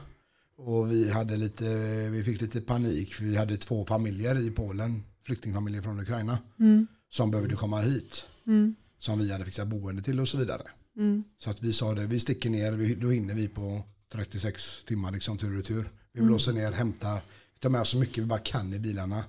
Och 0.58 0.92
vi, 0.92 1.12
hade 1.12 1.36
lite, 1.38 1.66
vi 2.10 2.24
fick 2.24 2.42
lite 2.42 2.62
panik. 2.62 3.22
Vi 3.22 3.36
hade 3.36 3.58
två 3.58 3.86
familjer 3.86 4.40
i 4.40 4.52
Polen, 4.52 5.04
flyktingfamiljer 5.24 5.82
från 5.82 6.00
Ukraina, 6.00 6.38
Mm. 6.60 6.88
som 7.10 7.32
behövde 7.32 7.56
komma 7.56 7.80
hit. 7.80 8.26
Mm. 8.48 8.76
Som 9.00 9.20
vi 9.20 9.32
hade 9.32 9.46
fixat 9.46 9.68
boende 9.68 10.02
till 10.02 10.20
och 10.20 10.28
så 10.30 10.38
vidare. 10.38 10.62
Mm. 10.98 11.24
Så 11.38 11.50
att 11.50 11.64
vi 11.64 11.74
sa 11.74 11.94
det, 11.94 12.06
vi 12.06 12.20
sticker 12.20 12.50
ner, 12.50 12.72
vi, 12.72 12.96
då 12.96 13.10
hinner 13.10 13.34
vi 13.34 13.48
på 13.48 13.84
36 14.12 14.84
timmar 14.86 15.12
liksom 15.12 15.38
tur 15.38 15.50
och 15.50 15.58
retur. 15.58 15.92
Vi 16.14 16.22
blåser 16.22 16.54
ner, 16.54 16.72
hämtar, 16.72 17.22
vi 17.54 17.60
tar 17.60 17.70
med 17.70 17.82
oss 17.82 17.90
så 17.90 17.98
mycket 17.98 18.18
vi 18.24 18.28
bara 18.28 18.40
kan 18.40 18.74
i 18.74 18.80
bilarna. 18.80 19.24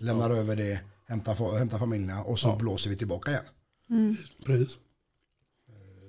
Lämnar 0.00 0.30
över 0.30 0.56
det, 0.56 0.80
hämtar, 1.06 1.58
hämtar 1.58 1.78
familjerna 1.78 2.22
och 2.22 2.38
så 2.38 2.56
blåser 2.56 2.90
vi 2.90 2.96
tillbaka 2.96 3.30
igen. 3.30 3.44
precis. 4.44 4.76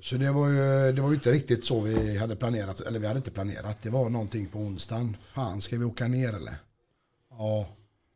Så 0.02 0.16
det 0.18 0.32
var, 0.32 0.48
ju, 0.50 0.92
det 0.92 1.02
var 1.02 1.14
inte 1.14 1.32
riktigt 1.32 1.66
så 1.66 1.82
vi 1.82 2.18
hade 2.18 2.36
planerat, 2.36 2.80
eller 2.80 3.00
vi 3.00 3.08
hade 3.08 3.18
inte 3.18 3.32
planerat. 3.32 3.78
Det 3.82 3.90
var 3.90 4.10
någonting 4.10 4.48
på 4.48 4.60
onsdagen. 4.60 5.18
Fan, 5.34 5.62
ska 5.62 5.78
vi 5.78 5.86
åka 5.86 6.08
ner 6.08 6.34
eller? 6.34 6.56
Ja, 7.32 7.68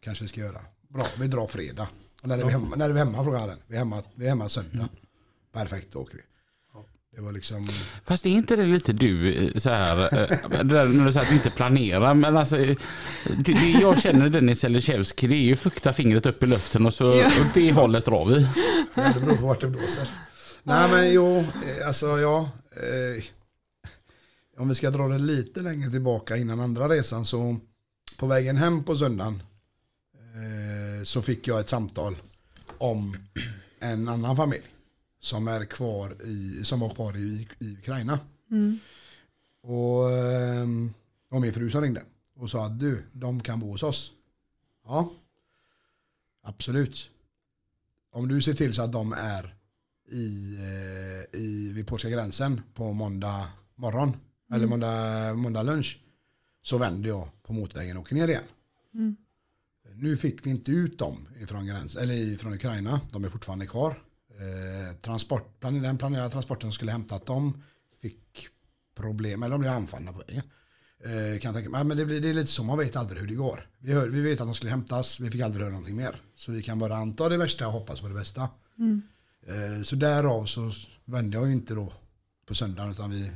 kanske 0.03 0.23
vi 0.23 0.27
ska 0.27 0.41
göra. 0.41 0.59
Bra, 0.89 1.05
vi 1.19 1.27
drar 1.27 1.47
fredag. 1.47 1.87
Och 2.21 2.27
när 2.27 2.37
är 2.37 2.43
vi 2.45 2.51
hemma? 2.51 2.75
När 2.75 2.89
är 2.89 2.93
vi 2.93 2.99
hemma 2.99 3.23
frågade 3.23 3.43
Allen. 3.43 3.57
Vi 3.67 3.75
är 3.75 3.79
hemma, 3.79 4.03
vi 4.15 4.25
är 4.25 4.29
hemma 4.29 4.49
söndag. 4.49 4.89
Perfekt, 5.53 5.87
då 5.91 5.99
åker 5.99 6.15
vi. 6.17 6.21
Det 7.15 7.21
var 7.21 7.31
liksom, 7.31 7.67
Fast 8.05 8.25
är 8.25 8.29
inte 8.29 8.55
det 8.55 8.65
lite 8.65 8.93
du 8.93 9.33
eh, 9.33 9.53
så 9.57 9.69
här, 9.69 9.97
eh, 10.03 10.63
när 10.63 11.05
du 11.05 11.13
säger 11.13 11.21
att 11.21 11.27
du 11.29 11.33
inte 11.35 11.49
planerar, 11.49 12.13
men 12.13 12.37
alltså 12.37 12.57
eh, 12.57 12.77
det, 13.37 13.53
det 13.53 13.69
jag 13.81 14.01
känner 14.01 14.29
Dennis 14.29 14.63
Eliszewski 14.63 15.27
det 15.27 15.35
är 15.35 15.41
ju 15.43 15.55
fukta 15.55 15.93
fingret 15.93 16.25
upp 16.25 16.43
i 16.43 16.47
luften 16.47 16.85
och 16.85 16.93
så 16.93 17.03
Ja. 17.05 17.27
åt 17.27 17.53
det 17.53 17.71
hållet 17.73 18.05
drar 18.05 18.25
vi. 18.25 18.47
ja, 18.95 19.11
det 19.13 19.19
beror 19.19 19.35
på 19.35 19.45
vart 19.45 19.61
det 19.61 19.67
blåser. 19.67 20.07
Nej 20.63 20.91
men 20.91 21.13
jo, 21.13 21.37
eh, 21.39 21.87
alltså 21.87 22.19
ja. 22.19 22.49
Eh, 22.71 23.23
om 24.57 24.69
vi 24.69 24.75
ska 24.75 24.89
dra 24.91 25.07
det 25.07 25.17
lite 25.17 25.61
längre 25.61 25.89
tillbaka 25.89 26.37
innan 26.37 26.59
andra 26.59 26.89
resan 26.89 27.25
så 27.25 27.57
på 28.17 28.27
vägen 28.27 28.57
hem 28.57 28.83
på 28.83 28.97
söndagen 28.97 29.43
eh, 30.13 31.03
så 31.03 31.21
fick 31.21 31.47
jag 31.47 31.59
ett 31.59 31.69
samtal 31.69 32.15
om 32.77 33.17
en 33.79 34.07
annan 34.07 34.35
familj 34.35 34.63
som 35.19 35.47
är 35.47 35.65
kvar 35.65 36.15
i, 36.23 36.63
som 36.63 36.79
var 36.79 36.89
kvar 36.89 37.17
i, 37.17 37.47
i 37.59 37.73
Ukraina. 37.73 38.19
Mm. 38.51 38.79
Och, 39.61 40.11
ehm, 40.11 40.93
och 41.29 41.41
min 41.41 41.53
fru 41.53 41.69
som 41.69 41.81
ringde 41.81 42.03
och 42.35 42.49
sa 42.49 42.65
att 42.65 42.79
du, 42.79 43.03
de 43.11 43.41
kan 43.41 43.59
bo 43.59 43.71
hos 43.71 43.83
oss. 43.83 44.11
Ja, 44.85 45.13
absolut. 46.43 47.09
Om 48.11 48.27
du 48.27 48.41
ser 48.41 48.53
till 48.53 48.73
så 48.73 48.81
att 48.81 48.91
de 48.91 49.13
är 49.13 49.52
i, 50.13 50.57
eh, 50.59 51.39
i, 51.39 51.71
vid 51.73 51.87
polska 51.87 52.09
gränsen 52.09 52.61
på 52.73 52.93
måndag 52.93 53.47
morgon 53.75 54.17
eller 54.53 54.67
måndag, 54.67 55.33
måndag 55.33 55.63
lunch 55.63 55.99
så 56.63 56.77
vänder 56.77 57.09
jag 57.09 57.29
på 57.43 57.53
motorvägen 57.53 57.97
och 57.97 58.01
åker 58.01 58.15
ner 58.15 58.27
igen. 58.27 58.43
Mm. 58.93 59.15
Nu 59.95 60.17
fick 60.17 60.45
vi 60.45 60.49
inte 60.49 60.71
ut 60.71 60.99
dem 60.99 61.27
ifrån, 61.39 61.67
gräns, 61.67 61.95
eller 61.95 62.13
ifrån 62.13 62.53
Ukraina. 62.53 63.01
De 63.11 63.23
är 63.23 63.29
fortfarande 63.29 63.67
kvar. 63.67 64.03
Eh, 64.29 64.95
transport, 64.95 65.61
den 65.61 65.97
planerade 65.97 66.29
transporten 66.29 66.61
som 66.61 66.71
skulle 66.71 66.91
hämtat 66.91 67.25
dem 67.25 67.63
fick 68.01 68.47
problem, 68.95 69.43
eller 69.43 69.51
de 69.51 69.61
blev 69.61 69.73
anfallna 69.73 70.13
på 70.13 70.19
vägen. 70.19 70.43
Eh, 71.03 71.39
kan 71.39 71.53
jag 71.53 71.63
tänka. 71.63 71.83
Men 71.83 71.97
det, 71.97 72.05
blir, 72.05 72.21
det 72.21 72.29
är 72.29 72.33
lite 72.33 72.51
så, 72.51 72.63
man 72.63 72.77
vet 72.77 72.95
aldrig 72.95 73.21
hur 73.21 73.27
det 73.27 73.35
går. 73.35 73.69
Vi, 73.79 73.93
hör, 73.93 74.09
vi 74.09 74.21
vet 74.21 74.41
att 74.41 74.47
de 74.47 74.55
skulle 74.55 74.71
hämtas, 74.71 75.19
vi 75.19 75.31
fick 75.31 75.41
aldrig 75.41 75.61
höra 75.61 75.71
någonting 75.71 75.95
mer. 75.95 76.21
Så 76.35 76.51
vi 76.51 76.63
kan 76.63 76.79
bara 76.79 76.95
anta 76.95 77.29
det 77.29 77.37
värsta 77.37 77.67
och 77.67 77.73
hoppas 77.73 78.01
på 78.01 78.07
det 78.07 78.13
bästa. 78.13 78.41
Eh, 78.41 78.97
så 79.83 79.95
därav 79.95 80.45
så 80.45 80.71
vände 81.05 81.37
jag 81.37 81.47
ju 81.47 81.53
inte 81.53 81.73
då 81.73 81.93
på 82.45 82.55
söndagen 82.55 82.91
utan 82.91 83.09
vi 83.11 83.31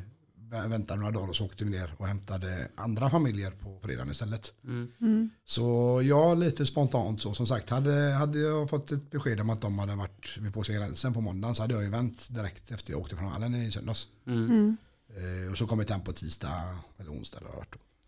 vä- 0.52 0.68
väntade 0.70 1.00
några 1.00 1.12
dagar 1.12 1.28
och 1.30 1.36
så 1.36 1.46
åkte 1.46 1.64
vi 1.64 1.70
ner 1.70 1.96
och 1.98 2.08
hämtade 2.08 2.68
andra 2.76 3.10
familjer 3.10 3.52
på 3.52 3.80
fredagen 3.84 4.12
istället. 4.12 4.54
Mm. 4.64 5.30
Så 5.46 6.02
ja, 6.04 6.34
lite 6.34 6.66
spontant 6.66 7.22
så. 7.22 7.34
Som 7.34 7.48
sagt, 7.48 7.70
hade, 7.70 8.12
hade 8.14 8.40
jag 8.40 8.70
fått 8.70 8.92
ett 8.92 9.12
besked 9.12 9.40
om 9.40 9.50
att 9.50 9.62
de 9.62 9.80
hade 9.80 9.96
varit 9.96 10.38
vid 10.38 10.54
polska 10.54 10.74
gränsen 10.74 11.14
på 11.14 11.22
måndagen 11.22 11.56
så 11.56 11.62
hade 11.62 11.74
jag 11.74 11.84
ju 11.84 11.90
vänt 11.90 12.28
direkt 12.30 12.72
efter 12.72 12.92
jag 12.92 13.00
åkte 13.02 13.16
från 13.16 13.28
Hallen 13.32 13.56
i 13.56 13.72
söndags. 13.72 14.08
Mm. 14.28 14.78
Eh, 15.10 15.52
och 15.52 15.58
så 15.58 15.68
kom 15.68 15.78
vi 15.80 15.86
hem 15.90 16.02
på 16.02 16.14
tisdag 16.14 16.78
eller 16.98 17.12
onsdag. 17.12 17.38
Eller. 17.40 17.66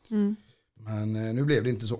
Mm. 0.10 0.36
Men 0.74 1.16
eh, 1.16 1.34
nu 1.34 1.44
blev 1.46 1.64
det 1.64 1.70
inte 1.70 1.88
så. 1.88 2.00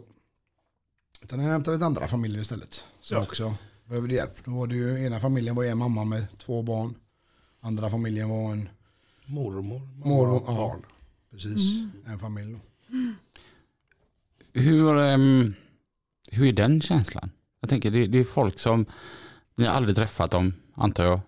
Utan 1.22 1.40
jag 1.44 1.52
hämtade 1.52 1.78
ett 1.78 1.84
andra 1.84 2.08
familjer 2.08 2.42
istället. 2.42 2.84
Som 3.02 3.18
Ja. 3.18 3.24
också 3.24 3.56
behövde 3.90 4.14
hjälp. 4.16 4.46
Då 4.46 4.52
var 4.52 4.68
det 4.68 4.76
ju, 4.76 5.06
ena 5.06 5.20
familjen 5.20 5.56
var 5.56 5.64
en 5.64 5.78
mamma 5.78 6.06
med 6.06 6.26
två 6.38 6.62
barn. 6.62 6.96
Andra 7.62 7.90
familjen 7.90 8.30
var 8.30 8.52
en 8.52 8.70
Mormor, 9.26 9.82
Mormor, 10.06 10.44
ja. 10.48 10.56
barn. 10.56 10.82
Precis, 11.32 11.62
en 12.06 12.20
familj. 12.20 12.52
Då. 12.54 12.60
Hur, 14.54 14.98
ehm, 15.00 15.54
hur 16.32 16.48
är 16.48 16.54
den 16.54 16.82
känslan? 16.82 17.32
Jag 17.60 17.70
tänker 17.70 17.92
det, 17.92 18.08
det 18.08 18.18
är 18.18 18.24
folk 18.24 18.60
som, 18.60 18.86
ni 19.56 19.66
har 19.66 19.74
aldrig 19.74 19.96
träffat 19.96 20.32
dem 20.32 20.54
antar 20.74 21.04
jag. 21.04 21.20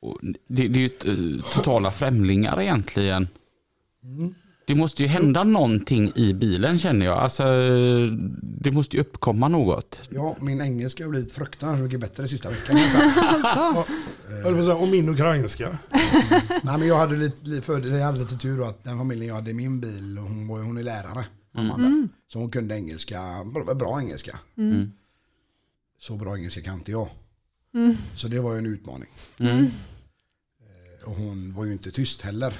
Och 0.00 0.18
det, 0.22 0.68
det 0.68 0.78
är 0.78 0.82
ju 0.82 0.88
t- 0.88 1.08
eh, 1.10 1.52
totala 1.54 1.92
främlingar 1.92 2.60
egentligen. 2.60 3.28
Mm. 4.02 4.34
Det 4.68 4.74
måste 4.74 5.02
ju 5.02 5.08
hända 5.08 5.44
någonting 5.44 6.12
i 6.14 6.34
bilen 6.34 6.78
känner 6.78 7.06
jag. 7.06 7.18
Alltså, 7.18 7.44
det 8.42 8.70
måste 8.72 8.96
ju 8.96 9.02
uppkomma 9.02 9.48
något. 9.48 10.00
Ja, 10.10 10.36
min 10.40 10.60
engelska 10.60 11.04
har 11.04 11.10
blivit 11.10 11.32
fruktansvärt 11.32 11.84
mycket 11.84 12.00
bättre 12.00 12.28
sista 12.28 12.50
veckan. 12.50 12.76
Alltså. 13.16 13.92
Säga, 14.62 14.74
Och 14.74 14.88
min 14.88 15.08
ukrainska. 15.08 15.78
Nej, 16.62 16.78
men 16.78 16.88
jag 16.88 16.96
hade 16.98 17.16
lite, 17.16 17.48
lite, 17.48 17.62
för, 17.62 17.86
jag 17.86 18.04
hade 18.04 18.18
lite 18.18 18.36
tur 18.36 18.58
då 18.58 18.64
att 18.64 18.84
den 18.84 18.98
familjen 18.98 19.28
jag 19.28 19.34
hade 19.34 19.50
i 19.50 19.54
min 19.54 19.80
bil, 19.80 20.18
och 20.18 20.24
hon, 20.24 20.48
var, 20.48 20.62
hon 20.62 20.78
är 20.78 20.82
lärare. 20.82 21.24
mamman 21.52 21.82
där. 21.82 22.08
Så 22.32 22.38
hon 22.38 22.50
kunde 22.50 22.74
engelska, 22.74 23.44
bra, 23.44 23.74
bra 23.74 24.00
engelska. 24.00 24.38
Mm. 24.56 24.92
Så 25.98 26.16
bra 26.16 26.36
engelska 26.36 26.60
kan 26.62 26.74
inte 26.74 26.90
jag. 26.90 27.08
Mm. 27.74 27.96
Så 28.14 28.28
det 28.28 28.40
var 28.40 28.52
ju 28.52 28.58
en 28.58 28.66
utmaning. 28.66 29.08
Mm. 29.38 29.66
Och 31.04 31.14
hon 31.14 31.54
var 31.54 31.64
ju 31.64 31.72
inte 31.72 31.90
tyst 31.90 32.22
heller. 32.22 32.54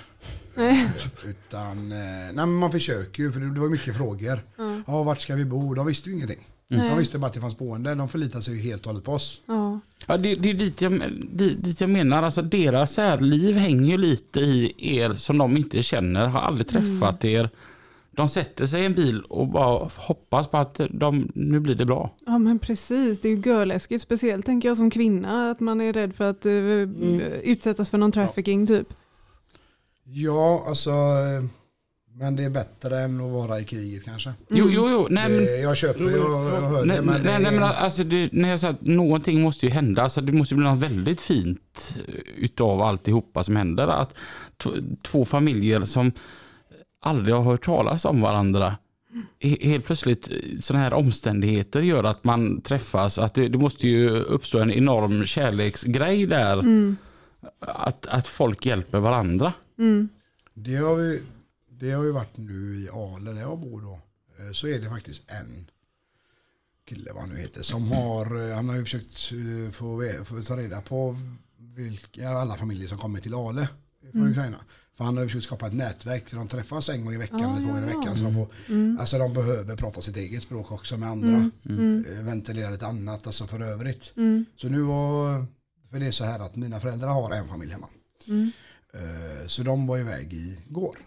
Nej. 0.58 0.90
Utan, 1.26 1.92
eh, 1.92 1.98
nej 1.98 2.32
men 2.34 2.52
man 2.52 2.72
försöker 2.72 3.22
ju, 3.22 3.32
för 3.32 3.40
det, 3.40 3.60
var 3.60 3.68
mycket 3.68 3.96
frågor. 3.96 4.40
Ja. 4.56 4.80
Ja, 4.86 5.02
vart 5.02 5.20
ska 5.20 5.34
vi 5.34 5.44
bo? 5.44 5.74
De 5.74 5.86
visste 5.86 6.10
ju 6.10 6.16
ingenting. 6.16 6.46
Nej. 6.68 6.90
De 6.90 6.98
visste 6.98 7.18
bara 7.18 7.26
att 7.26 7.34
det 7.34 7.40
fanns 7.40 7.58
boende. 7.58 7.94
De 7.94 8.08
förlitade 8.08 8.44
sig 8.44 8.54
ju 8.54 8.60
helt 8.60 8.82
och 8.82 8.86
hållet 8.86 9.04
på 9.04 9.12
oss. 9.12 9.40
Ja. 9.46 9.80
Ja, 10.06 10.16
det, 10.16 10.34
det 10.34 10.50
är 10.50 10.54
dit 10.54 10.82
jag, 10.82 11.02
dit, 11.32 11.64
dit 11.64 11.80
jag 11.80 11.90
menar. 11.90 12.22
Alltså, 12.22 12.42
deras 12.42 12.96
här 12.96 13.20
liv 13.20 13.56
hänger 13.56 13.90
ju 13.90 13.96
lite 13.96 14.40
i 14.40 14.74
er 14.98 15.14
som 15.14 15.38
de 15.38 15.56
inte 15.56 15.82
känner, 15.82 16.26
har 16.26 16.40
aldrig 16.40 16.68
träffat 16.68 17.24
er. 17.24 17.50
De 18.10 18.28
sätter 18.28 18.66
sig 18.66 18.82
i 18.82 18.86
en 18.86 18.94
bil 18.94 19.20
och 19.20 19.48
bara 19.48 19.88
hoppas 19.96 20.46
på 20.46 20.56
att 20.56 20.80
de, 20.90 21.32
nu 21.34 21.60
blir 21.60 21.74
det 21.74 21.84
bra. 21.84 22.14
ja 22.26 22.38
men 22.38 22.58
precis, 22.58 23.20
det 23.20 23.28
är 23.28 23.36
ju 23.36 23.42
görläskigt. 23.42 24.02
Speciellt 24.02 24.46
tänker 24.46 24.68
jag 24.68 24.76
som 24.76 24.90
kvinna 24.90 25.50
att 25.50 25.60
man 25.60 25.80
är 25.80 25.92
rädd 25.92 26.14
för 26.14 26.24
att 26.24 26.46
eh, 26.46 26.52
utsättas 27.42 27.90
för 27.90 27.98
någon 27.98 28.12
trafficking 28.12 28.66
typ. 28.66 28.88
Ja, 30.10 30.64
alltså. 30.68 30.90
eh, 30.90 31.44
Men 32.14 32.36
det 32.36 32.44
är 32.44 32.50
bättre 32.50 33.00
än 33.00 33.20
att 33.20 33.32
vara 33.32 33.60
i 33.60 33.64
kriget 33.64 34.04
kanske. 34.04 34.32
Jo, 34.50 34.66
jo, 34.70 34.88
jo. 34.90 35.06
Nej, 35.10 35.28
men, 35.30 35.62
jag 35.62 35.76
köper 35.76 36.00
ju 36.00 36.20
och 36.20 36.44
jag 36.50 36.60
hör 36.60 36.84
nej, 36.84 36.96
det. 36.96 37.02
Men 37.02 37.22
nej, 37.22 37.42
nej, 37.42 37.52
men 37.52 37.62
alltså, 37.62 38.04
det, 38.04 38.28
när 38.32 38.48
jag 38.48 38.60
säger 38.60 38.74
att 38.74 38.80
någonting 38.86 39.42
måste 39.42 39.66
ju 39.66 39.72
hända, 39.72 40.02
alltså, 40.02 40.20
det 40.20 40.32
måste 40.32 40.54
bli 40.54 40.64
något 40.64 40.78
väldigt 40.78 41.20
fint 41.20 41.94
utav 42.36 42.80
alltihopa 42.82 43.42
som 43.42 43.56
händer. 43.56 43.88
Att 43.88 44.14
två 45.02 45.24
familjer 45.24 45.84
som 45.84 46.12
aldrig 47.00 47.34
har 47.34 47.42
hört 47.42 47.64
talas 47.64 48.04
om 48.04 48.20
varandra 48.20 48.76
he- 49.40 49.64
helt 49.66 49.84
plötsligt 49.84 50.30
sådana 50.60 50.84
här 50.84 50.94
omständigheter 50.94 51.80
gör 51.80 52.04
att 52.04 52.24
man 52.24 52.60
träffas. 52.60 53.18
Att 53.18 53.34
det, 53.34 53.48
det 53.48 53.58
måste 53.58 53.88
ju 53.88 54.10
uppstå 54.10 54.58
en 54.58 54.70
enorm 54.72 55.26
kärleksgrej 55.26 56.26
där. 56.26 56.64
Att, 57.60 58.06
att 58.06 58.26
folk 58.26 58.66
hjälper 58.66 58.98
varandra. 58.98 59.52
Mm. 59.78 60.08
det, 60.54 60.76
har 60.76 60.98
ju, 60.98 61.22
det 61.70 61.90
har 61.90 62.04
ju 62.04 62.10
varit 62.12 62.36
nu 62.36 62.80
i 62.80 62.88
Ale 62.88 63.32
där 63.32 63.40
jag 63.40 63.58
bor 63.58 63.80
då. 63.80 64.00
Eh, 64.38 64.52
Så 64.52 64.66
är 64.68 64.80
det 64.80 64.88
faktiskt 64.88 65.22
en 65.26 65.70
kille 66.84 67.12
vad 67.12 67.22
han 67.22 67.30
nu 67.30 67.40
heter 67.40 67.62
som 67.62 67.92
har, 67.92 68.48
eh, 68.48 68.54
han 68.56 68.68
har 68.68 68.76
ju 68.76 68.82
försökt 68.82 69.32
eh, 69.32 69.70
få, 69.72 70.02
få 70.24 70.42
ta 70.42 70.56
reda 70.56 70.80
på 70.80 71.16
vilka, 71.58 72.28
alla 72.28 72.54
familjer 72.56 72.88
som 72.88 72.98
kommer 72.98 73.20
till 73.20 73.34
Ale 73.34 73.68
från 74.12 74.30
Ukraina. 74.30 74.58
För 74.96 75.04
han 75.04 75.16
har 75.16 75.24
ju 75.24 75.28
försökt 75.28 75.44
skapa 75.44 75.66
ett 75.66 75.72
nätverk 75.74 76.30
där 76.30 76.38
de 76.38 76.48
träffas 76.48 76.88
en 76.88 77.04
gång 77.04 77.14
i 77.14 77.16
veckan 77.16 77.40
Ja, 77.40 77.50
eller 77.50 77.60
två 77.60 77.66
gånger 77.66 77.82
i 77.82 77.84
ja, 77.84 77.90
ja. 77.92 77.98
veckan. 78.00 78.16
Så 78.16 78.24
de, 78.24 78.34
får, 78.34 78.48
alltså 79.00 79.18
de 79.18 79.32
behöver 79.32 79.76
prata 79.76 80.02
sitt 80.02 80.16
eget 80.16 80.42
språk 80.42 80.72
också 80.72 80.96
med 80.96 81.08
andra. 81.08 81.50
Mm. 81.68 82.04
Eh, 82.10 82.24
Ventilera 82.24 82.70
lite 82.70 82.86
annat, 82.86 83.26
alltså 83.26 83.46
för 83.46 83.60
övrigt. 83.60 84.12
Mm. 84.16 84.44
Så 84.56 84.68
nu 84.68 84.80
var, 84.82 85.46
för 85.90 86.00
det 86.00 86.06
är 86.06 86.10
så 86.10 86.24
här 86.24 86.38
att 86.40 86.56
mina 86.56 86.80
föräldrar 86.80 87.08
har 87.08 87.30
en 87.32 87.48
familj 87.48 87.72
hemma. 87.72 87.88
Mm. 88.98 89.40
Eh, 89.40 89.46
Så 89.46 89.62
de 89.62 89.86
var 89.86 89.98
iväg 89.98 90.32
igår. 90.34 90.98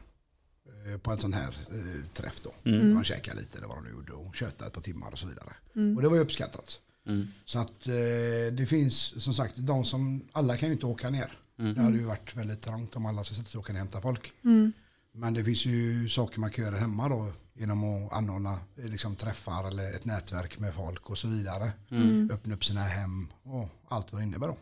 eh, 0.93 0.97
På 0.97 1.11
en 1.11 1.17
sån 1.19 1.33
här 1.33 1.55
eh, 1.71 2.05
träff 2.13 2.41
då. 2.43 2.69
Mm. 2.69 2.95
De 2.95 3.03
käkade 3.03 3.39
lite 3.39 3.57
eller 3.57 3.67
vad 3.67 3.77
de 3.77 3.83
nu 3.83 3.91
gjorde 3.91 4.13
och 4.13 4.35
tjötade 4.35 4.67
ett 4.67 4.73
par 4.73 4.81
timmar 4.81 5.11
och 5.11 5.19
så 5.19 5.27
vidare. 5.27 5.53
Mm. 5.75 5.95
Och 5.95 6.01
det 6.01 6.09
var 6.09 6.15
ju 6.15 6.21
uppskattat. 6.21 6.79
Mm. 7.07 7.27
Så 7.45 7.59
att 7.59 7.87
eh, 7.87 8.53
det 8.53 8.65
finns 8.69 9.23
som 9.23 9.33
sagt 9.33 9.55
de 9.57 9.85
som, 9.85 10.23
alla 10.31 10.57
kan 10.57 10.69
ju 10.69 10.73
inte 10.73 10.85
åka 10.85 11.09
ner. 11.09 11.37
Mm. 11.59 11.73
Det 11.75 11.81
hade 11.81 11.97
ju 11.97 12.03
varit 12.03 12.35
väldigt 12.35 12.61
trångt 12.61 12.95
om 12.95 13.05
alla 13.05 13.23
ska 13.23 13.35
sätta 13.35 13.49
sig 13.49 13.57
och 13.59 13.63
åka 13.63 13.73
ner 13.73 13.79
och 13.79 13.85
hämta 13.85 14.01
folk. 14.01 14.33
Mm. 14.43 14.71
Men 15.13 15.33
det 15.33 15.43
finns 15.43 15.65
ju 15.65 16.09
saker 16.09 16.39
man 16.39 16.51
kan 16.51 16.65
göra 16.65 16.75
hemma 16.77 17.09
då 17.09 17.33
genom 17.53 17.83
att 17.83 18.13
anordna 18.13 18.59
liksom, 18.75 19.15
träffar 19.15 19.67
eller 19.67 19.93
ett 19.93 20.05
nätverk 20.05 20.59
med 20.59 20.73
folk 20.73 21.09
och 21.09 21.17
så 21.17 21.27
vidare. 21.27 21.71
Mm. 21.91 22.29
Öppna 22.33 22.53
upp 22.55 22.65
sina 22.65 22.81
hem 22.81 23.27
och 23.43 23.69
allt 23.87 24.11
vad 24.13 24.21
det 24.21 24.25
innebär 24.25 24.47
då. 24.47 24.57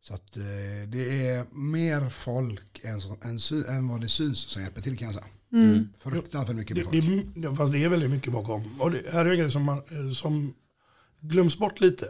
Mm. 0.00 0.06
Så 0.08 0.14
att 0.14 0.36
eh, 0.36 0.88
det 0.88 1.28
är 1.28 1.44
mer 1.54 2.10
folk 2.10 2.80
än, 2.84 3.00
som, 3.00 3.16
än, 3.22 3.40
sy- 3.40 3.64
än 3.68 3.88
vad 3.88 4.00
det 4.00 4.08
syns 4.08 4.38
som 4.38 4.62
hjälper 4.62 4.80
till 4.80 4.98
kan 4.98 5.06
jag 5.06 5.14
säga. 5.14 5.26
Mm. 5.52 5.88
Fruktansvärt 5.98 6.56
mycket 6.56 6.76
Det, 6.76 6.84
folk. 6.84 6.96
det, 7.34 7.40
det, 7.48 7.56
fast 7.56 7.72
det 7.72 7.84
är 7.84 7.88
väldigt 7.88 8.10
mycket 8.10 8.32
bakom. 8.32 8.80
Och 8.80 8.90
det 8.90 9.02
här 9.12 9.26
är 9.26 9.30
en 9.30 9.38
grej 9.38 9.50
som, 9.50 9.62
man, 9.62 9.78
eh, 9.78 10.12
som 10.14 10.54
glöms 11.20 11.58
bort 11.58 11.80
lite. 11.80 12.08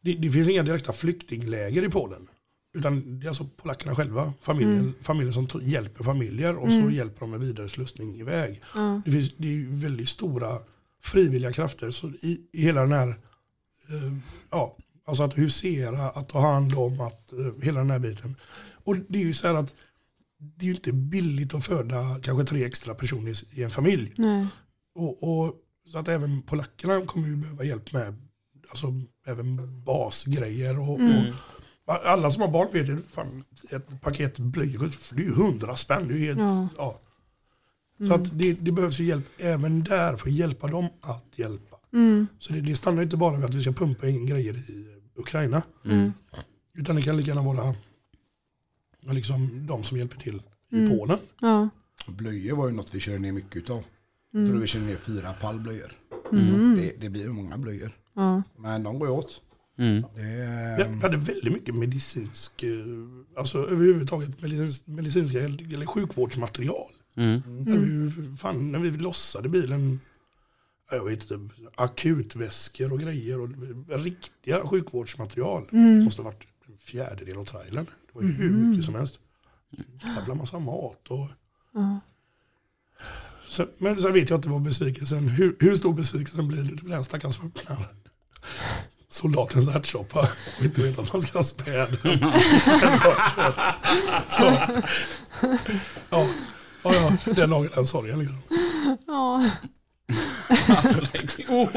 Det, 0.00 0.14
det 0.14 0.32
finns 0.32 0.48
inga 0.48 0.62
direkta 0.62 0.92
flyktingläger 0.92 1.82
i 1.84 1.88
Polen. 1.88 2.28
Utan 2.74 3.20
det 3.20 3.26
är 3.26 3.28
alltså 3.28 3.46
polackerna 3.56 3.94
själva, 3.94 4.32
familjen, 4.42 4.94
familjen 5.00 5.32
som 5.48 5.60
hjälper 5.62 6.04
familjer 6.04 6.56
och 6.56 6.68
så 6.68 6.90
hjälper 6.90 7.20
de 7.20 7.30
med 7.30 7.40
vidare 7.40 7.68
slussning 7.68 8.16
iväg. 8.16 8.62
Ja. 8.74 9.02
Det, 9.04 9.10
finns, 9.12 9.32
det 9.36 9.48
är 9.48 9.52
ju 9.52 9.68
väldigt 9.76 10.08
stora 10.08 10.48
frivilliga 11.02 11.52
krafter 11.52 11.90
så 11.90 12.08
i, 12.08 12.40
i 12.52 12.62
hela 12.62 12.80
den 12.80 12.92
här, 12.92 13.08
eh, 13.08 14.12
ja, 14.50 14.76
alltså 15.08 15.22
att 15.22 15.38
husera, 15.38 16.02
att 16.10 16.28
ta 16.28 16.40
hand 16.40 16.74
om, 16.74 17.00
att, 17.00 17.32
eh, 17.32 17.62
hela 17.62 17.78
den 17.78 17.90
här 17.90 17.98
biten. 17.98 18.36
Och 18.84 18.96
det 19.08 19.18
är 19.18 19.24
ju 19.24 19.34
så 19.34 19.46
här 19.48 19.54
att 19.54 19.74
det 20.38 20.64
är 20.64 20.68
ju 20.68 20.74
inte 20.74 20.92
billigt 20.92 21.54
att 21.54 21.64
föda 21.64 22.20
kanske 22.22 22.44
tre 22.46 22.64
extra 22.64 22.94
personer 22.94 23.32
i- 23.58 23.62
en 23.62 23.70
familj. 23.70 24.12
Nej. 24.16 24.46
Och, 24.94 25.22
och, 25.40 25.54
så 25.92 25.98
att 25.98 26.08
även 26.08 26.42
polackerna 26.42 27.06
kommer 27.06 27.28
ju 27.28 27.36
behöva 27.36 27.64
hjälp 27.64 27.92
med 27.92 28.14
alltså, 28.68 28.86
även 29.26 29.82
basgrejer. 29.84 30.80
Och, 30.80 30.94
och, 30.94 32.06
alla 32.06 32.30
som 32.30 32.42
har 32.42 32.48
barn 32.50 32.68
vet 32.72 32.88
ju 32.88 32.98
fan, 33.12 33.44
ett 33.70 34.00
paket 34.00 34.38
blöjor 34.38 34.90
det 35.14 35.22
är 35.22 35.24
ju 35.26 35.34
hundra 35.34 35.76
spänn. 35.76 36.08
Det 36.08 36.14
är 36.14 36.18
helt, 36.18 36.38
Ja. 36.38 36.68
ja. 36.76 37.00
Så 38.06 38.14
att 38.14 38.38
det, 38.38 38.52
det 38.52 38.72
behövs 38.72 39.00
ju 39.00 39.04
hjälp 39.04 39.24
även 39.38 39.84
där 39.84 40.16
för 40.16 40.28
att 40.28 40.34
hjälpa 40.34 40.66
dem 40.66 40.88
att 41.00 41.24
hjälpa. 41.36 41.76
Mm. 41.92 42.26
Så 42.38 42.52
det, 42.52 42.60
det 42.60 42.76
stannar 42.76 43.02
inte 43.02 43.16
bara 43.16 43.36
vid 43.36 43.44
att 43.44 43.54
vi 43.54 43.62
ska 43.62 43.72
pumpa 43.72 44.08
in 44.08 44.26
grejer 44.26 44.54
i 44.54 44.97
Ukraina. 45.18 45.62
Mm. 45.84 46.12
Utan 46.74 46.96
det 46.96 47.02
kan 47.02 47.16
lika 47.16 47.28
gärna 47.28 47.42
vara 47.42 47.74
liksom, 49.10 49.66
de 49.66 49.84
som 49.84 49.98
hjälper 49.98 50.16
till 50.16 50.42
i 50.72 50.76
Mm. 50.76 50.98
Polen. 50.98 51.18
Ja. 51.40 51.68
Blöjor 52.06 52.56
var 52.56 52.68
ju 52.68 52.74
något 52.74 52.94
vi 52.94 53.00
körde 53.00 53.18
ner 53.18 53.32
mycket 53.32 53.56
utav. 53.56 53.84
Mm. 54.34 54.46
Jag 54.46 54.52
tror 54.52 54.60
vi 54.60 54.66
körde 54.66 54.84
ner 54.84 54.96
fyra 54.96 55.32
pall 55.32 55.60
blöjor. 55.60 55.92
Mm. 56.32 56.76
Det, 56.76 56.92
det 57.00 57.08
blir 57.08 57.28
många 57.28 57.58
blöjor. 57.58 57.90
Ja. 58.14 58.42
Men 58.58 58.82
de 58.82 58.98
går 58.98 59.08
åt. 59.08 59.40
Mm. 59.78 60.04
Det 60.14 60.20
är, 60.22 60.78
Jag 60.78 60.86
hade 60.96 61.16
väldigt 61.16 61.52
mycket 61.52 61.74
medicinsk, 61.74 62.62
eh, 62.62 62.70
alltså 63.36 63.58
överhuvudtaget 63.58 64.42
medicinsk, 64.42 64.86
medicinska 64.86 65.38
eller 65.38 65.86
sjukvårdsmaterial. 65.86 66.90
Mm. 67.16 67.40
När, 67.64 67.76
vi, 67.78 68.10
fan, 68.36 68.72
när 68.72 68.78
vi 68.78 68.90
lossade 68.90 69.48
bilen, 69.48 70.00
jag 70.90 71.04
vet 71.04 71.30
inte, 71.30 71.54
akutväskor 71.74 72.92
och 72.92 73.00
grejer 73.00 73.40
och 73.40 73.48
riktiga 73.88 74.66
sjukvårdsmaterial. 74.66 75.68
Det 75.70 76.04
måste 76.04 76.22
ha 76.22 76.30
varit 76.30 76.46
en 76.66 76.78
fjärdedel 76.78 77.36
av 77.36 77.44
trailern. 77.44 77.84
Det 77.84 78.12
var 78.12 78.22
ju 78.22 78.32
hur 78.32 78.50
mycket 78.50 78.84
som 78.84 78.94
helst. 78.94 79.18
Jävla 80.02 80.34
massa 80.34 80.58
mat 80.58 81.08
och... 81.08 81.26
Ja. 81.74 82.00
Sen, 83.48 83.68
men 83.78 84.00
sen 84.00 84.12
vet 84.12 84.30
jag 84.30 84.38
inte 84.38 84.48
vad 84.48 84.62
besvikelsen, 84.62 85.28
hur, 85.28 85.56
hur 85.60 85.76
stor 85.76 85.94
besvikelsen 85.94 86.48
blir 86.48 86.62
det 86.62 86.76
på 86.76 86.88
den 86.88 87.04
stackaren 87.04 87.32
som 87.32 87.46
öppnar 87.46 87.88
soldatens 89.08 89.68
ärtsoppa 89.68 90.28
och 90.58 90.64
inte 90.64 90.82
vet 90.82 90.98
att 90.98 91.12
man 91.12 91.22
ska 91.22 91.38
ha 91.38 91.44
späd. 91.44 91.98
Så, 94.30 94.42
ja, 96.10 96.26
ja, 96.84 96.94
ja, 96.94 97.12
den 97.34 97.50
dagen 97.50 97.70
den 97.74 97.86
sorgen 97.86 98.18
liksom. 98.18 98.38
Ja. 99.06 99.50
Ja, 101.48 101.68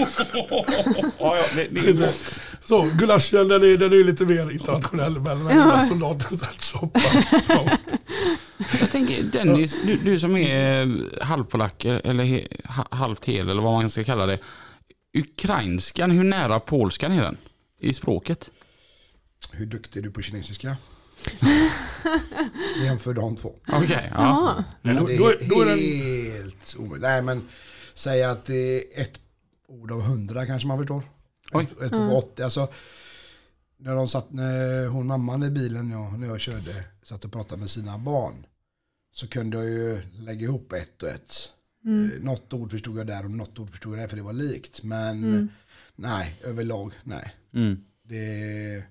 ja, 1.20 1.44
det, 1.56 1.68
det 1.72 1.90
är 1.90 1.94
bra. 1.98 2.08
Så, 2.64 2.82
gulaschen 3.00 3.48
den 3.48 3.64
är, 3.64 3.78
den 3.78 3.94
är 3.94 4.04
lite 4.04 4.26
mer 4.26 4.52
internationell, 4.52 5.20
men 5.20 5.46
den 5.46 5.58
Ja. 5.58 5.64
här 5.64 5.88
soldatens 5.88 6.44
ärtsoppa. 6.44 7.02
Ja. 7.48 7.78
Jag 8.80 8.92
tänker 8.92 9.24
Dennis, 9.24 9.80
du, 9.86 9.96
du 9.98 10.20
som 10.20 10.38
är 10.38 10.82
eh, 10.82 11.24
halvpolack 11.26 11.86
eller 11.86 12.24
he, 12.24 12.48
ha- 12.66 12.88
halvt 12.92 13.26
hel 13.26 13.50
eller 13.50 13.62
vad 13.62 13.74
man 13.74 13.90
ska 13.90 14.04
kalla 14.04 14.26
det. 14.26 14.40
Ukrainskan, 15.18 16.12
hur 16.12 16.24
nära 16.24 16.60
polskan 16.60 17.12
är 17.12 17.22
den? 17.22 17.38
I 17.80 17.94
språket? 17.94 18.52
hur 19.52 19.66
duktig 19.66 20.00
är 20.00 20.04
du 20.04 20.12
på 20.12 20.22
kinesiska? 20.22 20.78
Jämför 22.84 23.14
de 23.14 23.36
två. 23.36 23.56
Okej, 23.68 24.12
ja. 24.16 24.64
Ja. 24.82 24.94
Då, 24.94 25.06
det 25.08 25.18
då, 25.18 25.28
är 25.28 25.38
då 25.50 25.62
är 25.62 25.66
den, 25.66 25.80
helt 25.80 26.76
omöjligt. 26.80 27.02
Nej 27.02 27.22
men 27.22 27.48
säg 27.94 28.24
att 28.24 28.46
det 28.46 28.98
är 28.98 29.02
ett 29.02 29.22
ord 29.68 29.92
av 29.92 30.02
hundra 30.02 30.46
kanske 30.46 30.68
man 30.68 30.78
förstår. 30.78 31.04
Oj. 31.54 31.64
Ett, 31.64 31.82
ett 31.82 31.92
på 31.92 32.18
80. 32.18 32.44
Alltså, 32.44 32.70
när 33.78 33.96
de 33.96 34.10
satt, 34.10 34.32
när 34.32 34.88
hon 34.88 35.08
mamman 35.08 35.44
i 35.44 35.50
bilen 35.50 35.92
jag, 35.92 36.20
när 36.20 36.28
jag 36.28 36.40
körde, 36.40 36.84
satt 37.04 37.26
och 37.26 37.32
pratade 37.32 37.62
med 37.62 37.70
sina 37.70 37.98
barn. 37.98 38.46
Så 39.14 39.28
kunde 39.28 39.58
jag 39.58 39.66
ju 39.66 40.02
lägga 40.20 40.42
ihop 40.42 40.74
ett 40.74 41.04
och 41.04 41.10
ett. 41.10 41.34
Eh, 41.86 42.24
Något 42.24 42.54
ord 42.54 42.72
förstod 42.72 43.00
jag 43.00 43.08
där 43.08 43.26
och 43.26 43.32
något 43.32 43.60
ord 43.60 43.70
förstod 43.70 43.94
jag 43.94 44.00
där 44.00 44.08
för 44.08 44.18
det 44.18 44.24
var 44.24 44.34
likt. 44.34 44.84
Men 44.84 45.50
nej, 45.96 46.40
överlag 46.44 46.94
nej. 47.04 47.36
Mm. 47.54 47.84
Det, 48.04 48.84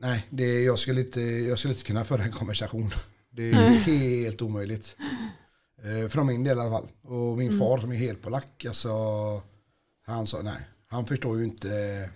nej, 0.00 0.26
det, 0.30 0.62
jag, 0.62 0.78
skulle 0.78 1.00
inte, 1.00 1.20
jag 1.20 1.58
skulle 1.58 1.74
inte 1.74 1.86
kunna 1.86 2.04
föra 2.04 2.22
en 2.22 2.32
konversation. 2.32 2.90
Det 3.30 3.50
är 3.50 3.70
helt 3.70 4.42
omöjligt. 4.42 4.96
Eh, 5.82 6.08
från 6.08 6.26
min 6.26 6.44
del 6.44 6.58
i 6.58 6.60
alla 6.60 6.70
fall. 6.70 6.88
Och 7.02 7.38
min 7.38 7.58
far 7.58 7.78
som 7.78 7.92
är 7.92 7.96
helt 7.96 8.22
polack, 8.22 8.64
alltså, 8.64 8.88
han 10.06 10.26
sa 10.26 10.42
nej. 10.42 10.68
Han 10.88 11.06
förstår 11.06 11.38
ju 11.38 11.44
inte 11.44 12.10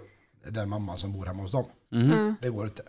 den 0.49 0.69
mamma 0.69 0.97
som 0.97 1.13
bor 1.13 1.27
hemma 1.27 1.43
hos 1.43 1.53
dem. 1.53 1.65
Mm. 1.93 2.35
Det 2.43 2.51
går 2.51 2.67
inte. 2.67 2.83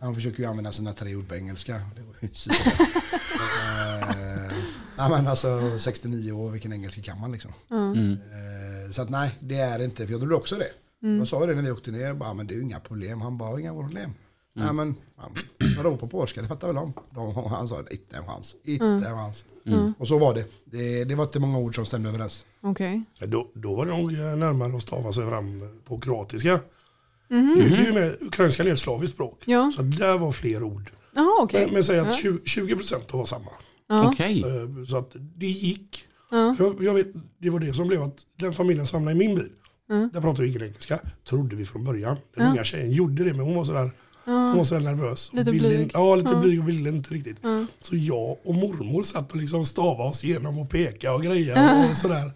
Han 0.00 0.14
försöker 0.14 0.38
ju 0.38 0.48
använda 0.48 0.72
sina 0.72 0.92
tre 0.92 1.14
ord 1.16 1.28
på 1.28 1.34
engelska. 1.34 1.80
Det 1.96 2.02
går 2.02 2.16
ju 2.20 2.28
eh, 4.08 4.56
ja, 4.96 5.08
men 5.08 5.26
alltså 5.26 5.78
69 5.78 6.32
år, 6.32 6.50
vilken 6.50 6.72
engelska 6.72 7.02
kan 7.02 7.20
man 7.20 7.32
liksom? 7.32 7.52
Mm. 7.70 8.12
Eh, 8.12 8.90
så 8.90 9.02
att 9.02 9.10
nej, 9.10 9.34
det 9.40 9.58
är 9.58 9.84
inte, 9.84 10.06
för 10.06 10.12
jag 10.12 10.20
trodde 10.20 10.34
också 10.34 10.56
det. 10.56 10.70
Jag 11.18 11.28
sa 11.28 11.46
det 11.46 11.54
när 11.54 11.62
vi 11.62 11.70
åkte 11.70 11.90
ner, 11.90 12.14
bara, 12.14 12.34
men 12.34 12.46
det 12.46 12.54
är 12.54 12.56
ju 12.56 12.62
inga 12.62 12.80
problem. 12.80 13.20
Han 13.20 13.38
bara, 13.38 13.60
inga 13.60 13.72
problem. 13.72 14.14
Nej 14.54 14.72
men, 14.72 14.94
fan, 15.16 15.32
ropar 15.84 15.96
på 15.96 16.06
Porsche, 16.08 16.42
det 16.42 16.48
fattar 16.48 16.66
väl 16.66 16.76
de. 16.76 16.92
de. 17.14 17.34
Han 17.34 17.68
sa, 17.68 17.78
inte 17.90 18.16
en 18.16 18.26
chans, 18.26 18.56
inte 18.64 18.84
en 18.84 19.02
chans. 19.16 19.44
Och 19.98 20.08
så 20.08 20.18
var 20.18 20.34
det. 20.34 20.44
det. 20.64 21.04
Det 21.04 21.14
var 21.14 21.24
inte 21.24 21.40
många 21.40 21.58
ord 21.58 21.74
som 21.74 21.86
stämde 21.86 22.08
överens. 22.08 22.44
Okej. 22.60 23.02
Ja, 23.18 23.26
Då, 23.26 23.50
då 23.54 23.74
var 23.74 23.86
det 23.86 23.96
nog 23.96 24.12
eh, 24.12 24.36
närmare 24.36 24.76
att 24.76 24.82
stava 24.82 25.12
sig 25.12 25.28
fram 25.28 25.62
på 25.84 25.98
kroatiska. 25.98 26.60
Mhm. 27.28 27.54
Det, 27.58 27.68
det 27.68 27.76
är 27.76 27.86
ju 27.86 27.92
mer, 27.92 28.16
ukrainska 28.20 28.62
är 28.64 28.68
ett 28.72 28.78
slaviskt 28.78 29.14
språk. 29.14 29.42
Ja. 29.44 29.72
Så 29.76 29.82
där 29.82 30.18
var 30.18 30.32
fler 30.32 30.62
ord. 30.62 30.90
Jaha, 31.14 31.42
okej. 31.42 31.64
Men, 31.64 31.74
men 31.74 31.84
säg 31.84 31.98
att 31.98 32.16
20, 32.16 32.38
20% 32.38 33.16
var 33.16 33.24
samma. 33.24 33.50
Ja. 33.88 34.08
Okej. 34.08 34.40
Eh, 34.42 34.84
Så 34.88 34.96
att 34.96 35.10
det 35.36 35.46
gick. 35.46 36.04
Ja. 36.30 36.56
Jag, 36.58 36.82
jag 36.82 36.94
vet, 36.94 37.06
det 37.38 37.50
var 37.50 37.60
det 37.60 37.72
som 37.72 37.88
blev 37.88 38.02
att 38.02 38.16
den 38.38 38.54
familjen 38.54 38.86
som 38.86 38.96
hamnade 38.96 39.24
i 39.24 39.28
min 39.28 39.36
bil, 39.36 39.48
Mm. 39.90 40.10
där 40.12 40.20
pratade 40.20 40.42
vi 40.42 40.48
ingen 40.48 40.62
engelska, 40.62 40.98
trodde 41.28 41.56
vi 41.56 41.64
från 41.64 41.84
början. 41.84 42.16
Den 42.36 42.44
Ja. 42.44 42.50
unga 42.52 42.64
tjejen 42.64 42.90
gjorde 42.92 43.24
det, 43.24 43.30
men 43.34 43.40
hon 43.46 43.54
var 43.54 43.64
sådär, 43.64 43.90
hon 44.24 44.56
var 44.56 44.64
sådär 44.64 44.80
nervös. 44.82 45.28
och 45.28 45.34
Lite 45.34 45.50
ville 45.50 45.68
blyg. 45.68 45.90
Ja, 45.94 46.14
lite 46.16 46.30
Ja. 46.30 46.40
blyg 46.40 46.60
och 46.60 46.68
ville 46.68 46.88
inte 46.88 47.14
riktigt. 47.14 47.36
Ja. 47.42 47.64
Så 47.80 47.96
jag 47.96 48.36
och 48.44 48.54
mormor 48.54 49.02
satt 49.02 49.30
och 49.30 49.36
liksom 49.36 49.66
stavade 49.66 50.08
oss 50.10 50.24
igenom 50.24 50.58
och 50.58 50.70
peka 50.70 51.14
och 51.14 51.22
grejer 51.22 51.90
och 51.90 51.96
sådär. 51.96 52.32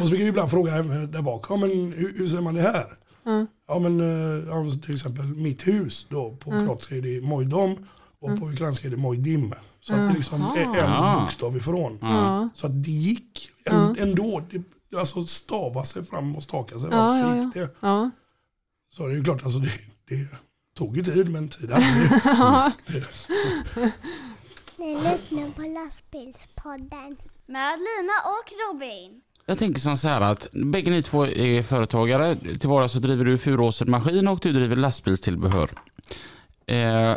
Och 0.00 0.06
så 0.06 0.10
fick 0.10 0.20
jag 0.20 0.28
ibland 0.28 0.50
fråga 0.50 0.72
henne 0.72 1.06
där 1.06 1.22
bak, 1.22 1.46
ja 1.48 1.56
men 1.56 1.70
hur, 1.70 2.18
hur 2.18 2.28
säger 2.28 2.42
man 2.42 2.54
det 2.54 2.62
här? 2.62 2.84
Ja. 3.24 3.46
Ja 3.68 3.78
men 3.78 4.00
eh, 4.00 4.48
ja, 4.48 4.64
till 4.84 4.94
exempel 4.94 5.24
mitt 5.24 5.66
hus 5.68 6.06
då 6.10 6.36
på 6.36 6.50
kroatiska 6.50 6.96
är 6.96 7.00
det 7.02 7.20
mojdom 7.20 7.86
och 8.20 8.40
på 8.40 8.46
ukrainska 8.48 8.86
är 8.86 8.90
det 8.90 8.96
mojdim. 8.96 9.54
Så 9.80 9.92
att 9.94 10.08
det 10.08 10.14
liksom 10.14 10.42
är 10.42 10.78
en 10.78 11.20
bokstav 11.20 11.56
ifrån. 11.56 11.98
Ja. 12.02 12.48
Så 12.54 12.66
att 12.66 12.84
det 12.84 12.90
gick 12.90 13.50
ändå. 13.98 14.42
Det, 14.50 14.62
alltså 14.98 15.24
stava 15.24 15.84
sig 15.84 16.04
fram 16.04 16.36
och 16.36 16.42
staka 16.42 16.78
sig 16.78 16.88
Ja, 16.90 16.96
fram. 17.22 17.36
ja, 17.38 17.50
så 17.54 17.58
ja. 17.58 17.64
det. 17.64 17.70
Ja. 17.80 18.10
Så 18.96 19.06
det 19.06 19.12
är 19.12 19.16
ju 19.16 19.24
klart, 19.24 19.44
alltså 19.44 19.58
det, 19.58 19.70
det 20.08 20.26
tog 20.76 20.96
ju 20.96 21.02
tid 21.02 21.30
men 21.30 21.48
tid 21.48 21.70
hade 21.70 21.86
det. 22.08 23.02
Ni 24.78 24.94
lyssnar 24.94 25.50
på 25.50 25.62
lastbilspodden. 25.62 27.16
Med 27.46 27.78
Lina 27.78 28.12
och 28.24 28.52
Robin. 28.74 29.20
Jag 29.46 29.58
tänker 29.58 29.80
som 29.80 29.96
så 29.96 30.08
här 30.08 30.20
att 30.20 30.46
bägge 30.52 30.90
ni 30.90 31.02
två 31.02 31.26
är 31.26 31.62
företagare. 31.62 32.36
Till 32.58 32.68
vardags 32.68 32.92
så 32.92 32.98
driver 32.98 33.24
du 33.24 33.38
Furåsen 33.38 33.90
Maskin 33.90 34.28
och 34.28 34.38
du 34.42 34.52
driver 34.52 34.76
lastbilstillbehör. 34.76 35.70
Eh, 36.66 37.16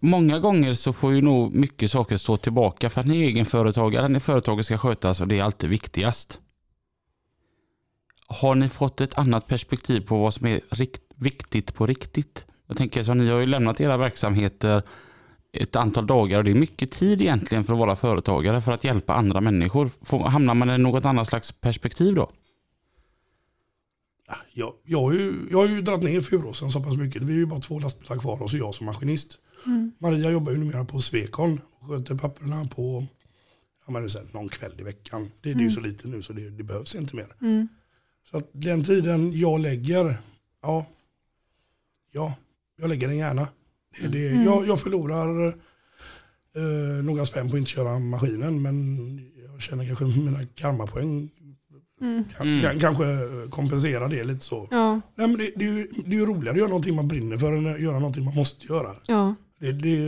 många 0.00 0.38
gånger 0.38 0.72
så 0.72 0.92
får 0.92 1.12
ju 1.12 1.20
nog 1.22 1.54
mycket 1.54 1.90
saker 1.90 2.16
stå 2.16 2.36
tillbaka 2.36 2.90
för 2.90 3.00
att 3.00 3.06
ni 3.06 3.22
är 3.22 3.26
egenföretagare. 3.28 4.08
När 4.08 4.20
företaget 4.20 4.66
ska 4.66 4.78
skötas 4.78 5.20
och 5.20 5.28
det 5.28 5.38
är 5.38 5.42
alltid 5.42 5.70
viktigast. 5.70 6.40
Har 8.26 8.54
ni 8.54 8.68
fått 8.68 9.00
ett 9.00 9.18
annat 9.18 9.46
perspektiv 9.46 10.00
på 10.00 10.18
vad 10.18 10.34
som 10.34 10.46
är 10.46 10.60
rikt- 10.70 11.12
viktigt 11.16 11.74
på 11.74 11.86
riktigt? 11.86 12.44
Jag 12.68 12.76
tänker 12.76 13.02
så 13.02 13.14
ni 13.14 13.28
har 13.28 13.40
ju 13.40 13.46
lämnat 13.46 13.80
era 13.80 13.96
verksamheter 13.96 14.82
ett 15.52 15.76
antal 15.76 16.06
dagar 16.06 16.38
och 16.38 16.44
det 16.44 16.50
är 16.50 16.54
mycket 16.54 16.90
tid 16.90 17.20
egentligen 17.20 17.64
för 17.64 17.72
att 17.72 17.78
vara 17.78 17.96
företagare 17.96 18.62
för 18.62 18.72
att 18.72 18.84
hjälpa 18.84 19.14
andra 19.14 19.40
människor. 19.40 19.90
Får, 20.02 20.18
hamnar 20.18 20.54
man 20.54 20.70
i 20.70 20.78
något 20.78 21.04
annat 21.04 21.28
slags 21.28 21.52
perspektiv 21.52 22.14
då? 22.14 22.30
Ja, 24.28 24.36
jag, 24.52 24.74
jag, 24.84 25.00
har 25.00 25.12
ju, 25.12 25.48
jag 25.50 25.58
har 25.58 25.66
ju 25.66 25.80
dragit 25.80 26.04
ner 26.04 26.20
Furåsen 26.20 26.70
så 26.70 26.80
pass 26.80 26.96
mycket. 26.96 27.22
Vi 27.22 27.32
är 27.32 27.38
ju 27.38 27.46
bara 27.46 27.60
två 27.60 27.78
lastbilar 27.78 28.16
kvar 28.16 28.42
och 28.42 28.50
så 28.50 28.56
jag 28.56 28.74
som 28.74 28.86
maskinist. 28.86 29.38
Maria 29.98 30.30
jobbar 30.30 30.52
ju 30.52 30.58
numera 30.58 30.84
på 30.84 31.00
Svekon 31.00 31.60
och 31.80 31.88
sköter 31.88 32.14
papperna 32.14 32.68
på 32.68 33.06
ja, 33.86 33.92
men 33.92 34.02
det 34.02 34.06
är 34.06 34.08
så 34.08 34.18
här, 34.18 34.26
någon 34.32 34.48
kväll 34.48 34.74
i 34.78 34.82
veckan. 34.82 35.30
Det, 35.40 35.54
det 35.54 35.60
är 35.60 35.64
ju 35.64 35.70
så 35.70 35.80
lite 35.80 36.08
nu 36.08 36.22
så 36.22 36.32
det, 36.32 36.50
det 36.50 36.62
behövs 36.62 36.94
inte 36.94 37.16
mer. 37.16 37.36
Mm. 37.40 37.68
Så 38.30 38.36
att 38.36 38.50
den 38.52 38.84
tiden 38.84 39.38
jag 39.38 39.60
lägger, 39.60 40.18
ja, 40.62 40.86
ja 42.12 42.34
jag 42.78 42.88
lägger 42.88 43.08
den 43.08 43.16
gärna. 43.16 43.48
Det, 44.00 44.08
det, 44.08 44.18
jag, 44.44 44.66
jag 44.68 44.80
förlorar 44.80 45.48
eh, 45.48 47.04
några 47.04 47.26
spänn 47.26 47.50
på 47.50 47.56
att 47.56 47.58
inte 47.58 47.70
köra 47.70 47.98
maskinen 47.98 48.62
men 48.62 48.96
jag 49.52 49.62
känner 49.62 49.86
kanske 49.86 50.04
mina 50.04 50.46
karmapoäng 50.46 51.30
Mm. 52.00 52.24
kan, 52.24 52.60
kan, 52.60 52.80
kanske 52.80 53.04
kompensera 53.50 54.08
det 54.08 54.24
lite 54.24 54.44
så. 54.44 54.68
Ja. 54.70 55.00
Nej, 55.14 55.28
men 55.28 55.36
det, 55.38 55.52
det, 55.56 55.64
är 55.64 55.72
ju, 55.72 55.88
det 56.04 56.16
är 56.16 56.20
ju 56.20 56.26
roligare 56.26 56.50
att 56.50 56.58
göra 56.58 56.68
någonting 56.68 56.94
man 56.94 57.08
brinner 57.08 57.38
för 57.38 57.52
än 57.52 57.74
att 57.74 57.80
göra 57.80 57.98
någonting 57.98 58.24
man 58.24 58.34
måste 58.34 58.66
göra. 58.66 58.94
Ja. 59.06 59.34
Det, 59.58 59.72
det, 59.72 59.98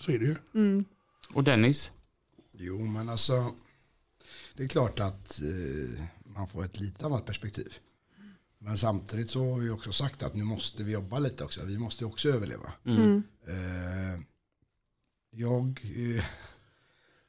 så 0.00 0.12
är 0.12 0.18
det 0.18 0.24
ju. 0.24 0.36
Mm. 0.54 0.84
Och 1.34 1.44
Dennis? 1.44 1.92
Jo, 2.58 2.78
men 2.84 3.08
alltså 3.08 3.50
det 4.56 4.62
är 4.64 4.68
klart 4.68 5.00
att 5.00 5.40
eh, 5.40 6.02
man 6.36 6.48
får 6.48 6.64
ett 6.64 6.80
lite 6.80 7.06
annat 7.06 7.26
perspektiv. 7.26 7.72
Men 8.64 8.78
samtidigt 8.78 9.30
så 9.30 9.52
har 9.52 9.58
vi 9.58 9.70
också 9.70 9.92
sagt 9.92 10.22
att 10.22 10.34
nu 10.34 10.44
måste 10.44 10.84
vi 10.84 10.92
jobba 10.92 11.18
lite 11.18 11.44
också. 11.44 11.60
Vi 11.64 11.78
måste 11.78 12.04
också 12.04 12.28
överleva. 12.28 12.72
Mm. 12.84 13.22
Eh, 13.48 14.20
jag 15.30 15.80
eh, 15.96 16.24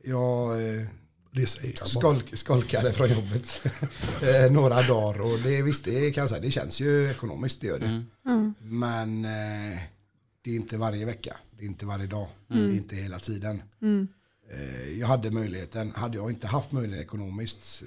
jag 0.04 0.66
eh, 0.76 0.86
Det 1.32 1.46
säger 1.46 1.68
jag 1.68 1.80
bara. 1.80 1.88
skolk, 1.88 2.38
skolkade 2.38 2.94
från 2.94 3.10
jobbet 3.10 3.66
eh, 4.24 4.52
några 4.52 4.82
dagar. 4.82 5.22
Och 5.22 5.40
det, 5.40 5.62
visst, 5.62 5.86
det 5.86 6.12
kan 6.12 6.22
jag 6.22 6.30
säga, 6.30 6.42
det 6.42 6.52
känns 6.52 6.82
ju 6.82 7.12
ekonomiskt, 7.12 7.62
det 7.62 7.68
gör 7.68 7.80
det. 7.80 8.04
Mm. 8.26 8.54
Men 8.62 9.26
eh, 9.26 9.80
det 10.42 10.52
är 10.52 10.56
inte 10.56 10.78
varje 10.78 11.06
vecka, 11.06 11.38
det 11.52 11.64
är 11.64 11.68
inte 11.68 11.86
varje 11.86 12.08
dag, 12.08 12.28
det 12.48 12.60
är 12.60 12.72
inte 12.72 12.96
hela 12.96 13.20
tiden. 13.20 13.62
Mm. 13.82 14.08
Jag 15.00 15.08
hade 15.08 15.32
möjligheten, 15.32 15.92
hade 15.96 16.18
jag 16.18 16.32
inte 16.32 16.48
haft 16.48 16.72
möjlighet 16.72 17.06
ekonomiskt, 17.06 17.84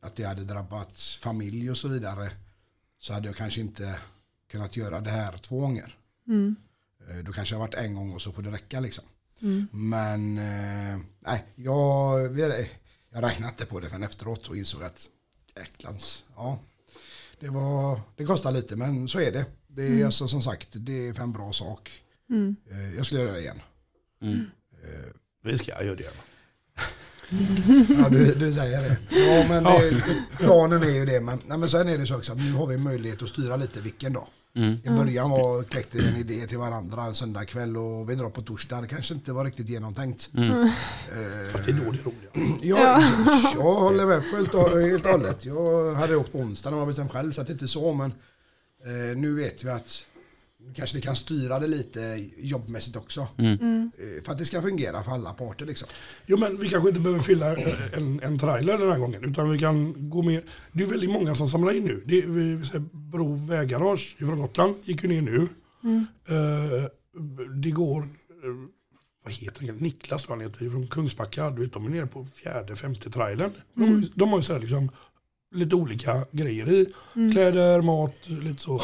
att 0.00 0.16
det 0.16 0.24
hade 0.24 0.44
drabbat 0.44 0.98
familj 1.20 1.70
och 1.70 1.76
så 1.76 1.88
vidare, 1.88 2.30
så 3.04 3.12
hade 3.12 3.28
jag 3.28 3.36
kanske 3.36 3.60
inte 3.60 3.98
kunnat 4.50 4.76
göra 4.76 5.00
det 5.00 5.10
här 5.10 5.38
två 5.38 5.60
gånger. 5.60 5.96
Mm. 6.28 6.56
Eh, 7.08 7.16
då 7.16 7.32
kanske 7.32 7.54
jag 7.54 7.60
varit 7.60 7.74
en 7.74 7.94
gång 7.94 8.12
och 8.12 8.22
så 8.22 8.32
får 8.32 8.42
det 8.42 8.50
räcka 8.50 8.80
liksom. 8.80 9.04
Mm. 9.42 9.66
Men 9.72 10.38
eh, 10.38 11.00
nej, 11.20 11.44
jag, 11.54 12.38
jag 13.10 13.22
räknade 13.22 13.48
inte 13.48 13.66
på 13.66 13.80
det 13.80 13.88
förrän 13.88 14.02
efteråt 14.02 14.48
och 14.48 14.56
insåg 14.56 14.82
att 14.82 15.08
jäklans, 15.56 16.24
ja. 16.36 16.58
Det, 17.40 17.48
var, 17.48 18.00
det 18.16 18.24
kostar 18.24 18.52
lite 18.52 18.76
men 18.76 19.08
så 19.08 19.20
är 19.20 19.32
det. 19.32 19.46
Det 19.66 20.00
är 20.00 20.04
alltså 20.04 20.28
som 20.28 20.42
sagt, 20.42 20.68
det 20.72 21.08
är 21.08 21.12
för 21.14 21.22
en 21.22 21.32
bra 21.32 21.52
sak. 21.52 22.02
Mm. 22.30 22.56
Eh, 22.70 22.94
jag 22.94 23.06
skulle 23.06 23.20
göra 23.20 23.32
det 23.32 23.40
igen. 23.40 23.60
Mm. 24.22 24.46
Vi 25.42 25.58
ska 25.58 25.84
göra 25.84 25.96
det. 25.96 26.10
Ja, 27.98 28.08
du, 28.08 28.34
du 28.34 28.52
säger 28.52 28.82
det. 28.82 28.96
Ja, 29.10 29.46
men 29.48 29.64
det, 29.64 30.02
planen 30.38 30.82
är 30.82 30.90
ju 30.90 31.04
det. 31.04 31.20
Men, 31.20 31.38
nej, 31.46 31.58
men 31.58 31.68
sen 31.68 31.88
är 31.88 31.98
det 31.98 32.06
så 32.06 32.16
också 32.16 32.32
att 32.32 32.38
nu 32.38 32.52
har 32.52 32.66
vi 32.66 32.76
möjlighet 32.76 33.22
att 33.22 33.28
styra 33.28 33.56
lite 33.56 33.80
vilken 33.80 34.12
dag. 34.12 34.26
Mm. 34.56 34.78
I 34.84 34.90
början 34.90 35.30
var 35.30 35.62
kläckte 35.62 35.98
vi 35.98 36.08
en 36.08 36.16
idé 36.16 36.46
till 36.46 36.58
varandra 36.58 37.02
en 37.02 37.14
söndagkväll 37.14 37.76
och 37.76 38.10
vi 38.10 38.14
drar 38.14 38.30
på 38.30 38.42
torsdag. 38.42 38.80
Det 38.80 38.86
kanske 38.86 39.14
inte 39.14 39.32
var 39.32 39.44
riktigt 39.44 39.68
genomtänkt. 39.68 40.30
Mm. 40.36 40.62
Eh, 40.62 40.68
Fast 41.52 41.66
det 41.66 41.72
är 41.72 41.76
då 41.84 41.92
det 41.92 41.98
är 41.98 42.04
roligt. 42.04 42.62
Ja, 42.62 43.02
jag 43.54 43.74
håller 43.74 44.06
med 44.06 44.22
helt 44.22 44.54
och, 44.54 44.80
helt 44.80 45.04
och 45.04 45.10
hållet. 45.10 45.44
Jag 45.44 45.94
hade 45.94 46.16
åkt 46.16 46.32
på 46.32 46.38
onsdag 46.38 46.70
när 46.70 46.76
man 46.76 46.86
bestämt 46.88 47.12
själv 47.12 47.32
så 47.32 47.40
att 47.40 47.46
det 47.46 47.52
inte 47.52 47.68
så. 47.68 47.92
Men 47.94 48.12
eh, 48.84 49.16
nu 49.16 49.34
vet 49.34 49.64
vi 49.64 49.70
att 49.70 50.06
kanske 50.74 50.96
vi 50.96 51.02
kan 51.02 51.16
styra 51.16 51.58
det 51.58 51.66
lite 51.66 52.28
jobbmässigt 52.38 52.96
också. 52.96 53.28
Mm. 53.38 53.90
Eh, 53.98 54.22
för 54.24 54.32
att 54.32 54.38
det 54.38 54.44
ska 54.44 54.62
fungera 54.62 55.02
för 55.02 55.12
alla 55.12 55.32
parter 55.32 55.66
liksom. 55.66 55.88
Jo 56.26 56.36
men 56.38 56.58
vi 56.58 56.68
kanske 56.68 56.88
inte 56.88 57.00
behöver 57.00 57.22
fylla 57.22 57.56
en, 57.92 58.20
en 58.22 58.38
trailer 58.38 58.78
den 58.78 58.92
här 58.92 58.98
gången. 58.98 59.24
Utan 59.24 59.50
vi 59.50 59.58
kan 59.58 60.10
gå 60.10 60.22
med. 60.22 60.42
Det 60.72 60.82
är 60.82 60.86
väldigt 60.86 61.10
många 61.10 61.34
som 61.34 61.48
samlar 61.48 61.72
in 61.72 61.84
nu. 61.84 62.02
Det 62.06 62.18
är, 62.18 62.26
vi, 62.26 62.54
vi 62.54 62.64
säger 62.66 62.84
Bro 62.92 63.34
väggarage 63.34 64.16
från 64.18 64.38
Gotland 64.40 64.74
gick 64.84 65.02
ju 65.02 65.08
ner 65.08 65.22
nu. 65.22 65.48
Eh, 66.28 66.84
det 67.62 67.70
går, 67.70 68.02
eh, 68.02 68.08
vad 69.24 69.32
heter 69.34 69.66
han? 69.66 69.76
Niklas 69.76 70.22
tror 70.22 70.36
han 70.36 70.44
heter, 70.44 70.70
från 70.70 70.86
Kungsbacka. 70.86 71.50
Du 71.50 71.62
vet, 71.62 71.72
de 71.72 71.86
är 71.86 71.90
nere 71.90 72.06
på 72.06 72.26
fjärde, 72.34 72.76
femte 72.76 73.10
trailern. 73.10 73.50
De, 73.74 73.80
har 73.92 74.00
ju- 74.00 74.08
de 74.14 74.28
har 74.28 74.38
ju 74.38 74.42
så 74.42 74.52
här 74.52 74.60
liksom 74.60 74.90
lite 75.54 75.76
olika 75.76 76.26
grejer 76.32 76.72
i. 76.72 76.86
Kläder, 77.32 77.82
mat, 77.82 78.14
lite 78.26 78.62
så. 78.62 78.82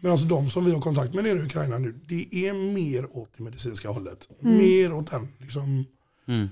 Men 0.00 0.10
alltså 0.12 0.26
de 0.26 0.50
som 0.50 0.64
vi 0.64 0.72
har 0.72 0.80
kontakt 0.80 1.14
med 1.14 1.24
nere 1.24 1.38
i 1.38 1.42
Ukraina 1.42 1.78
nu, 1.78 1.94
det 2.08 2.46
är 2.48 2.72
mer 2.74 3.16
åt 3.16 3.30
det 3.36 3.42
medicinska 3.42 3.88
hållet. 3.90 4.28
Mer 4.40 4.92
åt 4.92 5.10
den 5.10 5.28
liksom 5.38 5.84
Mm. 6.28 6.48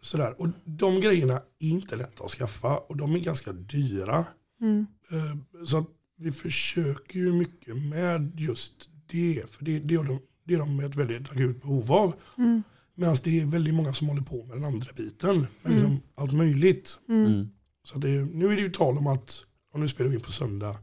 Sådär. 0.00 0.34
Och 0.40 0.48
de 0.64 1.00
grejerna 1.00 1.34
är 1.34 1.68
inte 1.68 1.96
lätta 1.96 2.24
att 2.24 2.30
skaffa 2.30 2.76
och 2.78 2.96
de 2.96 3.14
är 3.14 3.18
ganska 3.18 3.52
dyra. 3.52 4.24
Mm. 4.60 4.86
Eh, 5.10 5.64
Så 5.64 5.78
att 5.78 5.86
vi 6.18 6.32
försöker 6.32 7.18
ju 7.18 7.32
mycket 7.32 7.76
med 7.76 8.32
just 8.40 8.88
det. 9.06 9.42
För 9.50 9.64
det, 9.64 9.78
det, 9.78 9.94
är 9.94 10.04
de, 10.04 10.18
det 10.44 10.54
är 10.54 10.58
de 10.58 10.76
med 10.76 10.86
ett 10.86 10.96
väldigt 10.96 11.30
akut 11.30 11.62
behov 11.62 11.92
av. 11.92 12.12
Mm. 12.38 12.62
Medan 12.94 13.16
det 13.24 13.40
är 13.40 13.46
väldigt 13.46 13.74
många 13.74 13.92
som 13.92 14.08
håller 14.08 14.22
på 14.22 14.44
med 14.44 14.56
den 14.56 14.64
andra 14.64 14.90
biten. 14.96 15.46
Med 15.62 15.72
liksom 15.72 16.00
allt 16.14 16.32
möjligt. 16.32 16.98
Mm. 17.08 17.48
Så 17.86 17.98
det, 17.98 18.24
nu 18.24 18.46
är 18.52 18.56
det 18.56 18.62
ju 18.62 18.70
tal 18.70 18.98
om 18.98 19.06
att, 19.06 19.44
och 19.72 19.80
nu 19.80 19.88
spelar 19.88 20.10
vi 20.10 20.16
in 20.16 20.22
på 20.22 20.32
söndag, 20.32 20.76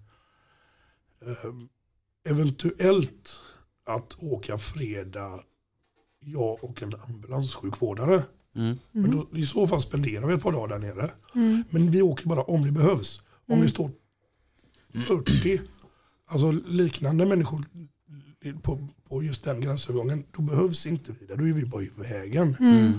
eh, 1.22 1.52
eventuellt 2.30 3.40
att 3.86 4.24
åka 4.24 4.58
fredag, 4.58 5.40
jag 6.20 6.64
och 6.64 6.84
en 6.84 6.94
ambulanssjukvårdare. 7.08 8.24
Mm. 8.56 8.78
Men 8.92 9.12
då, 9.12 9.38
I 9.38 9.46
så 9.46 9.68
fall 9.68 9.82
spenderar 9.82 10.28
vi 10.28 10.34
ett 10.34 10.44
par 10.44 10.52
dagar 10.52 10.80
där 10.80 10.88
nere. 10.88 11.12
Mm. 11.36 11.64
Men 11.70 11.92
vi 11.92 12.02
åker 12.02 12.28
bara 12.28 12.44
om 12.44 12.62
det 12.62 12.72
behövs. 12.72 13.22
Om 13.48 13.62
det 13.62 13.68
står 13.68 13.92
40, 15.08 15.62
alltså 16.26 16.52
liknande 16.52 17.26
människor 17.26 17.66
på, 18.62 18.88
på 19.10 19.24
just 19.24 19.44
den 19.44 19.62
gränsövergången, 19.62 20.26
då 20.32 20.42
behövs 20.42 20.86
inte 20.86 21.14
vi 21.20 21.26
där. 21.26 21.38
Då 21.38 21.48
är 21.48 21.54
vi 21.54 21.66
bara 21.66 21.84
i 21.84 21.92
vägen. 21.96 22.58
Mm. 22.60 22.94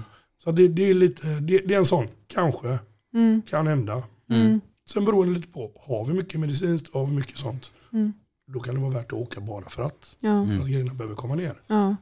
Så 0.45 0.53
det, 0.53 0.69
det, 0.69 0.83
är 0.83 0.95
lite, 0.95 1.41
det, 1.41 1.59
det 1.59 1.75
är 1.75 1.79
en 1.79 1.87
sån, 1.87 2.09
kanske, 2.27 2.79
Mm. 3.15 3.43
kan 3.43 3.67
hända. 3.67 4.03
Mm. 4.31 4.61
Sen 4.89 5.05
beror 5.05 5.25
det 5.27 5.31
lite 5.33 5.49
på, 5.49 5.73
har 5.87 6.05
vi 6.07 6.15
mycket 6.15 6.41
medicinskt, 6.41 6.95
har 6.95 7.07
vi 7.07 7.12
mycket 7.12 7.39
sånt, 7.39 7.71
Mm. 7.93 8.12
då 8.47 8.61
kan 8.61 8.75
det 8.75 8.81
vara 8.81 8.91
värt 8.91 9.07
att 9.07 9.12
åka 9.12 9.41
bara 9.41 9.71
för 9.71 9.83
att, 9.83 10.17
Ja. 10.21 10.47
för 10.47 10.61
att 10.61 10.69
grejerna 10.69 10.95
behöver 10.95 11.15
komma 11.17 11.35
ner. 11.35 11.55
Ja. 11.67 11.97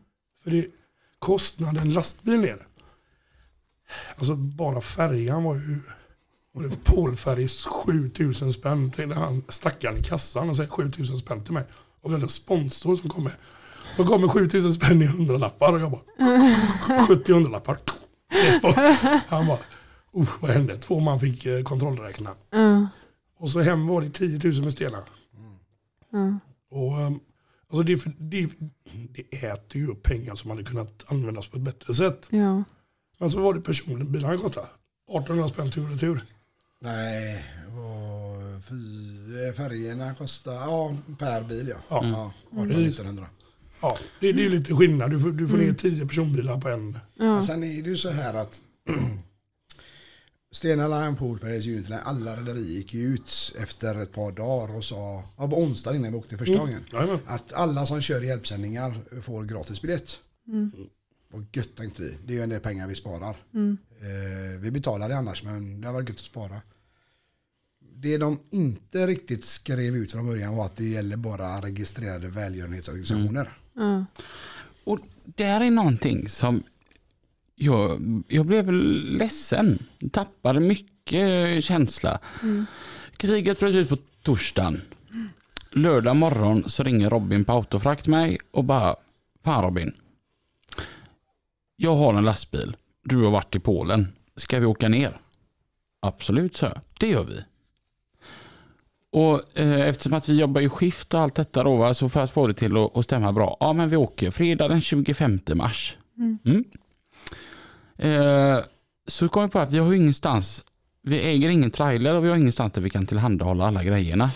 För 0.45 0.51
det, 0.51 0.67
kostnaden 1.19 1.91
lastbil 1.93 2.41
ner, 2.41 2.67
alltså 4.17 4.35
bara 4.37 4.81
färjan 4.81 5.45
var 5.45 5.55
ju, 5.55 5.79
var 6.53 6.63
det 6.63 6.85
Polfärgs 6.85 7.65
7000 7.65 8.53
spänn 8.53 8.91
till 8.91 9.13
han 9.13 9.43
stackaren 9.49 9.97
i 9.97 10.03
kassan 10.03 10.49
och 10.49 10.57
säger 10.57 10.71
7000 10.71 11.19
spänn 11.19 11.45
till 11.45 11.53
mig. 11.53 11.65
Och 12.01 12.11
vi 12.11 12.15
hade 12.15 12.25
en 12.25 12.29
sponsor 12.29 12.97
som 12.97 13.11
kom 13.11 13.25
med. 13.25 13.33
Som 13.97 14.07
kom 14.07 14.21
med 14.21 14.31
7000 14.31 14.75
spänn 14.75 15.03
i 15.03 15.07
hundralappar 15.07 15.73
och 15.73 15.81
jag 15.81 15.91
bara 15.91 17.07
70 17.07 17.33
hundralappar. 17.33 17.79
Han 19.29 19.47
bara, 19.47 19.59
uh, 20.17 20.29
vad 20.41 20.51
hände? 20.51 20.77
Två 20.79 21.01
man 21.01 21.21
fick 21.21 21.47
eh, 21.47 21.63
kontrollräkna. 21.63 22.31
Ja. 22.51 22.89
Och 23.39 23.51
så 23.51 23.61
hem 23.61 23.87
var 23.87 24.03
det 24.03 24.11
10 24.11 24.51
000 24.53 24.63
med 24.63 24.73
stenar. 24.73 25.05
Ja. 26.13 26.39
Och, 26.71 27.01
ehm, 27.01 27.21
alltså 27.71 27.83
det, 27.83 28.05
det, 28.19 28.49
det 29.11 29.47
äter 29.47 29.81
ju 29.81 29.89
upp 29.89 30.03
pengar 30.03 30.35
som 30.35 30.51
hade 30.51 30.65
kunnat 30.65 31.05
användas 31.13 31.49
på 31.49 31.57
ett 31.57 31.63
bättre 31.63 31.95
sätt. 31.95 32.27
Ja. 32.31 32.65
Men 33.19 33.31
så 33.31 33.41
var 33.41 33.55
det 33.55 33.61
personen 33.61 34.13
bilarna 34.13 34.39
kostade. 34.39 34.67
1800 35.09 35.49
spänn 35.49 35.71
tur 35.71 35.85
och 35.85 35.91
retur. 35.91 36.25
Nej, 36.81 37.45
och 37.67 38.65
fy, 38.65 39.53
färgerna 39.57 40.15
kostar, 40.15 40.53
ja 40.53 40.97
per 41.19 41.43
bil 41.43 41.69
ja. 41.69 41.77
Ja. 41.89 42.03
ja 42.05 42.33
18 42.63 42.71
1900. 42.71 43.27
Ja, 43.81 43.97
det, 44.21 44.33
det 44.33 44.45
är 44.45 44.51
lite 44.51 44.75
skillnad. 44.75 45.11
Du 45.11 45.21
får, 45.21 45.31
du 45.31 45.49
får 45.49 45.57
ner 45.57 45.73
10 45.73 46.07
personbilar 46.07 46.61
på 46.61 46.69
en. 46.69 46.99
Ja. 47.15 47.25
Men 47.25 47.45
sen 47.45 47.65
är 47.65 47.83
det 47.83 47.91
ju 47.91 47.97
så 47.97 48.11
här 48.11 48.35
att 48.35 48.61
Stena 50.53 50.89
Line, 50.89 51.17
Polfärgs 51.17 51.67
Unitline, 51.67 52.01
alla 52.05 52.37
rederier 52.37 52.65
gick 52.65 52.95
ut 52.95 53.55
efter 53.59 54.03
ett 54.03 54.13
par 54.13 54.33
dagar 54.33 54.77
och 54.77 54.85
sa, 54.85 55.25
ja, 55.37 55.49
på 55.49 55.57
onsdag 55.57 55.97
innan 55.97 56.13
vi 56.13 56.19
åkte 56.19 56.39
första 56.39 56.57
gången, 56.57 56.85
Jajamän. 56.93 57.19
att 57.27 57.53
alla 57.53 57.87
som 57.87 58.01
kör 58.01 58.23
hjälpsändningar 58.23 59.21
får 59.21 59.45
gratis 59.45 59.83
biljett. 59.83 60.19
Och 61.33 61.43
gött 61.53 61.77
tänkte 61.77 62.03
vi, 62.03 62.17
det 62.27 62.33
är 62.33 62.37
ju 62.37 62.43
en 62.43 62.49
del 62.49 62.61
pengar 62.61 62.89
vi 62.89 62.95
sparar. 62.95 63.37
Eh, 64.01 64.61
vi 64.61 64.71
betalar 64.71 65.09
det 65.09 65.17
annars 65.17 65.43
men 65.43 65.81
det 65.81 65.87
har 65.87 65.95
varit 65.95 66.09
gött 66.09 66.19
att 66.19 66.25
spara. 66.25 66.61
Det 67.97 68.19
de 68.19 68.39
inte 68.51 69.07
riktigt 69.07 69.45
skrev 69.45 69.97
ut 69.97 70.13
från 70.13 70.27
början 70.27 70.57
var 70.57 70.65
att 70.65 70.77
det 70.77 70.85
gäller 70.85 71.17
bara 71.17 71.61
registrerade 71.61 72.29
välgörenhetsorganisationer. 72.29 73.53
Ja. 73.75 74.05
Och 74.85 74.99
där 75.25 75.61
är 75.61 75.71
någonting 75.71 76.29
som 76.29 76.63
jag, 77.55 78.23
jag 78.29 78.47
blev 78.47 78.73
ledsen. 78.73 79.79
Tappade 80.13 80.61
mycket 80.61 81.65
känsla. 81.65 82.19
Kriget 83.17 83.59
bröt 83.59 83.75
ut 83.75 83.89
på 83.89 83.97
torsdagen. 84.23 84.81
Lördag 85.71 86.17
morgon 86.17 86.69
så 86.69 86.83
ringer 86.83 87.11
Robin 87.11 87.45
på 87.45 87.53
autofrakt 87.53 88.07
mig 88.07 88.39
och 88.51 88.65
bara 88.65 88.97
Fan 89.45 89.63
Robin. 89.65 89.93
Jag 91.77 91.95
har 91.95 92.15
en 92.15 92.25
lastbil. 92.25 92.77
Du 93.05 93.17
har 93.17 93.31
varit 93.31 93.57
i 93.57 93.61
Polen. 93.61 94.09
Ska 94.37 94.61
vi 94.61 94.67
åka 94.67 94.89
ner? 94.89 95.17
Absolut, 96.01 96.57
så. 96.57 96.73
Det 97.01 97.09
gör 97.09 97.25
vi. 97.25 97.45
Och 99.13 99.59
eh, 99.59 99.89
eftersom 99.89 100.13
att 100.13 100.29
vi 100.29 100.41
jobbar 100.41 100.61
i 100.61 100.69
skift 100.69 101.15
och 101.15 101.21
allt 101.21 101.35
detta 101.35 101.63
då, 101.63 101.77
va, 101.77 101.95
så 101.95 102.09
för 102.09 102.21
att 102.21 102.31
få 102.31 102.47
det 102.47 102.55
till 102.55 102.77
att, 102.77 102.97
att 102.97 103.05
stämma 103.05 103.33
bra. 103.33 103.57
Ja, 103.61 103.73
men 103.73 103.89
vi 103.89 103.97
åker 103.97 104.31
fredag 104.31 104.69
den 104.69 104.81
25 104.81 105.41
mars. 105.55 105.97
Mm. 106.19 106.65
Eh, 107.99 108.59
så 109.07 109.29
kom 109.29 109.43
vi 109.43 109.49
på 109.49 109.59
att 109.59 109.73
vi 109.73 109.79
har 109.79 109.91
ju 109.93 109.97
ingenstans, 109.97 110.65
vi 111.03 111.21
äger 111.21 111.49
ingen 111.49 111.71
trailer 111.71 112.15
och 112.15 112.25
vi 112.25 112.29
har 112.29 112.37
ingenstans 112.37 112.73
där 112.73 112.83
vi 112.83 112.91
kan 112.91 113.07
tillhandahålla 113.07 113.67
alla 113.67 113.85
grejerna. 113.85 114.31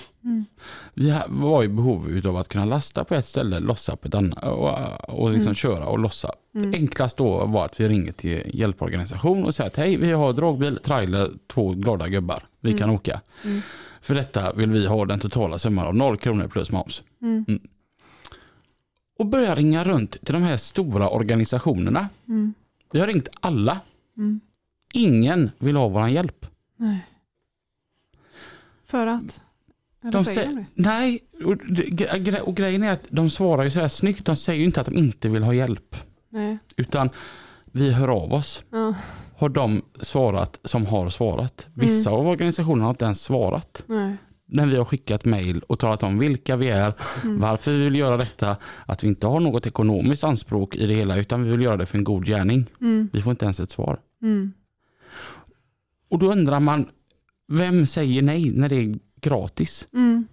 Vi 0.94 1.10
ha- 1.10 1.24
var 1.28 1.64
i 1.64 1.68
behov 1.68 2.20
av 2.26 2.36
att 2.36 2.48
kunna 2.48 2.64
lasta 2.64 3.04
på 3.04 3.14
ett 3.14 3.26
ställe, 3.26 3.60
lossa 3.60 3.96
på 3.96 4.08
ett 4.08 4.14
annat 4.14 4.44
och, 4.44 5.20
och 5.20 5.30
liksom 5.30 5.54
köra 5.54 5.86
och 5.86 5.98
lossa. 5.98 6.30
Enklast 6.74 7.16
då 7.16 7.46
var 7.46 7.64
att 7.64 7.80
vi 7.80 7.88
ringer 7.88 8.12
till 8.12 8.42
hjälporganisation 8.54 9.44
och 9.44 9.54
säger 9.54 9.70
att 9.70 9.76
hej, 9.76 9.96
vi 9.96 10.12
har 10.12 10.32
dragbil, 10.32 10.78
trailer, 10.84 11.30
två 11.46 11.70
glada 11.72 12.08
gubbar. 12.08 12.42
Vi 12.60 12.72
kan 12.78 12.90
åka. 12.90 13.20
För 14.00 14.14
detta 14.14 14.52
vill 14.52 14.70
vi 14.70 14.86
ha 14.86 15.04
den 15.04 15.18
totala 15.20 15.58
summan 15.58 15.86
av 15.86 15.94
0 15.94 16.16
kronor 16.16 16.48
plus 16.48 16.70
moms. 16.70 17.02
Mm. 17.22 17.60
Och 19.18 19.26
börja 19.26 19.54
ringa 19.54 19.84
runt 19.84 20.10
till 20.24 20.34
de 20.34 20.42
här 20.42 20.56
stora 20.56 21.08
organisationerna. 21.08 22.08
Vi 22.96 23.00
har 23.00 23.06
ringt 23.06 23.28
alla. 23.40 23.80
Ingen 24.92 25.50
vill 25.58 25.76
ha 25.76 25.88
vår 25.88 26.08
hjälp. 26.08 26.46
Nej. 26.76 27.06
För 28.86 29.06
att? 29.06 29.42
Eller 30.02 30.12
De 30.12 30.24
säger 30.24 30.46
de 30.54 30.64
nej, 30.74 31.20
och, 31.44 31.54
gre- 31.54 32.40
och 32.40 32.54
grejen 32.56 32.82
är 32.82 32.92
att 32.92 33.06
de 33.10 33.30
svarar 33.30 33.64
ju 33.64 33.70
så 33.70 33.80
här 33.80 33.88
snyggt. 33.88 34.24
De 34.26 34.36
säger 34.36 34.58
ju 34.60 34.64
inte 34.64 34.80
att 34.80 34.86
de 34.86 34.96
inte 34.96 35.28
vill 35.28 35.42
ha 35.42 35.54
hjälp. 35.54 35.96
Nej. 36.28 36.58
Utan 36.76 37.10
vi 37.64 37.92
hör 37.92 38.08
av 38.08 38.32
oss. 38.34 38.64
Ja. 38.70 38.94
Har 39.36 39.48
de 39.48 39.82
svarat 40.00 40.60
som 40.64 40.86
har 40.86 41.10
svarat. 41.10 41.66
Vissa 41.74 42.10
av 42.10 42.26
organisationerna 42.28 42.84
har 42.84 42.90
inte 42.90 43.04
ens 43.04 43.20
svarat. 43.22 43.82
Nej. 43.86 44.16
När 44.48 44.66
vi 44.66 44.76
har 44.76 44.84
skickat 44.84 45.24
mail 45.24 45.60
och 45.60 45.78
talat 45.78 46.02
om 46.02 46.18
vilka 46.18 46.56
vi 46.56 46.68
är, 46.68 46.94
varför 47.24 47.70
vi 47.70 47.78
vill 47.78 47.96
göra 47.96 48.16
detta, 48.16 48.56
att 48.86 49.04
vi 49.04 49.08
inte 49.08 49.26
har 49.26 49.40
något 49.40 49.66
ekonomiskt 49.66 50.24
anspråk 50.24 50.76
i 50.76 50.86
det 50.86 50.94
hela 50.94 51.16
utan 51.16 51.42
vi 51.42 51.50
vill 51.50 51.62
göra 51.62 51.76
det 51.76 51.86
för 51.86 51.98
en 51.98 52.04
god 52.04 52.26
gärning. 52.26 52.66
Mm. 52.80 53.08
Vi 53.12 53.22
får 53.22 53.30
inte 53.30 53.44
ens 53.44 53.60
ett 53.60 53.70
svar. 53.70 54.00
Mm. 54.22 54.52
Och 56.10 56.18
då 56.18 56.32
undrar 56.32 56.60
man, 56.60 56.88
vem 57.48 57.86
säger 57.86 58.22
nej 58.22 58.50
när 58.50 58.68
det 58.68 58.76
är 58.76 58.98
gratis? 59.20 59.88
Mm. 59.92 60.26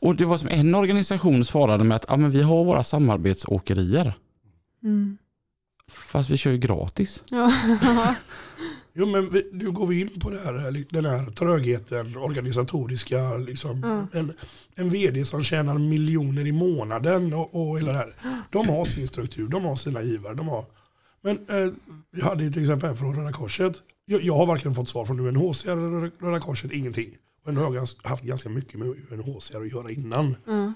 Och 0.00 0.16
det 0.16 0.24
var 0.24 0.36
som 0.36 0.48
en 0.48 0.74
organisation 0.74 1.44
svarade 1.44 1.84
med 1.84 1.96
att 1.96 2.04
ja, 2.08 2.16
men 2.16 2.30
vi 2.30 2.42
har 2.42 2.64
våra 2.64 2.84
samarbetsåkerier. 2.84 4.14
Mm. 4.82 5.18
Fast 5.88 6.30
vi 6.30 6.36
kör 6.36 6.50
ju 6.50 6.58
gratis. 6.58 7.22
Ja. 7.26 7.52
Jo 8.98 9.06
men 9.06 9.30
vi, 9.30 9.48
nu 9.52 9.70
går 9.70 9.86
vi 9.86 10.00
in 10.00 10.20
på 10.20 10.30
det 10.30 10.38
här, 10.38 10.68
eller 10.68 10.84
den 10.90 11.04
här 11.04 11.30
trögheten, 11.30 12.16
organisatoriska, 12.16 13.36
liksom, 13.36 14.06
en, 14.12 14.32
en 14.74 14.90
vd 14.90 15.24
som 15.24 15.42
tjänar 15.42 15.78
miljoner 15.78 16.46
i 16.46 16.52
månaden 16.52 17.34
och, 17.34 17.54
och 17.54 17.78
hela 17.78 17.92
det 17.92 17.98
här. 17.98 18.14
De 18.50 18.68
har 18.68 18.84
sin 18.84 19.08
struktur, 19.08 19.48
de 19.48 19.64
har 19.64 19.76
sina 19.76 20.02
givare. 20.02 20.34
De 20.34 20.48
har, 20.48 20.64
men 21.20 21.36
eh, 21.36 21.72
vi 22.10 22.22
hade 22.22 22.50
till 22.50 22.62
exempel 22.62 22.90
en 22.90 22.96
från 22.96 23.16
Röda 23.16 23.32
Korset. 23.32 23.72
Jag, 24.04 24.22
jag 24.22 24.34
har 24.34 24.46
varken 24.46 24.74
fått 24.74 24.88
svar 24.88 25.04
från 25.04 25.20
UNHCR 25.20 25.70
eller 25.70 26.10
Röda 26.20 26.40
Korset, 26.40 26.72
ingenting. 26.72 27.10
Och 27.42 27.48
ändå 27.48 27.60
har 27.60 27.74
jag 27.74 27.88
haft 28.04 28.24
ganska 28.24 28.48
mycket 28.48 28.78
med 28.78 28.88
UNHCR 29.10 29.60
att 29.60 29.72
göra 29.72 29.90
innan. 29.90 30.36
Ja. 30.46 30.72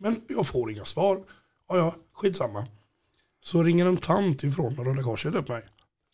Men 0.00 0.20
jag 0.28 0.46
får 0.46 0.70
inga 0.70 0.84
svar. 0.84 1.24
Ja, 1.68 1.76
ja, 1.76 1.94
skitsamma. 2.12 2.66
Så 3.44 3.62
ringer 3.62 3.86
en 3.86 3.96
tant 3.96 4.44
ifrån 4.44 4.76
Röda 4.76 5.02
Korset 5.02 5.34
upp 5.34 5.48
mig. 5.48 5.62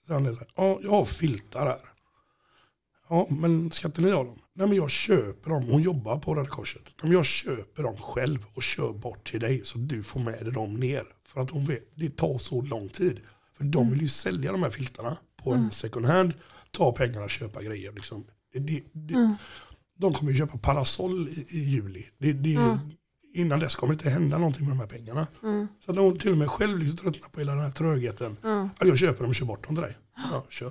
Så 0.06 0.12
han 0.12 0.26
är 0.26 0.30
så 0.30 0.38
här, 0.38 0.48
ja, 0.54 0.78
jag 0.82 0.90
har 0.90 1.04
filtar 1.04 1.66
här. 1.66 1.80
Ja, 3.08 3.26
men 3.30 3.70
ska 3.70 3.88
inte 3.88 4.02
ni 4.02 4.10
ha 4.10 4.24
dem? 4.24 4.38
Nej, 4.54 4.68
men 4.68 4.76
jag 4.76 4.90
köper 4.90 5.50
dem. 5.50 5.62
Hon 5.62 5.82
jobbar 5.82 6.18
på 6.18 6.34
Röda 6.34 6.48
Korset. 6.48 6.82
Nej, 6.84 6.94
men 7.02 7.12
jag 7.12 7.24
köper 7.26 7.82
dem 7.82 7.96
själv 7.96 8.44
och 8.54 8.62
kör 8.62 8.92
bort 8.92 9.30
till 9.30 9.40
dig 9.40 9.64
så 9.64 9.78
du 9.78 10.02
får 10.02 10.20
med 10.20 10.44
dig 10.44 10.52
dem 10.52 10.74
ner. 10.74 11.04
För 11.26 11.40
att 11.40 11.50
hon 11.50 11.64
vet, 11.64 11.92
det 11.94 12.16
tar 12.16 12.38
så 12.38 12.62
lång 12.62 12.88
tid. 12.88 13.20
För 13.56 13.64
de 13.64 13.90
vill 13.90 14.02
ju 14.02 14.08
sälja 14.08 14.52
de 14.52 14.62
här 14.62 14.70
filtarna 14.70 15.16
på 15.36 15.52
en 15.52 15.70
second 15.70 16.06
hand, 16.06 16.34
ta 16.70 16.92
pengarna 16.92 17.24
och 17.24 17.30
köpa 17.30 17.62
grejer. 17.62 17.92
Liksom. 17.92 18.24
Det, 18.52 18.58
det, 18.58 18.82
det, 18.92 19.36
De 19.98 20.14
kommer 20.14 20.32
ju 20.32 20.38
köpa 20.38 20.58
parasoll 20.58 21.28
i, 21.28 21.46
i 21.48 21.58
juli. 21.58 22.06
Det, 22.18 22.32
det, 22.32 22.78
Innan 23.36 23.60
dess 23.60 23.74
kommer 23.74 23.94
det 23.94 23.98
inte 23.98 24.10
hända 24.10 24.38
någonting 24.38 24.66
med 24.66 24.76
de 24.76 24.80
här 24.80 24.86
pengarna. 24.86 25.26
Så 25.84 25.90
att 25.90 25.98
hon 25.98 26.18
till 26.18 26.30
och 26.30 26.36
med 26.36 26.50
själv 26.50 26.78
liksom 26.78 26.96
tröttnar 26.96 27.28
på 27.28 27.40
hela 27.40 27.52
den 27.52 27.62
här 27.62 27.70
trögheten. 27.70 28.36
Ja. 28.42 28.68
Ja, 28.80 28.86
jag 28.86 28.98
köper 28.98 29.20
dem 29.20 29.28
och 29.28 29.34
kör 29.34 29.46
bort 29.46 29.66
dem 29.66 29.76
till 29.76 29.82
dig. 29.82 29.96
Ja, 30.32 30.44
kör. 30.50 30.70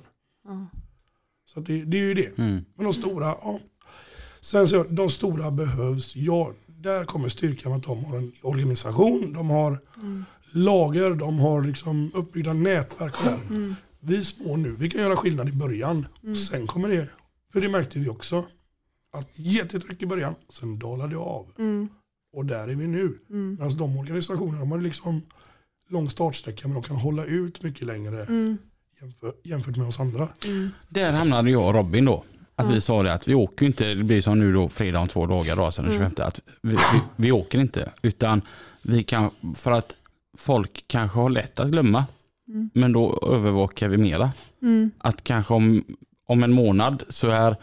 Så 1.46 1.60
att 1.60 1.66
det, 1.66 1.84
det 1.84 1.98
är 1.98 2.02
ju 2.02 2.14
det. 2.14 2.38
Men 2.76 2.86
de 2.86 2.94
stora, 2.94 3.26
ja. 3.26 3.60
Sen 4.42 4.68
så, 4.68 4.84
de 4.84 5.10
stora 5.10 5.52
behövs, 5.52 6.16
ja. 6.16 6.54
Där 6.68 7.06
kommer 7.06 7.30
styrkan 7.30 7.72
att 7.72 7.84
de 7.84 8.06
har 8.06 8.18
en 8.18 8.32
organisation, 8.42 9.34
de 9.34 9.50
har 9.50 9.80
lager, 10.52 11.16
de 11.16 11.40
har 11.40 11.62
liksom 11.62 12.12
uppbyggda 12.14 12.54
nätverk. 12.54 13.20
Och 13.20 13.26
där. 13.26 13.76
Vi 14.00 14.26
små 14.26 14.58
nu, 14.58 14.76
vi 14.80 14.90
kan 14.90 15.02
göra 15.02 15.16
skillnad 15.16 15.50
i 15.50 15.52
början. 15.52 16.08
Sen 16.50 16.68
kommer 16.68 16.90
det, 16.90 17.10
för 17.54 17.62
det 17.62 17.70
märkte 17.70 18.00
vi 18.00 18.10
också, 18.10 18.46
att 19.12 19.30
jättetryck 19.34 20.02
i 20.02 20.06
början, 20.06 20.36
sen 20.50 20.80
dalar 20.80 21.08
det 21.08 21.18
av. 21.18 21.48
Och 22.34 22.46
där 22.46 22.68
är 22.68 22.76
vi 22.76 22.88
nu. 22.88 23.20
Medan 23.28 23.78
de 23.78 23.98
organisationerna, 23.98 24.60
de 24.60 24.72
har 24.72 24.80
liksom 24.80 25.22
lång 25.90 26.10
startsträcka 26.10 26.68
men 26.68 26.74
de 26.74 26.84
kan 26.84 26.98
hålla 26.98 27.26
ut 27.26 27.64
mycket 27.64 27.88
längre 27.88 28.26
jämför, 29.02 29.34
jämfört 29.44 29.78
med 29.78 29.88
oss 29.88 30.00
andra. 30.00 30.28
Där 30.90 31.12
hamnade 31.12 31.52
jag 31.52 31.68
och 31.68 31.74
Robin 31.74 32.06
då. 32.06 32.24
Att 32.56 32.70
vi 32.70 32.82
sa 32.82 33.04
det 33.04 33.14
att 33.14 33.28
vi 33.28 33.34
åker 33.34 33.66
inte, 33.66 33.94
det 33.94 34.04
blir 34.04 34.22
som 34.22 34.40
nu 34.40 34.54
då 34.54 34.70
fredag 34.70 35.00
om 35.00 35.08
två 35.08 35.26
dagar 35.26 35.56
då, 35.56 35.72
sen 35.72 35.86
den 35.86 35.94
25, 35.94 36.12
att 36.18 36.42
vi, 36.62 36.72
vi, 36.72 37.02
vi 37.16 37.32
åker 37.32 37.60
inte. 37.60 37.92
Utan 38.02 38.42
vi 38.82 39.04
kan, 39.04 39.32
för 39.56 39.72
att 39.72 39.96
folk 40.38 40.86
kanske 40.88 41.20
har 41.20 41.30
lätt 41.30 41.60
att 41.60 41.70
glömma, 41.70 42.06
men 42.74 42.92
då 42.92 43.30
övervakar 43.32 43.88
vi 43.88 43.98
mera. 43.98 44.32
Mm. 44.62 44.92
Att 44.98 45.24
kanske 45.24 45.54
om, 45.54 45.84
om 46.28 46.44
en 46.44 46.54
månad 46.54 47.04
så 47.10 47.30
är 47.30 47.58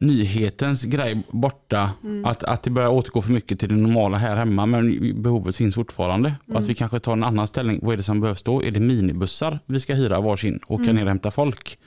nyhetens 0.00 0.84
grej 0.84 1.22
borta. 1.30 1.90
Att, 2.24 2.44
att 2.44 2.62
det 2.62 2.70
börjar 2.70 2.88
återgå 2.88 3.22
för 3.22 3.32
mycket 3.32 3.60
till 3.60 3.68
det 3.68 3.74
normala 3.76 4.16
här 4.16 4.36
hemma 4.36 4.66
men 4.66 5.22
behovet 5.22 5.56
finns 5.56 5.74
fortfarande. 5.74 6.34
Och 6.48 6.58
att 6.58 6.64
vi 6.68 6.74
kanske 6.74 7.00
tar 7.00 7.12
en 7.12 7.24
annan 7.24 7.46
ställning. 7.46 7.80
Vad 7.82 7.92
är 7.92 7.96
det 7.96 8.02
som 8.02 8.20
behövs 8.20 8.42
då? 8.42 8.62
Är 8.62 8.70
det 8.70 8.80
minibussar 8.80 9.60
vi 9.66 9.80
ska 9.80 9.94
hyra 9.94 10.20
varsin 10.20 10.60
och 10.66 10.80
åka 10.80 10.92
ner 10.92 11.02
och 11.02 11.08
hämta 11.08 11.30
folk? 11.30 11.78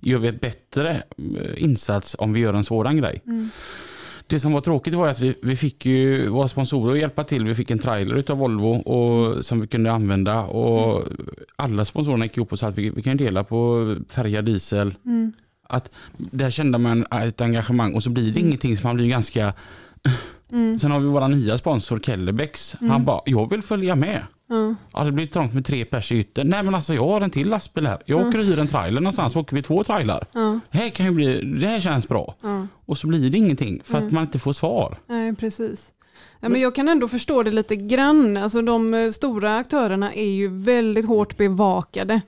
Gör 0.00 0.18
vi 0.18 0.28
ett 0.28 0.40
bättre 0.40 1.02
eh, 1.18 1.62
insats 1.62 2.16
om 2.18 2.32
vi 2.32 2.40
gör 2.40 2.54
en 2.54 2.64
sådan 2.64 2.96
grej? 2.96 3.22
Det 4.26 4.40
som 4.40 4.52
var 4.52 4.60
tråkigt 4.60 4.94
var 4.94 5.08
att 5.08 5.20
vi, 5.20 5.34
vi 5.42 5.56
fick 5.56 5.86
ju 5.86 6.28
våra 6.28 6.48
sponsorer 6.48 6.92
att 6.92 7.00
hjälpa 7.00 7.24
till. 7.24 7.44
Vi 7.44 7.54
fick 7.54 7.70
en 7.70 7.78
trailer 7.78 8.16
utav 8.16 8.38
Volvo 8.38 8.70
och, 8.70 9.44
som 9.44 9.60
vi 9.60 9.66
kunde 9.66 9.92
använda 9.92 10.42
och 10.42 11.04
alla 11.56 11.84
sponsorerna 11.84 12.24
gick 12.24 12.36
ihop 12.36 12.52
och 12.52 12.58
sa 12.58 12.66
att 12.66 12.78
vi, 12.78 12.90
vi 12.90 13.02
kan 13.02 13.16
dela 13.16 13.44
på 13.44 13.96
färja, 14.08 14.42
diesel. 14.42 14.94
Att 15.68 15.90
där 16.16 16.50
kände 16.50 16.78
man 16.78 17.04
ett 17.12 17.40
engagemang 17.40 17.94
och 17.94 18.02
så 18.02 18.10
blir 18.10 18.32
det 18.32 18.40
ingenting 18.40 18.76
som 18.76 18.88
man 18.88 18.96
blir 18.96 19.08
ganska... 19.08 19.52
Sen 20.80 20.90
har 20.90 21.00
vi 21.00 21.06
våra 21.06 21.28
nya 21.28 21.58
sponsor 21.58 21.98
Kellebex. 21.98 22.76
Han 22.80 23.04
bara, 23.04 23.20
jag 23.26 23.50
vill 23.50 23.62
följa 23.62 23.94
med. 23.94 24.22
Ja. 24.48 24.74
Ja, 24.92 25.04
det 25.04 25.12
blir 25.12 25.26
trångt 25.26 25.54
med 25.54 25.64
tre 25.64 25.84
pers 25.84 26.12
i 26.12 26.18
ytten. 26.18 26.48
Nej 26.48 26.62
men 26.62 26.74
alltså 26.74 26.94
jag 26.94 27.06
har 27.06 27.20
en 27.20 27.30
till 27.30 27.48
lastbil 27.48 27.86
här. 27.86 28.02
Jag 28.06 28.28
åker 28.28 28.38
och 28.38 28.44
hyr 28.44 28.58
en 28.58 28.68
trailer 28.68 29.00
någonstans 29.00 29.32
så 29.32 29.40
åker 29.40 29.56
vi 29.56 29.62
två 29.62 29.84
trailrar. 29.84 30.26
Ja. 30.32 30.60
Det 30.70 30.78
här 30.78 30.90
kan 30.90 31.06
ju 31.06 31.12
bli, 31.12 31.40
det 31.60 31.66
här 31.66 31.80
känns 31.80 32.08
bra. 32.08 32.34
Och 32.86 32.98
så 32.98 33.06
blir 33.06 33.30
det 33.30 33.38
ingenting 33.38 33.80
för 33.84 33.98
att 33.98 34.12
man 34.12 34.22
inte 34.22 34.38
får 34.38 34.52
svar. 34.52 34.98
Nej, 35.06 35.34
precis. 35.34 35.92
Ja, 36.40 36.48
men 36.48 36.60
jag 36.60 36.74
kan 36.74 36.88
ändå 36.88 37.08
förstå 37.08 37.42
det 37.42 37.50
lite 37.50 37.76
grann. 37.76 38.36
Alltså, 38.36 38.62
de 38.62 38.94
eh, 38.94 39.10
stora 39.10 39.56
aktörerna 39.56 40.12
är 40.14 40.30
ju 40.30 40.48
väldigt 40.48 41.06
hårt 41.06 41.36
bevakade. 41.36 42.20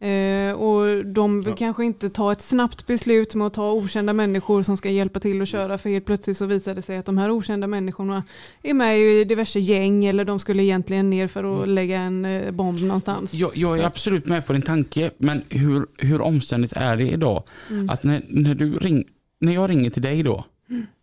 Eh, 0.00 0.52
och 0.52 1.06
de 1.06 1.42
vill 1.42 1.54
kanske 1.54 1.84
inte 1.84 2.10
ta 2.10 2.32
ett 2.32 2.42
snabbt 2.42 2.86
beslut 2.86 3.34
med 3.34 3.46
att 3.46 3.54
ta 3.54 3.72
okända 3.72 4.12
människor 4.12 4.62
som 4.62 4.76
ska 4.76 4.90
hjälpa 4.90 5.20
till 5.20 5.42
att 5.42 5.48
köra 5.48 5.78
för 5.78 5.90
helt 5.90 6.04
plötsligt 6.04 6.36
så 6.36 6.46
visar 6.46 6.74
det 6.74 6.82
sig 6.82 6.96
att 6.96 7.06
de 7.06 7.18
här 7.18 7.30
okända 7.30 7.66
människorna 7.66 8.24
är 8.62 8.74
med 8.74 8.98
i 8.98 9.24
diverse 9.24 9.60
gäng 9.60 10.04
eller 10.04 10.24
de 10.24 10.38
skulle 10.38 10.62
egentligen 10.62 11.10
ner 11.10 11.26
för 11.26 11.62
att 11.62 11.68
lägga 11.68 12.00
en 12.00 12.24
eh, 12.24 12.50
bomb 12.50 12.80
någonstans. 12.80 13.34
Jag, 13.34 13.56
jag 13.56 13.78
är 13.78 13.84
absolut 13.84 14.26
med 14.26 14.46
på 14.46 14.52
din 14.52 14.62
tanke, 14.62 15.10
men 15.18 15.42
hur, 15.48 15.86
hur 15.98 16.20
omständigt 16.20 16.72
är 16.72 16.96
det 16.96 17.08
idag? 17.08 17.42
Att 17.88 18.02
när, 18.02 18.22
när, 18.28 18.54
du 18.54 18.78
ring, 18.78 19.04
när 19.40 19.54
jag 19.54 19.70
ringer 19.70 19.90
till 19.90 20.02
dig 20.02 20.22
då 20.22 20.44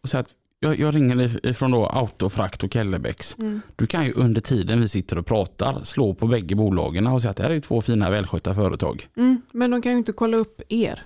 och 0.03 0.09
säger 0.09 0.21
att 0.21 0.35
jag, 0.65 0.79
jag 0.79 0.95
ringer 0.95 1.45
ifrån 1.47 1.71
då 1.71 1.87
Autofrakt 1.87 2.63
och 2.63 2.73
Kellebex. 2.73 3.35
Du 3.75 3.87
kan 3.87 4.05
ju 4.05 4.13
under 4.13 4.41
tiden 4.41 4.81
vi 4.81 4.87
sitter 4.89 5.17
och 5.17 5.25
pratar 5.25 5.83
slå 5.83 6.13
på 6.13 6.27
bägge 6.27 6.55
bolagen 6.55 7.07
och 7.07 7.21
säga 7.21 7.31
att 7.31 7.37
det 7.37 7.43
här 7.43 7.49
är 7.49 7.53
ju 7.55 7.61
två 7.61 7.81
fina 7.81 8.09
välskötta 8.09 8.55
företag. 8.55 9.07
Mm, 9.17 9.41
men 9.51 9.71
de 9.71 9.81
kan 9.81 9.91
ju 9.91 9.97
inte 9.97 10.11
kolla 10.11 10.37
upp 10.37 10.61
er. 10.69 11.01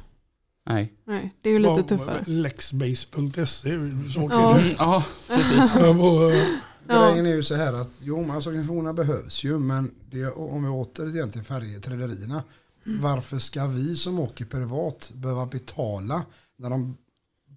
Nej. 0.70 0.94
Nej, 1.08 1.34
det 1.42 1.50
är 1.50 1.54
ju 1.54 1.60
lite 1.60 1.70
Vad- 1.74 1.88
tuffare. 1.88 2.24
Lexbase.se, 2.26 3.46
så 4.14 4.30
Ja. 4.32 4.54
det. 4.54 4.76
Ja, 4.78 5.04
precis. 5.28 5.76
Ja, 5.76 6.32
eh, 6.32 6.38
Ja. 6.92 7.10
Grejen 7.10 7.26
är 7.26 7.36
ju 7.36 7.44
så 7.44 7.56
här 7.56 7.74
att 7.74 7.90
jo, 8.00 8.22
men 8.22 8.32
alltså, 8.32 8.50
organisationerna 8.50 8.94
behövs 8.94 9.44
ju, 9.44 9.60
men 9.60 9.92
det, 10.12 10.28
om 10.32 10.64
vi 10.64 10.70
återigen 10.70 11.32
till 11.32 11.42
färjetrederierna. 11.44 12.44
Varför 12.84 13.38
ska 13.40 13.66
vi 13.68 13.96
som 13.96 14.20
åker 14.20 14.46
privat 14.46 15.12
behöva 15.16 15.46
betala 15.46 16.22
när 16.58 16.70
de 16.70 16.98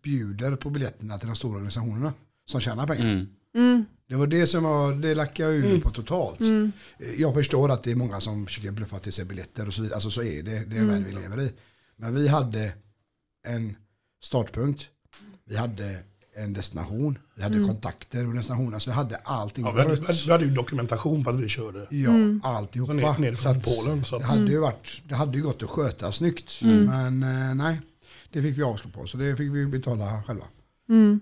bjuder 0.02 0.56
på 0.56 0.70
biljetterna 0.70 1.18
till 1.18 1.26
de 1.28 1.36
stora 1.36 1.52
organisationerna 1.54 2.12
som 2.46 2.60
tjänar 2.60 2.86
pengar? 2.86 3.04
Mm. 3.12 3.26
Mm, 3.54 3.84
Det 4.08 4.14
var 4.16 4.26
det 4.26 4.46
som 4.46 4.64
var, 4.64 4.92
det 4.94 5.14
lackade 5.14 5.48
jag 5.54 5.58
ur 5.66 5.80
på 5.80 5.90
totalt. 5.90 6.40
mm, 6.40 6.72
Jag 7.16 7.34
förstår 7.34 7.70
att 7.70 7.82
det 7.82 7.90
är 7.90 7.94
många 7.96 8.20
som 8.20 8.46
försöker 8.46 8.70
bluffa 8.70 8.98
till 8.98 9.12
sig 9.12 9.24
biljetter 9.24 9.66
och 9.66 9.74
så 9.74 9.82
vidare. 9.82 9.94
Alltså 9.94 10.10
så 10.10 10.22
är 10.22 10.42
det, 10.42 10.50
det 10.50 10.56
är 10.58 10.80
Mm. 10.80 10.88
världen 10.88 11.04
vi 11.04 11.12
lever 11.12 11.40
i. 11.42 11.52
Men 11.96 12.14
vi 12.14 12.28
hade 12.28 12.72
en 13.46 13.76
startpunkt, 14.22 14.82
vi 15.44 15.56
hade 15.56 15.98
en 16.36 16.52
destination, 16.52 17.18
vi 17.36 17.42
hade 17.42 17.62
kontakter 17.64 18.26
och 18.28 18.34
destinationer. 18.34 18.78
Så 18.78 18.90
vi 18.90 18.94
hade 18.94 19.16
allting 19.16 19.64
ja, 19.64 19.72
vi, 19.72 19.80
hade, 19.80 19.94
vi 20.26 20.30
hade 20.32 20.44
ju 20.44 20.50
dokumentation 20.50 21.24
på 21.24 21.30
att 21.30 21.40
vi 21.40 21.48
körde. 21.48 21.86
Ja, 21.90 22.10
Mm. 22.10 22.40
alltihopa. 22.44 22.92
Ner- 22.92 23.18
ner 23.20 23.34
Så 23.34 23.42
från 23.42 23.56
att 23.56 23.64
Polen, 23.64 24.04
så 24.04 24.16
att- 24.16 24.22
det, 24.22 24.28
hade 24.28 24.50
ju 24.50 24.58
varit, 24.60 25.02
det 25.08 25.14
hade 25.14 25.36
ju 25.36 25.42
gått 25.42 25.62
att 25.62 25.70
sköta 25.70 26.12
snyggt. 26.12 26.60
Mm. 26.62 26.84
Men 26.84 27.22
eh, 27.48 27.54
nej, 27.54 27.80
det 28.32 28.42
fick 28.42 28.58
vi 28.58 28.62
avslå 28.62 28.90
på. 28.90 29.06
Så 29.06 29.16
det 29.16 29.36
fick 29.36 29.50
vi 29.52 29.66
betala 29.66 30.22
själva. 30.22 30.44
mm, 30.88 31.20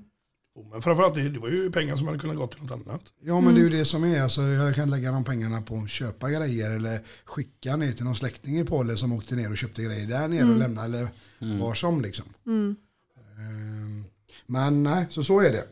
Oh, 0.54 0.66
Men 0.70 0.82
framförallt 0.82 1.14
det, 1.14 1.28
det 1.28 1.38
var 1.40 1.48
ju 1.48 1.70
pengar 1.70 1.96
som 1.96 2.06
hade 2.06 2.18
kunnat 2.18 2.36
gå 2.36 2.46
till 2.46 2.62
något 2.62 2.70
annat. 2.70 3.02
Ja 3.24 3.40
men 3.40 3.54
det 3.54 3.61
är 3.61 3.64
ju 3.64 3.70
det 3.70 3.84
som 3.84 4.04
är. 4.04 4.22
Alltså, 4.22 4.42
jag 4.42 4.74
kan 4.74 4.90
lägga 4.90 5.12
de 5.12 5.24
pengarna 5.24 5.62
på 5.62 5.78
att 5.78 5.90
köpa 5.90 6.30
grejer 6.30 6.70
eller 6.70 7.00
skicka 7.24 7.76
ner 7.76 7.92
till 7.92 8.04
någon 8.04 8.16
släkting 8.16 8.58
i 8.58 8.64
Polen 8.64 8.96
som 8.96 9.12
åkte 9.12 9.34
ner 9.34 9.50
och 9.50 9.56
köpte 9.58 9.82
grejer 9.82 10.06
där 10.06 10.28
nere 10.28 10.50
och 10.50 10.56
lämnade 10.56 10.86
eller 10.86 11.08
var 11.58 11.74
som 11.74 12.00
liksom. 12.00 12.24
mm. 12.46 12.76
Ehm, 13.38 14.04
Men 14.46 14.82
nej, 14.82 15.06
så 15.11 15.24
så 15.24 15.40
är 15.40 15.52
det. 15.52 15.64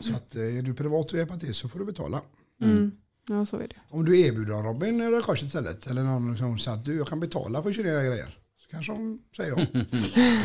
Så 0.00 0.14
att 0.14 0.34
eh, 0.36 0.58
är 0.58 0.62
du 0.62 0.74
privat 0.74 1.12
och 1.12 1.18
hjälpa 1.18 1.36
till 1.36 1.54
så 1.54 1.68
får 1.68 1.78
du 1.78 1.84
betala. 1.84 2.22
Mm. 2.62 2.92
Ja, 3.28 3.46
så 3.46 3.56
är 3.56 3.68
det. 3.68 3.76
Om 3.90 4.04
du 4.04 4.20
erbjuder 4.20 4.62
Robin 4.62 5.02
Röda 5.02 5.22
Korset 5.22 5.46
istället 5.46 5.86
eller 5.86 6.02
någon 6.02 6.36
som 6.38 6.58
säger 6.58 6.76
att 6.78 6.84
du 6.84 6.96
jag 6.96 7.08
kan 7.08 7.20
betala 7.20 7.62
för 7.62 7.70
att 7.70 7.76
köra 7.76 8.04
grejer. 8.04 8.38
Så 8.66 8.70
kanske 8.70 8.92
de 8.92 9.18
säger 9.36 9.50
ja. 9.50 9.66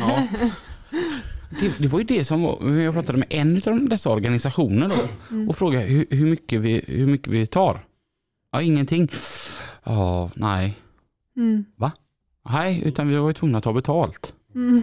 Ja. 0.00 0.28
Det, 1.60 1.78
det 1.78 1.88
var 1.88 1.98
ju 1.98 2.04
det 2.04 2.24
som 2.24 2.42
var, 2.42 2.70
jag 2.70 2.94
pratade 2.94 3.18
med 3.18 3.28
en 3.30 3.62
av 3.66 3.88
dessa 3.88 4.10
organisationer 4.10 4.88
då 4.88 5.48
och 5.48 5.56
frågade 5.56 5.84
hur, 5.84 6.06
hur, 6.10 6.26
mycket 6.26 6.60
vi, 6.60 6.84
hur 6.86 7.06
mycket 7.06 7.28
vi 7.28 7.46
tar. 7.46 7.86
Ja, 8.52 8.62
ingenting. 8.62 9.08
Ja, 9.84 10.30
nej. 10.34 10.78
Mm. 11.36 11.64
Nej, 12.44 12.82
utan 12.84 13.08
vi 13.08 13.16
var 13.16 13.28
ju 13.28 13.34
tvungna 13.34 13.58
att 13.58 13.64
ta 13.64 13.72
betalt. 13.72 14.34
Mm. 14.54 14.82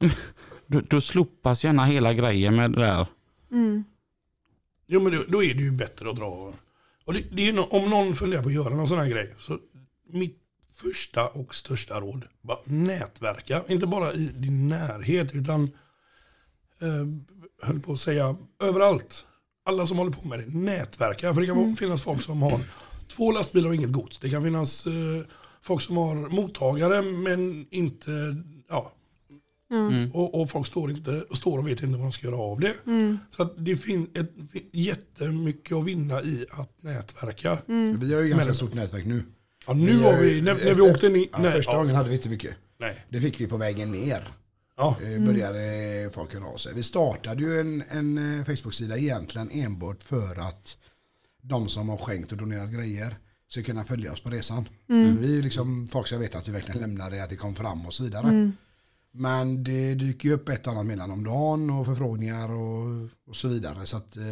Då, 0.66 0.80
då 0.80 1.00
slopas 1.00 1.64
gärna 1.64 1.84
hela 1.84 2.14
grejen 2.14 2.56
med 2.56 2.72
det 2.72 2.80
där. 2.80 3.06
Mm. 3.52 3.84
Jo 4.86 5.00
men 5.00 5.12
då, 5.12 5.24
då 5.28 5.42
är 5.42 5.54
det 5.54 5.62
ju 5.62 5.70
bättre 5.70 6.10
att 6.10 6.16
dra. 6.16 6.54
Och 7.04 7.14
det, 7.14 7.24
det 7.32 7.48
är 7.48 7.52
no, 7.52 7.60
om 7.60 7.90
någon 7.90 8.16
funderar 8.16 8.42
på 8.42 8.48
att 8.48 8.54
göra 8.54 8.74
någon 8.74 8.88
sån 8.88 8.98
här 8.98 9.08
grej. 9.08 9.34
Så 9.38 9.58
mitt 10.12 10.45
första 10.76 11.28
och 11.28 11.54
största 11.54 12.00
råd. 12.00 12.24
Bara 12.42 12.58
nätverka. 12.64 13.62
Inte 13.68 13.86
bara 13.86 14.12
i 14.12 14.26
din 14.34 14.68
närhet 14.68 15.34
utan 15.34 15.62
eh, 16.80 17.06
höll 17.62 17.80
på 17.80 17.92
att 17.92 18.00
säga 18.00 18.36
överallt. 18.62 19.24
Alla 19.64 19.86
som 19.86 19.98
håller 19.98 20.12
på 20.12 20.28
med 20.28 20.38
det. 20.38 20.58
Nätverka. 20.58 21.34
För 21.34 21.40
det 21.40 21.46
kan 21.46 21.76
finnas 21.76 22.02
folk 22.02 22.22
som 22.22 22.42
har 22.42 22.60
två 23.08 23.32
lastbilar 23.32 23.68
och 23.68 23.74
inget 23.74 23.92
gods. 23.92 24.18
Det 24.18 24.30
kan 24.30 24.42
finnas 24.42 24.86
eh, 24.86 24.92
folk 25.62 25.82
som 25.82 25.96
har 25.96 26.14
mottagare 26.14 27.02
men 27.02 27.66
inte 27.70 28.10
ja. 28.68 28.92
Mm. 29.70 30.10
och, 30.12 30.40
och 30.40 30.50
folk 30.50 30.66
står, 30.66 30.90
inte, 30.90 31.24
står 31.32 31.58
och 31.58 31.68
vet 31.68 31.82
inte 31.82 31.98
vad 31.98 32.06
de 32.06 32.12
ska 32.12 32.26
göra 32.26 32.36
av 32.40 32.60
det. 32.60 32.74
Mm. 32.86 33.18
Så 33.30 33.42
att 33.42 33.54
det 33.56 33.76
finns 33.76 34.08
jättemycket 34.72 35.76
att 35.76 35.84
vinna 35.84 36.22
i 36.22 36.46
att 36.50 36.82
nätverka. 36.82 37.58
Mm. 37.68 38.00
Vi 38.00 38.14
har 38.14 38.22
ju 38.22 38.28
ganska 38.28 38.46
Men- 38.46 38.54
stort 38.54 38.74
nätverk 38.74 39.06
nu. 39.06 39.22
Ja, 39.66 39.74
nu 39.74 39.98
har 40.02 40.18
vi, 40.20 40.42
när, 40.42 40.54
när 40.54 40.74
vi 40.74 40.80
åkte 40.80 41.08
ner. 41.08 41.26
Ja, 41.32 41.38
nej, 41.38 41.52
första 41.52 41.72
ja, 41.72 41.78
gången 41.78 41.94
hade 41.94 42.08
vi 42.08 42.14
inte 42.14 42.28
mycket. 42.28 42.54
nej. 42.80 43.04
Det 43.08 43.20
fick 43.20 43.40
vi 43.40 43.46
på 43.46 43.56
vägen 43.56 43.92
ner. 43.92 44.28
Ja, 44.76 44.96
Eh, 45.02 45.20
Började 45.20 46.10
folk 46.12 46.34
höra 46.34 46.44
av 46.46 46.56
sig. 46.56 46.74
Vi 46.74 46.82
startade 46.82 47.42
ju 47.42 47.60
en, 47.60 47.82
en 47.90 48.38
eh, 48.38 48.44
Facebook-sida 48.44 48.98
egentligen 48.98 49.50
enbart 49.50 50.02
för 50.02 50.40
att 50.48 50.76
de 51.42 51.68
som 51.68 51.88
har 51.88 51.96
skänkt 51.96 52.32
och 52.32 52.38
donerat 52.38 52.70
grejer 52.70 53.14
ska 53.48 53.62
kunna 53.62 53.84
följa 53.84 54.12
oss 54.12 54.20
på 54.20 54.30
resan. 54.30 54.68
Vi 55.20 55.38
är 55.38 55.42
liksom 55.42 55.88
folk 55.88 56.06
ska 56.06 56.18
veta 56.18 56.38
att 56.38 56.48
vi 56.48 56.52
verkligen 56.52 56.80
lämnade, 56.80 57.22
att 57.24 57.30
det 57.30 57.36
kom 57.36 57.54
fram 57.54 57.86
och 57.86 57.94
så 57.94 58.02
vidare. 58.04 58.28
Mm. 58.28 58.52
Men 59.12 59.64
det 59.64 59.94
dyker 59.94 60.28
ju 60.28 60.34
upp 60.34 60.48
ett 60.48 60.66
och 60.66 60.72
annat 60.72 60.86
meddelande 60.86 61.12
om 61.14 61.24
dagen 61.24 61.70
och 61.70 61.86
förfrågningar 61.86 62.50
och, 62.54 63.08
och 63.28 63.36
så 63.36 63.48
vidare. 63.48 63.86
Så 63.86 63.96
att, 63.96 64.16
eh, 64.16 64.24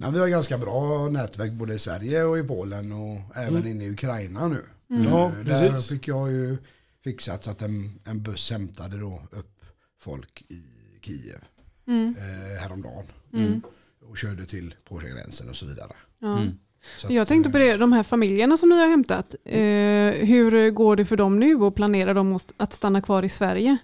nej, 0.00 0.12
vi 0.12 0.18
har 0.18 0.28
ganska 0.28 0.58
bra 0.58 1.08
nätverk 1.08 1.52
både 1.52 1.74
i 1.74 1.78
Sverige 1.78 2.24
och 2.24 2.38
i 2.38 2.42
Polen 2.42 2.92
och 2.92 3.36
även 3.36 3.66
inne 3.66 3.84
i 3.84 3.90
Ukraina 3.90 4.48
nu. 4.48 4.62
Ja, 4.88 5.26
Eh, 5.38 5.44
Där 5.44 5.70
precis. 5.72 5.90
fick 5.90 6.08
jag 6.08 6.30
ju 6.32 6.56
fixat 7.04 7.44
så 7.44 7.50
att 7.50 7.62
en, 7.62 7.98
en 8.04 8.22
buss 8.22 8.50
hämtade 8.50 8.96
då 8.98 9.22
upp 9.30 9.64
folk 10.00 10.44
i 10.48 10.62
Kiev 11.00 11.44
Mm. 11.86 12.14
eh, 12.18 12.60
häromdagen. 12.62 13.04
Mm. 13.32 13.62
Och 14.10 14.18
körde 14.18 14.44
till 14.46 14.74
Polska-gränsen 14.88 15.48
och 15.48 15.56
så 15.56 15.66
vidare. 15.66 15.92
Ja. 16.18 16.38
Mm. 16.38 16.52
Så 16.98 17.12
Jag 17.12 17.28
tänkte 17.28 17.50
på 17.50 17.58
det, 17.58 17.76
de 17.76 17.92
här 17.92 18.02
familjerna 18.02 18.56
som 18.56 18.68
ni 18.68 18.78
har 18.80 18.88
hämtat, 18.88 19.34
eh, 19.44 20.26
hur 20.26 20.70
går 20.70 20.96
det 20.96 21.04
för 21.04 21.16
dem 21.16 21.38
nu 21.38 21.54
och 21.54 21.74
planerar 21.74 22.14
de 22.14 22.38
att- 22.56 22.72
stanna 22.72 23.02
kvar 23.02 23.22
i 23.22 23.28
Sverige? 23.28 23.76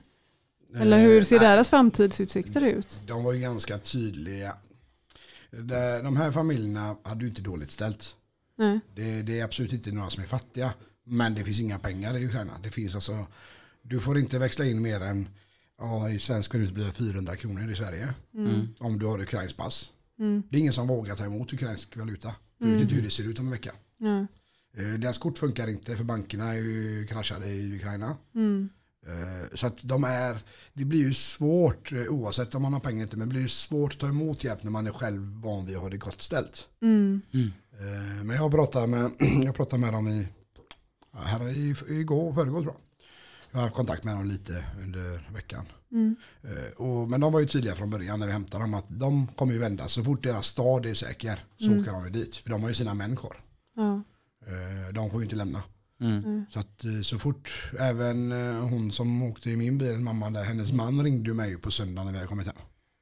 Eller 0.77 0.99
hur 1.03 1.23
ser 1.25 1.37
Eh, 1.37 1.41
deras 1.43 1.69
framtidsutsikter 1.71 2.61
ut? 2.65 3.01
De 3.07 3.25
var 3.25 3.33
ju 3.33 3.41
ganska 3.41 3.79
tydliga. 3.79 4.53
Det- 5.51 6.03
De 6.03 6.17
här 6.17 6.31
familjerna 6.33 6.97
hade 7.03 7.21
ju 7.25 7.29
inte 7.29 7.43
dåligt 7.43 7.71
ställt. 7.71 8.17
Nej. 8.59 8.81
Det, 8.95 9.23
det 9.23 9.41
är 9.41 9.45
absolut 9.45 9.73
inte 9.73 9.93
några 9.93 10.11
som 10.11 10.23
är 10.23 10.27
fattiga. 10.27 10.75
Men 11.05 11.35
det 11.35 11.45
finns 11.45 11.61
inga 11.61 11.79
pengar 11.79 12.17
i 12.17 12.27
Ukraina. 12.27 12.53
Det 12.63 12.71
finns 12.71 12.95
alltså, 12.95 13.27
du 13.83 14.01
får 14.01 14.19
inte 14.19 14.39
växla 14.39 14.65
in 14.65 14.83
mer 14.83 15.01
än 15.01 15.29
Ja, 15.79 16.11
i 16.11 16.19
svensk 16.19 16.55
valuta 16.55 16.73
blir 16.73 16.85
det 16.85 16.93
400 16.93 17.37
kronor 17.37 17.71
i 17.71 17.77
Sverige. 17.77 18.15
Mm. 18.35 18.69
Om 18.79 18.99
du 18.99 19.07
har 19.07 19.21
ukrainskt 19.23 19.57
pass. 19.57 19.91
Mm. 20.19 20.43
Det 20.51 20.57
är 20.57 20.61
ingen 20.61 20.73
som 20.73 20.89
vågar 20.89 21.17
ta 21.17 21.25
emot 21.25 21.53
ukrainsk 21.53 21.97
valuta. 21.97 22.35
Vi 22.59 22.73
vet 22.73 22.83
inte 22.83 22.95
hur 22.95 23.03
det 23.03 23.11
ser 23.11 23.25
ut 23.29 23.39
om 23.39 23.45
en 23.47 23.51
vecka. 23.53 23.73
Ja. 23.99 24.27
Eh, 24.83 24.95
Deras 24.95 25.19
kort 25.19 25.39
funkar 25.39 25.69
inte 25.69 25.97
för 25.97 26.05
bankerna 26.05 26.55
är 26.55 26.59
ju 26.59 27.07
kraschade 27.07 27.47
i 27.47 27.77
Ukraina. 27.77 28.17
Mm. 28.35 28.69
Eh, 29.07 29.55
Så 29.55 29.67
att 29.67 29.79
de 29.83 30.05
är, 30.05 30.39
det 30.73 30.85
blir 30.85 30.99
ju 30.99 31.15
svårt 31.15 31.93
eh, 31.93 31.99
oavsett 31.99 32.55
om 32.55 32.63
man 32.63 32.73
har 32.73 32.81
pengar 32.81 33.03
inte 33.03 33.17
men 33.17 33.29
det 33.29 33.33
blir 33.33 33.43
ju 33.43 33.49
svårt 33.49 33.93
att 33.93 33.99
ta 34.01 34.09
emot 34.09 34.45
hjälp 34.45 34.63
när 34.63 34.71
man 34.71 34.87
är 34.87 34.93
själv 34.93 35.21
van 35.43 35.67
vid 35.67 35.77
att 35.77 35.83
ha 35.83 35.89
det 35.91 35.97
gott 35.97 36.23
ställt. 36.23 36.69
Mm. 36.83 37.21
Eh, 37.35 38.25
Men 38.25 38.37
jag 38.37 38.51
pratade 38.51 38.87
med, 38.87 39.11
jag 39.45 39.55
pratade 39.55 39.81
med 39.81 39.93
dem 39.93 40.09
i, 40.09 40.29
här 41.13 41.49
i, 41.49 41.75
igår, 41.89 42.33
förrgår 42.33 42.63
tror 42.63 42.75
jag. 42.75 42.81
Jag 43.51 43.59
har 43.59 43.63
haft 43.63 43.75
kontakt 43.77 44.05
med 44.05 44.15
dem 44.17 44.27
lite 44.27 44.65
under 44.83 45.31
veckan. 45.35 45.67
Mm. 45.93 46.17
Och, 46.77 47.09
men 47.09 47.21
de 47.21 47.33
var 47.33 47.41
ju 47.41 47.47
tydliga 47.47 47.75
från 47.75 47.91
början 47.91 48.19
när 48.21 48.27
vi 48.27 48.33
hämtade 48.33 48.65
dem 48.65 48.75
att 48.75 48.85
de 48.89 49.27
kommer 49.27 49.53
ju 49.53 49.59
vända 49.59 49.89
så 49.89 50.05
fort 50.05 50.23
deras 50.23 50.47
stad 50.47 50.87
är 50.87 50.95
säker 50.95 51.45
så 51.59 51.65
åker 51.81 51.93
de 51.93 52.05
ju 52.05 52.11
dit. 52.11 52.37
För 52.37 52.51
de 52.51 52.63
har 52.63 52.69
ju 52.69 52.75
sina 52.75 52.95
män 52.95 53.17
kvar. 53.17 53.37
Ja. 53.77 54.03
De 54.93 55.11
får 55.11 55.21
ju 55.21 55.25
inte 55.25 55.37
lämna. 55.37 55.63
Mm. 56.01 56.45
Så 56.51 56.59
att 56.61 56.85
eh, 56.85 57.01
så 57.03 57.19
fort, 57.19 57.53
även 57.79 58.33
eh, 58.33 58.61
hon 58.69 58.93
som 58.93 59.23
åkte 59.23 59.51
i 59.51 59.57
min 59.57 59.79
bil, 59.79 59.99
mamma 59.99 60.31
där, 60.31 60.45
hennes 60.45 60.73
man 60.73 61.05
ringde 61.05 61.35
mig 61.35 61.57
på 61.59 61.71
söndag 61.71 62.05
när 62.05 62.11
vi 62.13 62.17
hade 62.19 62.29
kommit 62.29 62.47
hem. 62.47 62.57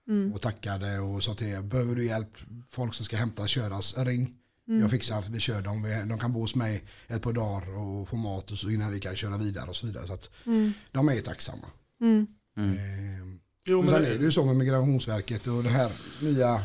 Mm. 0.09 0.32
Och 0.32 0.40
tackade 0.40 0.99
och 0.99 1.22
sa 1.24 1.34
till 1.34 1.62
behöver 1.62 1.95
du 1.95 2.05
hjälp, 2.05 2.30
folk 2.68 2.95
som 2.95 3.05
ska 3.05 3.16
hämtas, 3.16 3.49
köras, 3.49 3.95
ring. 3.99 4.34
Jag 4.66 4.90
fixar, 4.90 5.24
vi 5.30 5.40
kör 5.40 5.62
dem, 5.62 5.82
de 6.09 6.18
kan 6.18 6.32
bo 6.32 6.40
hos 6.40 6.55
mig 6.55 6.84
ett 7.09 7.22
par 7.22 7.32
dagar 7.32 7.78
och 7.78 8.09
få 8.09 8.16
mat 8.16 8.51
och 8.51 8.59
så 8.59 8.70
innan 8.70 8.92
vi 8.92 9.01
kan 9.01 9.16
köra 9.16 9.38
vidare 9.38 9.68
och 9.70 9.76
så 9.76 9.86
vidare. 9.86 10.07
Så 10.07 10.12
att 10.12 10.30
Mm. 10.47 10.72
de 10.92 11.09
är 11.09 11.20
tacksamma. 11.20 11.66
Mm. 12.01 12.26
Eh, 12.57 13.38
Jo, 13.66 13.82
men 13.82 13.90
sen 13.95 14.05
är 14.05 14.18
det 14.18 14.24
ju 14.24 14.32
så 14.32 14.45
med 14.45 14.57
Migrationsverket 14.57 15.47
och 15.47 15.62
det 15.62 15.68
här 15.70 15.92
nya 16.22 16.62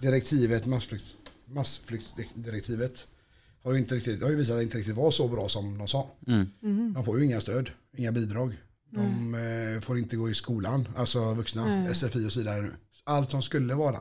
direktivet, 0.00 0.66
massflykt, 0.66 1.04
massflyktsdirektivet, 1.46 3.06
har 3.64 3.72
ju, 3.72 3.78
inte 3.78 3.94
riktigt, 3.94 4.22
har 4.22 4.30
ju 4.30 4.36
visat 4.36 4.52
att 4.52 4.58
det 4.58 4.62
inte 4.62 4.78
riktigt 4.78 4.96
var 4.96 5.10
så 5.10 5.28
bra 5.28 5.48
som 5.48 5.78
de 5.78 5.88
sa. 5.88 6.10
Mm. 6.26 6.46
Mm. 6.62 6.92
De 6.92 7.04
får 7.04 7.18
ju 7.18 7.24
inga 7.24 7.40
stöd, 7.40 7.70
inga 7.96 8.12
bidrag. 8.12 8.52
De 8.90 9.34
eh, 9.34 9.80
får 9.80 9.98
inte 9.98 10.16
gå 10.16 10.30
i 10.30 10.34
skolan, 10.34 10.88
alltså 10.96 11.34
vuxna. 11.34 11.94
SFI 11.94 12.26
och 12.26 12.32
så 12.32 12.38
vidare 12.38 12.62
nu. 12.62 12.72
Allt 13.04 13.30
som 13.30 13.42
skulle 13.42 13.74
vara. 13.74 14.00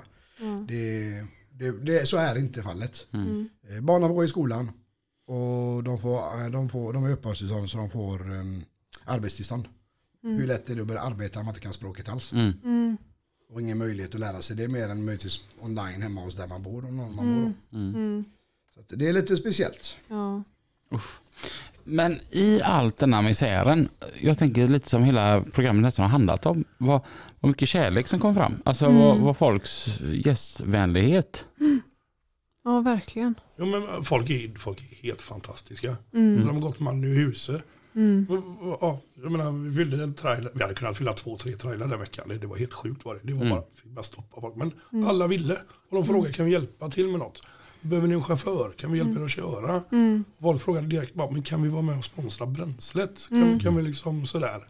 Det, 0.68 1.24
det, 1.51 1.72
det, 1.72 2.07
så 2.07 2.18
är 2.18 2.38
inte 2.38 2.64
fallet. 2.64 3.07
Mm. 3.11 3.49
Eh, 3.70 3.82
barnen 3.82 4.09
får 4.09 4.16
gå 4.16 4.24
i 4.24 4.28
skolan 4.28 4.72
och 5.28 5.84
de, 5.84 5.97
får, 6.01 6.18
eh, 6.18 6.51
de, 6.51 6.70
får, 6.70 6.93
de 6.93 7.03
har 7.03 7.11
uppehållstillstånd 7.11 7.70
så 7.70 7.78
de 7.78 7.89
får 7.89 8.32
um, 8.32 8.64
arbetstillstånd. 9.05 9.68
Hur 10.22 10.47
lätt 10.47 10.70
är 10.70 10.76
det 10.76 10.82
att 10.82 10.88
börja 10.88 11.01
arbeta 11.01 11.39
när 11.39 11.43
man 11.43 11.51
inte 11.51 11.61
kan 11.61 11.74
språket 11.74 12.09
alls? 12.09 12.34
Mm. 12.34 12.53
Mm. 12.64 12.97
Och 13.49 13.61
ingen 13.61 13.78
möjlighet 13.78 14.14
att 14.14 14.20
lära 14.20 14.41
sig 14.41 14.55
det 14.55 14.68
mer 14.68 14.89
än 14.89 15.05
möjligtvis 15.05 15.41
online 15.61 16.01
hemma 16.01 16.22
hos 16.22 16.36
där 16.36 16.47
man 16.47 16.64
bor. 16.64 16.86
Om 16.86 16.97
någon 16.97 17.16
man 17.16 17.26
bor. 17.26 17.53
Mm. 18.76 18.86
Så 18.88 18.93
att 18.93 18.99
det 18.99 19.09
är 19.09 19.13
lite 19.13 19.38
speciellt. 19.38 19.97
Ja. 20.07 20.43
Uff. 20.91 21.21
Men 21.84 22.19
i 22.30 22.61
allt 22.61 22.97
den 22.97 23.13
här 23.13 23.21
misären, 23.21 23.89
jag 24.21 24.38
tänker 24.38 24.67
lite 24.67 24.89
som 24.89 25.03
hela 25.03 25.43
programmet 25.53 25.84
nästan 25.84 26.03
har 26.03 26.09
handlat 26.09 26.45
om, 26.45 26.63
vad, 26.78 27.01
vad 27.39 27.49
mycket 27.49 27.69
kärlek 27.69 28.07
som 28.07 28.19
kom 28.19 28.36
fram. 28.36 28.61
Alltså 28.65 28.89
vad, 28.89 29.17
vad 29.17 29.38
folks 29.38 29.99
gästvänlighet. 30.01 31.45
ja, 32.63 32.80
verkligen. 32.80 33.36
Jo, 33.57 33.65
men 33.65 34.03
folk, 34.03 34.30
är, 34.30 34.59
folk 34.59 34.80
är 34.80 34.95
helt 35.03 35.21
fantastiska. 35.21 35.95
Mm. 36.13 36.45
De 36.45 36.55
har 36.55 36.61
gått 36.61 36.80
man 36.80 37.03
ur 37.03 37.15
huset. 37.15 37.61
Mm. 37.95 38.26
Ja, 38.82 38.99
jag 39.24 39.32
menar, 39.32 39.51
vi 39.51 39.76
fyllde 39.76 40.03
en 40.03 40.13
trailer. 40.13 40.51
Vi 40.53 40.61
hade 40.61 40.74
kunnat 40.74 40.97
fylla 40.97 41.13
två, 41.13 41.38
tre 41.38 41.51
trailrar 41.51 41.88
den 41.88 41.99
veckan. 41.99 42.28
Det, 42.28 42.38
det 42.38 42.47
var 42.47 42.57
helt 42.57 42.74
sjukt 42.74 43.05
var 43.05 43.15
det. 43.15 43.21
Det 43.24 43.34
var 43.34 43.49
bara, 43.49 43.63
fick 43.76 43.91
bara 43.91 44.03
stoppa 44.03 44.41
folk. 44.41 44.55
Men 44.55 44.71
alla 45.05 45.28
ville. 45.28 45.53
Och 45.89 45.95
de 45.95 46.05
frågade, 46.05 46.34
kan 46.34 46.45
vi 46.45 46.51
hjälpa 46.51 46.89
till 46.89 47.09
med 47.09 47.19
något? 47.19 47.41
Behöver 47.84 48.08
ni 48.08 48.14
en 48.14 48.24
chaufför? 48.24 48.72
Kan 48.78 48.92
vi 48.92 48.98
hjälpa 48.98 49.20
er 49.20 49.26
att 49.26 49.32
köra? 49.32 49.84
Mm. 49.92 50.24
Folk 50.42 50.62
frågade 50.62 50.88
direkt, 50.88 51.14
bara, 51.14 51.32
men 51.32 51.44
kan 51.44 51.64
vi 51.64 51.70
vara 51.70 51.82
med 51.82 51.98
och 51.98 52.06
sponsra 52.06 52.46
bränslet? 52.46 53.28
Kan, 53.30 53.60
kan 53.60 53.76
vi 53.76 53.82
liksom 53.82 54.26
sådär? 54.26 54.68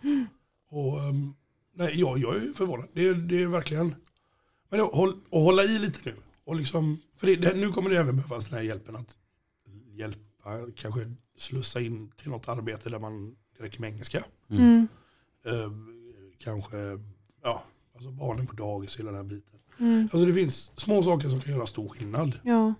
Och, 0.69 1.01
ehm, 1.01 1.33
nej, 1.75 1.99
jag, 1.99 2.17
jag 2.17 2.35
är 2.35 2.53
förvånad. 2.55 2.87
Det, 2.93 3.13
det 3.13 3.43
är 3.43 3.47
verkligen, 3.47 3.95
men 4.69 4.79
det, 4.79 4.85
håll, 4.85 5.13
och 5.29 5.41
hålla 5.41 5.63
i 5.63 5.79
lite 5.79 5.99
nu. 6.03 6.15
Och 6.45 6.55
liksom, 6.55 6.99
för 7.17 7.27
det, 7.27 7.35
det, 7.35 7.53
nu 7.53 7.71
kommer 7.71 7.89
det 7.89 7.97
även 7.97 8.15
behövas 8.15 8.45
den 8.45 8.57
här 8.57 8.65
hjälpen 8.65 8.95
att 8.95 9.17
hjälpa, 9.95 10.59
kanske 10.75 11.13
slussa 11.37 11.81
in 11.81 12.11
till 12.11 12.29
något 12.29 12.47
arbete 12.47 12.89
där 12.89 12.99
man 12.99 13.35
det 13.57 13.63
räcker 13.63 13.81
med 13.81 13.89
engelska. 13.89 14.23
Mm. 14.49 14.87
Eh, 15.45 15.71
kanske 16.37 16.77
ja, 17.43 17.63
alltså 17.95 18.11
barnen 18.11 18.47
på 18.47 18.55
dagis, 18.55 18.99
hela 18.99 19.11
den 19.11 19.17
här 19.17 19.35
biten. 19.35 19.59
Mm. 19.79 20.01
Alltså 20.01 20.25
det 20.25 20.33
finns 20.33 20.79
små 20.79 21.03
saker 21.03 21.29
som 21.29 21.41
kan 21.41 21.53
göra 21.53 21.67
stor 21.67 21.89
skillnad. 21.89 22.39
Ja. 22.43 22.73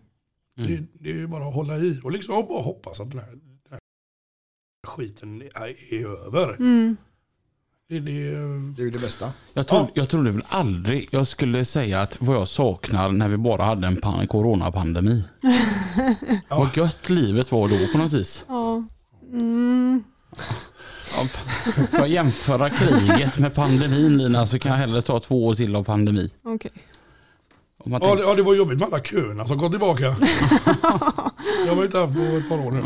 Det, 0.56 0.84
det 0.99 1.10
är 1.10 1.14
ju 1.16 1.28
bara 1.28 1.47
att 1.47 1.56
hålla 1.56 1.78
i 1.78 1.99
och 2.04 2.12
liksom 2.12 2.47
bara 2.47 2.62
hoppas 2.62 2.99
att 2.99 3.12
den 3.12 3.20
här, 3.20 3.30
den 3.30 3.39
här 3.72 3.80
skiten 4.88 5.41
är, 5.41 5.93
är 5.93 6.28
över. 6.28 6.49
Mm. 6.56 6.97
Det, 7.89 7.99
det, 7.99 8.12
Det 8.76 8.82
är 8.82 8.86
ju 8.86 8.89
det 8.91 8.99
bästa. 8.99 9.34
Jag, 9.54 9.68
trodde, 9.68 9.84
Ja. 9.84 9.91
jag 9.93 10.10
trodde 10.10 10.32
väl 10.32 10.43
aldrig 10.47 11.08
jag 11.12 11.28
skulle 11.28 11.66
säga 11.66 12.01
att 12.01 12.18
vad 12.22 12.36
jag 12.36 12.47
saknar 12.47 13.12
när 13.12 13.28
vi 13.28 13.38
bara 13.38 13.64
hade 13.64 13.88
en 13.88 13.97
pan- 13.97 14.28
coronapandemi. 14.28 15.24
Vad 16.49 16.78
gött 16.78 17.10
livet 17.10 17.51
var 17.51 17.68
då 17.68 17.91
på 17.91 17.97
något 17.97 18.14
vis. 18.14 18.45
Ja. 18.47 18.84
Mm. 19.32 20.04
Ja, 21.16 21.28
Får 21.91 21.99
jag 21.99 22.08
jämföra 22.10 22.70
kriget 22.70 23.39
med 23.39 23.54
pandemin 23.56 24.18
Lina 24.18 24.47
så 24.47 24.60
kan 24.60 24.72
jag 24.72 24.80
hellre 24.80 25.01
ta 25.01 25.20
två 25.20 25.45
år 25.47 25.54
till 25.56 25.76
av 25.76 25.84
pandemi. 25.84 26.30
Okej. 26.43 26.72
Man 27.86 28.00
ja, 28.02 28.08
tänker, 28.08 28.24
det, 28.24 28.30
ja, 28.30 28.36
det 28.36 28.42
var 28.42 28.56
jobbigt 28.56 28.80
med 28.80 28.88
alla 28.88 29.00
köerna 29.04 29.46
som 29.46 29.60
kom 29.60 29.72
tillbaka. 29.72 30.16
det 31.64 31.70
har 31.70 31.76
vi 31.76 31.86
inte 31.86 31.98
haft 31.98 32.14
på 32.14 32.22
ett 32.22 32.50
par 32.50 32.68
år 32.68 32.72
nu. 32.72 32.82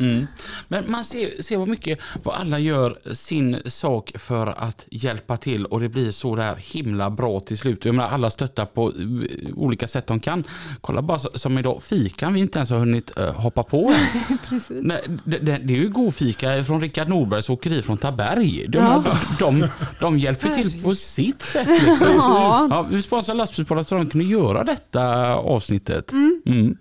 Mm. 0.00 0.26
Men 0.68 0.90
man 0.90 1.04
ser, 1.04 1.42
ser 1.42 1.56
vad 1.56 1.68
mycket 1.68 1.98
vad 2.22 2.34
alla 2.34 2.58
gör 2.58 2.98
sin 3.14 3.56
sak 3.66 4.12
för 4.14 4.46
att 4.46 4.86
hjälpa 4.90 5.36
till 5.36 5.66
och 5.66 5.80
det 5.80 5.88
blir 5.88 6.10
så 6.10 6.36
där 6.36 6.56
himla 6.56 7.10
bra 7.10 7.40
till 7.40 7.58
slut. 7.58 7.84
Jag 7.84 7.94
menar, 7.94 8.08
alla 8.10 8.30
stöttar 8.30 8.66
på 8.66 8.88
eh, 8.88 9.54
olika 9.54 9.88
sätt 9.88 10.06
de 10.06 10.20
kan. 10.20 10.44
Kolla 10.80 11.02
bara 11.02 11.18
som 11.18 11.58
idag, 11.58 11.82
fikan 11.82 12.32
vi 12.34 12.40
inte 12.40 12.58
ens 12.58 12.70
har 12.70 12.78
hunnit 12.78 13.18
eh, 13.18 13.32
hoppa 13.32 13.62
på. 13.62 13.94
Nej, 14.68 15.02
det, 15.24 15.38
det, 15.38 15.58
det 15.58 15.74
är 15.74 15.78
ju 15.78 15.88
god 15.88 16.14
fika 16.14 16.64
från 16.64 16.80
Rickard 16.80 17.08
Nordbergs 17.08 17.50
åkeri 17.50 17.82
från 17.82 17.98
Taberg. 17.98 18.64
De, 18.68 18.78
Ja. 18.78 19.04
de, 19.38 19.60
de, 19.60 19.68
de 20.00 20.18
hjälper 20.18 20.48
till 20.48 20.82
på 20.82 20.94
sitt 20.94 21.42
sätt. 21.42 21.68
Liksom. 21.68 22.08
Ja. 22.16 22.66
Ja, 22.70 22.86
vi 22.90 23.02
sponsrar 23.02 23.34
lastbilspodden 23.34 23.84
de 24.08 24.12
kunde 24.12 24.26
göra 24.26 24.64
detta 24.64 25.34
avsnittet. 25.34 26.12
Mm. 26.12 26.76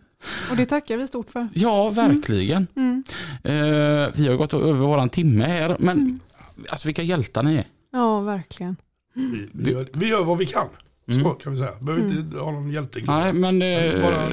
Och 0.51 0.57
det 0.57 0.65
tackar 0.65 0.97
vi 0.97 1.07
stort 1.07 1.29
för. 1.29 1.47
Ja, 1.53 1.89
verkligen. 1.89 2.67
Mm. 2.75 3.03
Eh, 3.43 4.11
vi 4.15 4.27
har 4.27 4.35
gått 4.35 4.53
över 4.53 4.73
våran 4.73 5.09
timme 5.09 5.45
här, 5.45 5.77
men 5.79 6.19
alltså 6.69 6.87
vilka 6.87 7.03
hjältar 7.03 7.43
ni 7.43 7.55
är. 7.55 7.65
Ja, 7.91 8.19
verkligen. 8.21 8.75
Vi, 9.13 9.49
vi, 9.53 9.71
gör, 9.71 9.87
vi 9.93 10.09
gör 10.09 10.23
vad 10.23 10.37
vi 10.37 10.45
kan. 10.45 10.67
Så 11.23 11.29
kan 11.29 11.51
vi 11.53 11.57
säga. 11.59 11.71
Behöver 11.81 12.07
inte 12.17 12.37
ha 12.37 12.51
någon 12.51 12.71
hjältegloria. 12.71 13.19
Nej, 13.23 13.33
men 13.33 13.61
eh, 13.61 14.01
Bara- 14.01 14.31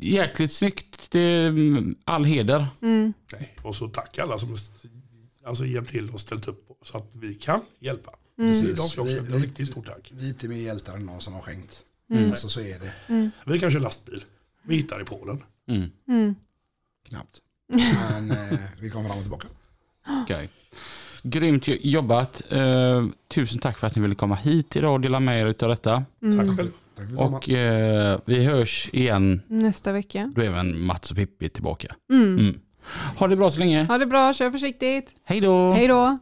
jäkligt 0.00 0.52
snyggt. 0.52 1.10
Det 1.10 1.20
är 1.20 1.48
mm, 1.48 1.94
all 2.04 2.24
heder. 2.24 2.66
Mm. 2.82 3.12
Nej. 3.32 3.54
Och 3.62 3.76
så 3.76 3.88
tack 3.88 4.18
alla 4.18 4.38
som 4.38 4.56
alltså, 5.46 5.66
hjälpt 5.66 5.90
till 5.90 6.10
och 6.10 6.20
ställt 6.20 6.48
upp 6.48 6.68
så 6.84 6.98
att 6.98 7.10
vi 7.12 7.34
kan 7.34 7.60
hjälpa. 7.80 8.10
Mm. 8.38 8.52
Också 8.72 9.04
Vi- 9.04 9.20
vi- 9.20 9.38
riktigt 9.38 9.68
stort 9.68 9.86
tack. 9.86 10.10
Vi 10.14 10.24
är 10.24 10.28
inte 10.28 10.48
mer 10.48 10.56
hjältar 10.56 10.94
än 10.94 11.06
någon 11.06 11.20
som 11.20 11.32
har 11.34 11.40
skänkt. 11.40 11.82
Mm. 12.10 12.30
Alltså 12.30 12.48
så 12.48 12.60
är 12.60 12.78
det 12.78 12.92
Vi 13.46 13.60
kan 13.60 13.70
köra 13.70 13.82
lastbil. 13.82 14.24
Vi 14.62 14.76
hittar 14.76 15.00
i 15.02 15.04
Polen. 15.04 15.42
Mm. 15.68 15.90
Mm. 16.08 16.34
knappt. 17.08 17.38
Men 18.10 18.30
eh, 18.30 18.58
vi 18.80 18.90
kommer 18.90 19.08
fram 19.08 19.18
och 19.18 19.24
tillbaka. 19.24 19.46
Okej. 20.22 20.48
Grymt 21.22 21.68
jo- 21.68 21.76
jobbat. 21.80 22.42
Eh, 22.52 23.06
tusen 23.28 23.58
tack 23.58 23.78
för 23.78 23.86
att 23.86 23.96
ni 23.96 24.02
ville 24.02 24.14
komma 24.14 24.34
hit 24.34 24.76
idag 24.76 24.92
och 24.92 25.00
dela 25.00 25.20
med 25.20 25.40
er 25.40 25.46
av 25.46 25.68
detta. 25.68 26.04
Tack 26.36 26.56
själv. 26.56 26.70
Tack 26.96 27.06
kom. 27.08 27.18
Och 27.18 27.50
eh, 27.50 28.20
vi 28.24 28.44
hörs 28.44 28.90
igen. 28.92 29.42
Nästa 29.46 29.92
vecka. 29.92 30.32
Då 30.36 30.42
är 30.42 30.46
även 30.46 30.80
Mats 30.80 31.10
och 31.10 31.16
Pippi 31.16 31.48
tillbaka. 31.48 31.94
Mm. 32.12 32.38
Mm. 32.38 32.60
Ha 33.16 33.28
det 33.28 33.36
bra 33.36 33.50
så 33.50 33.58
länge. 33.58 33.84
Ha 33.84 33.98
det 33.98 34.06
bra, 34.06 34.34
kör 34.34 34.50
försiktigt. 34.50 35.14
Hej 35.24 35.40
då! 35.40 35.72
Hej 35.72 35.88
då. 35.88 36.18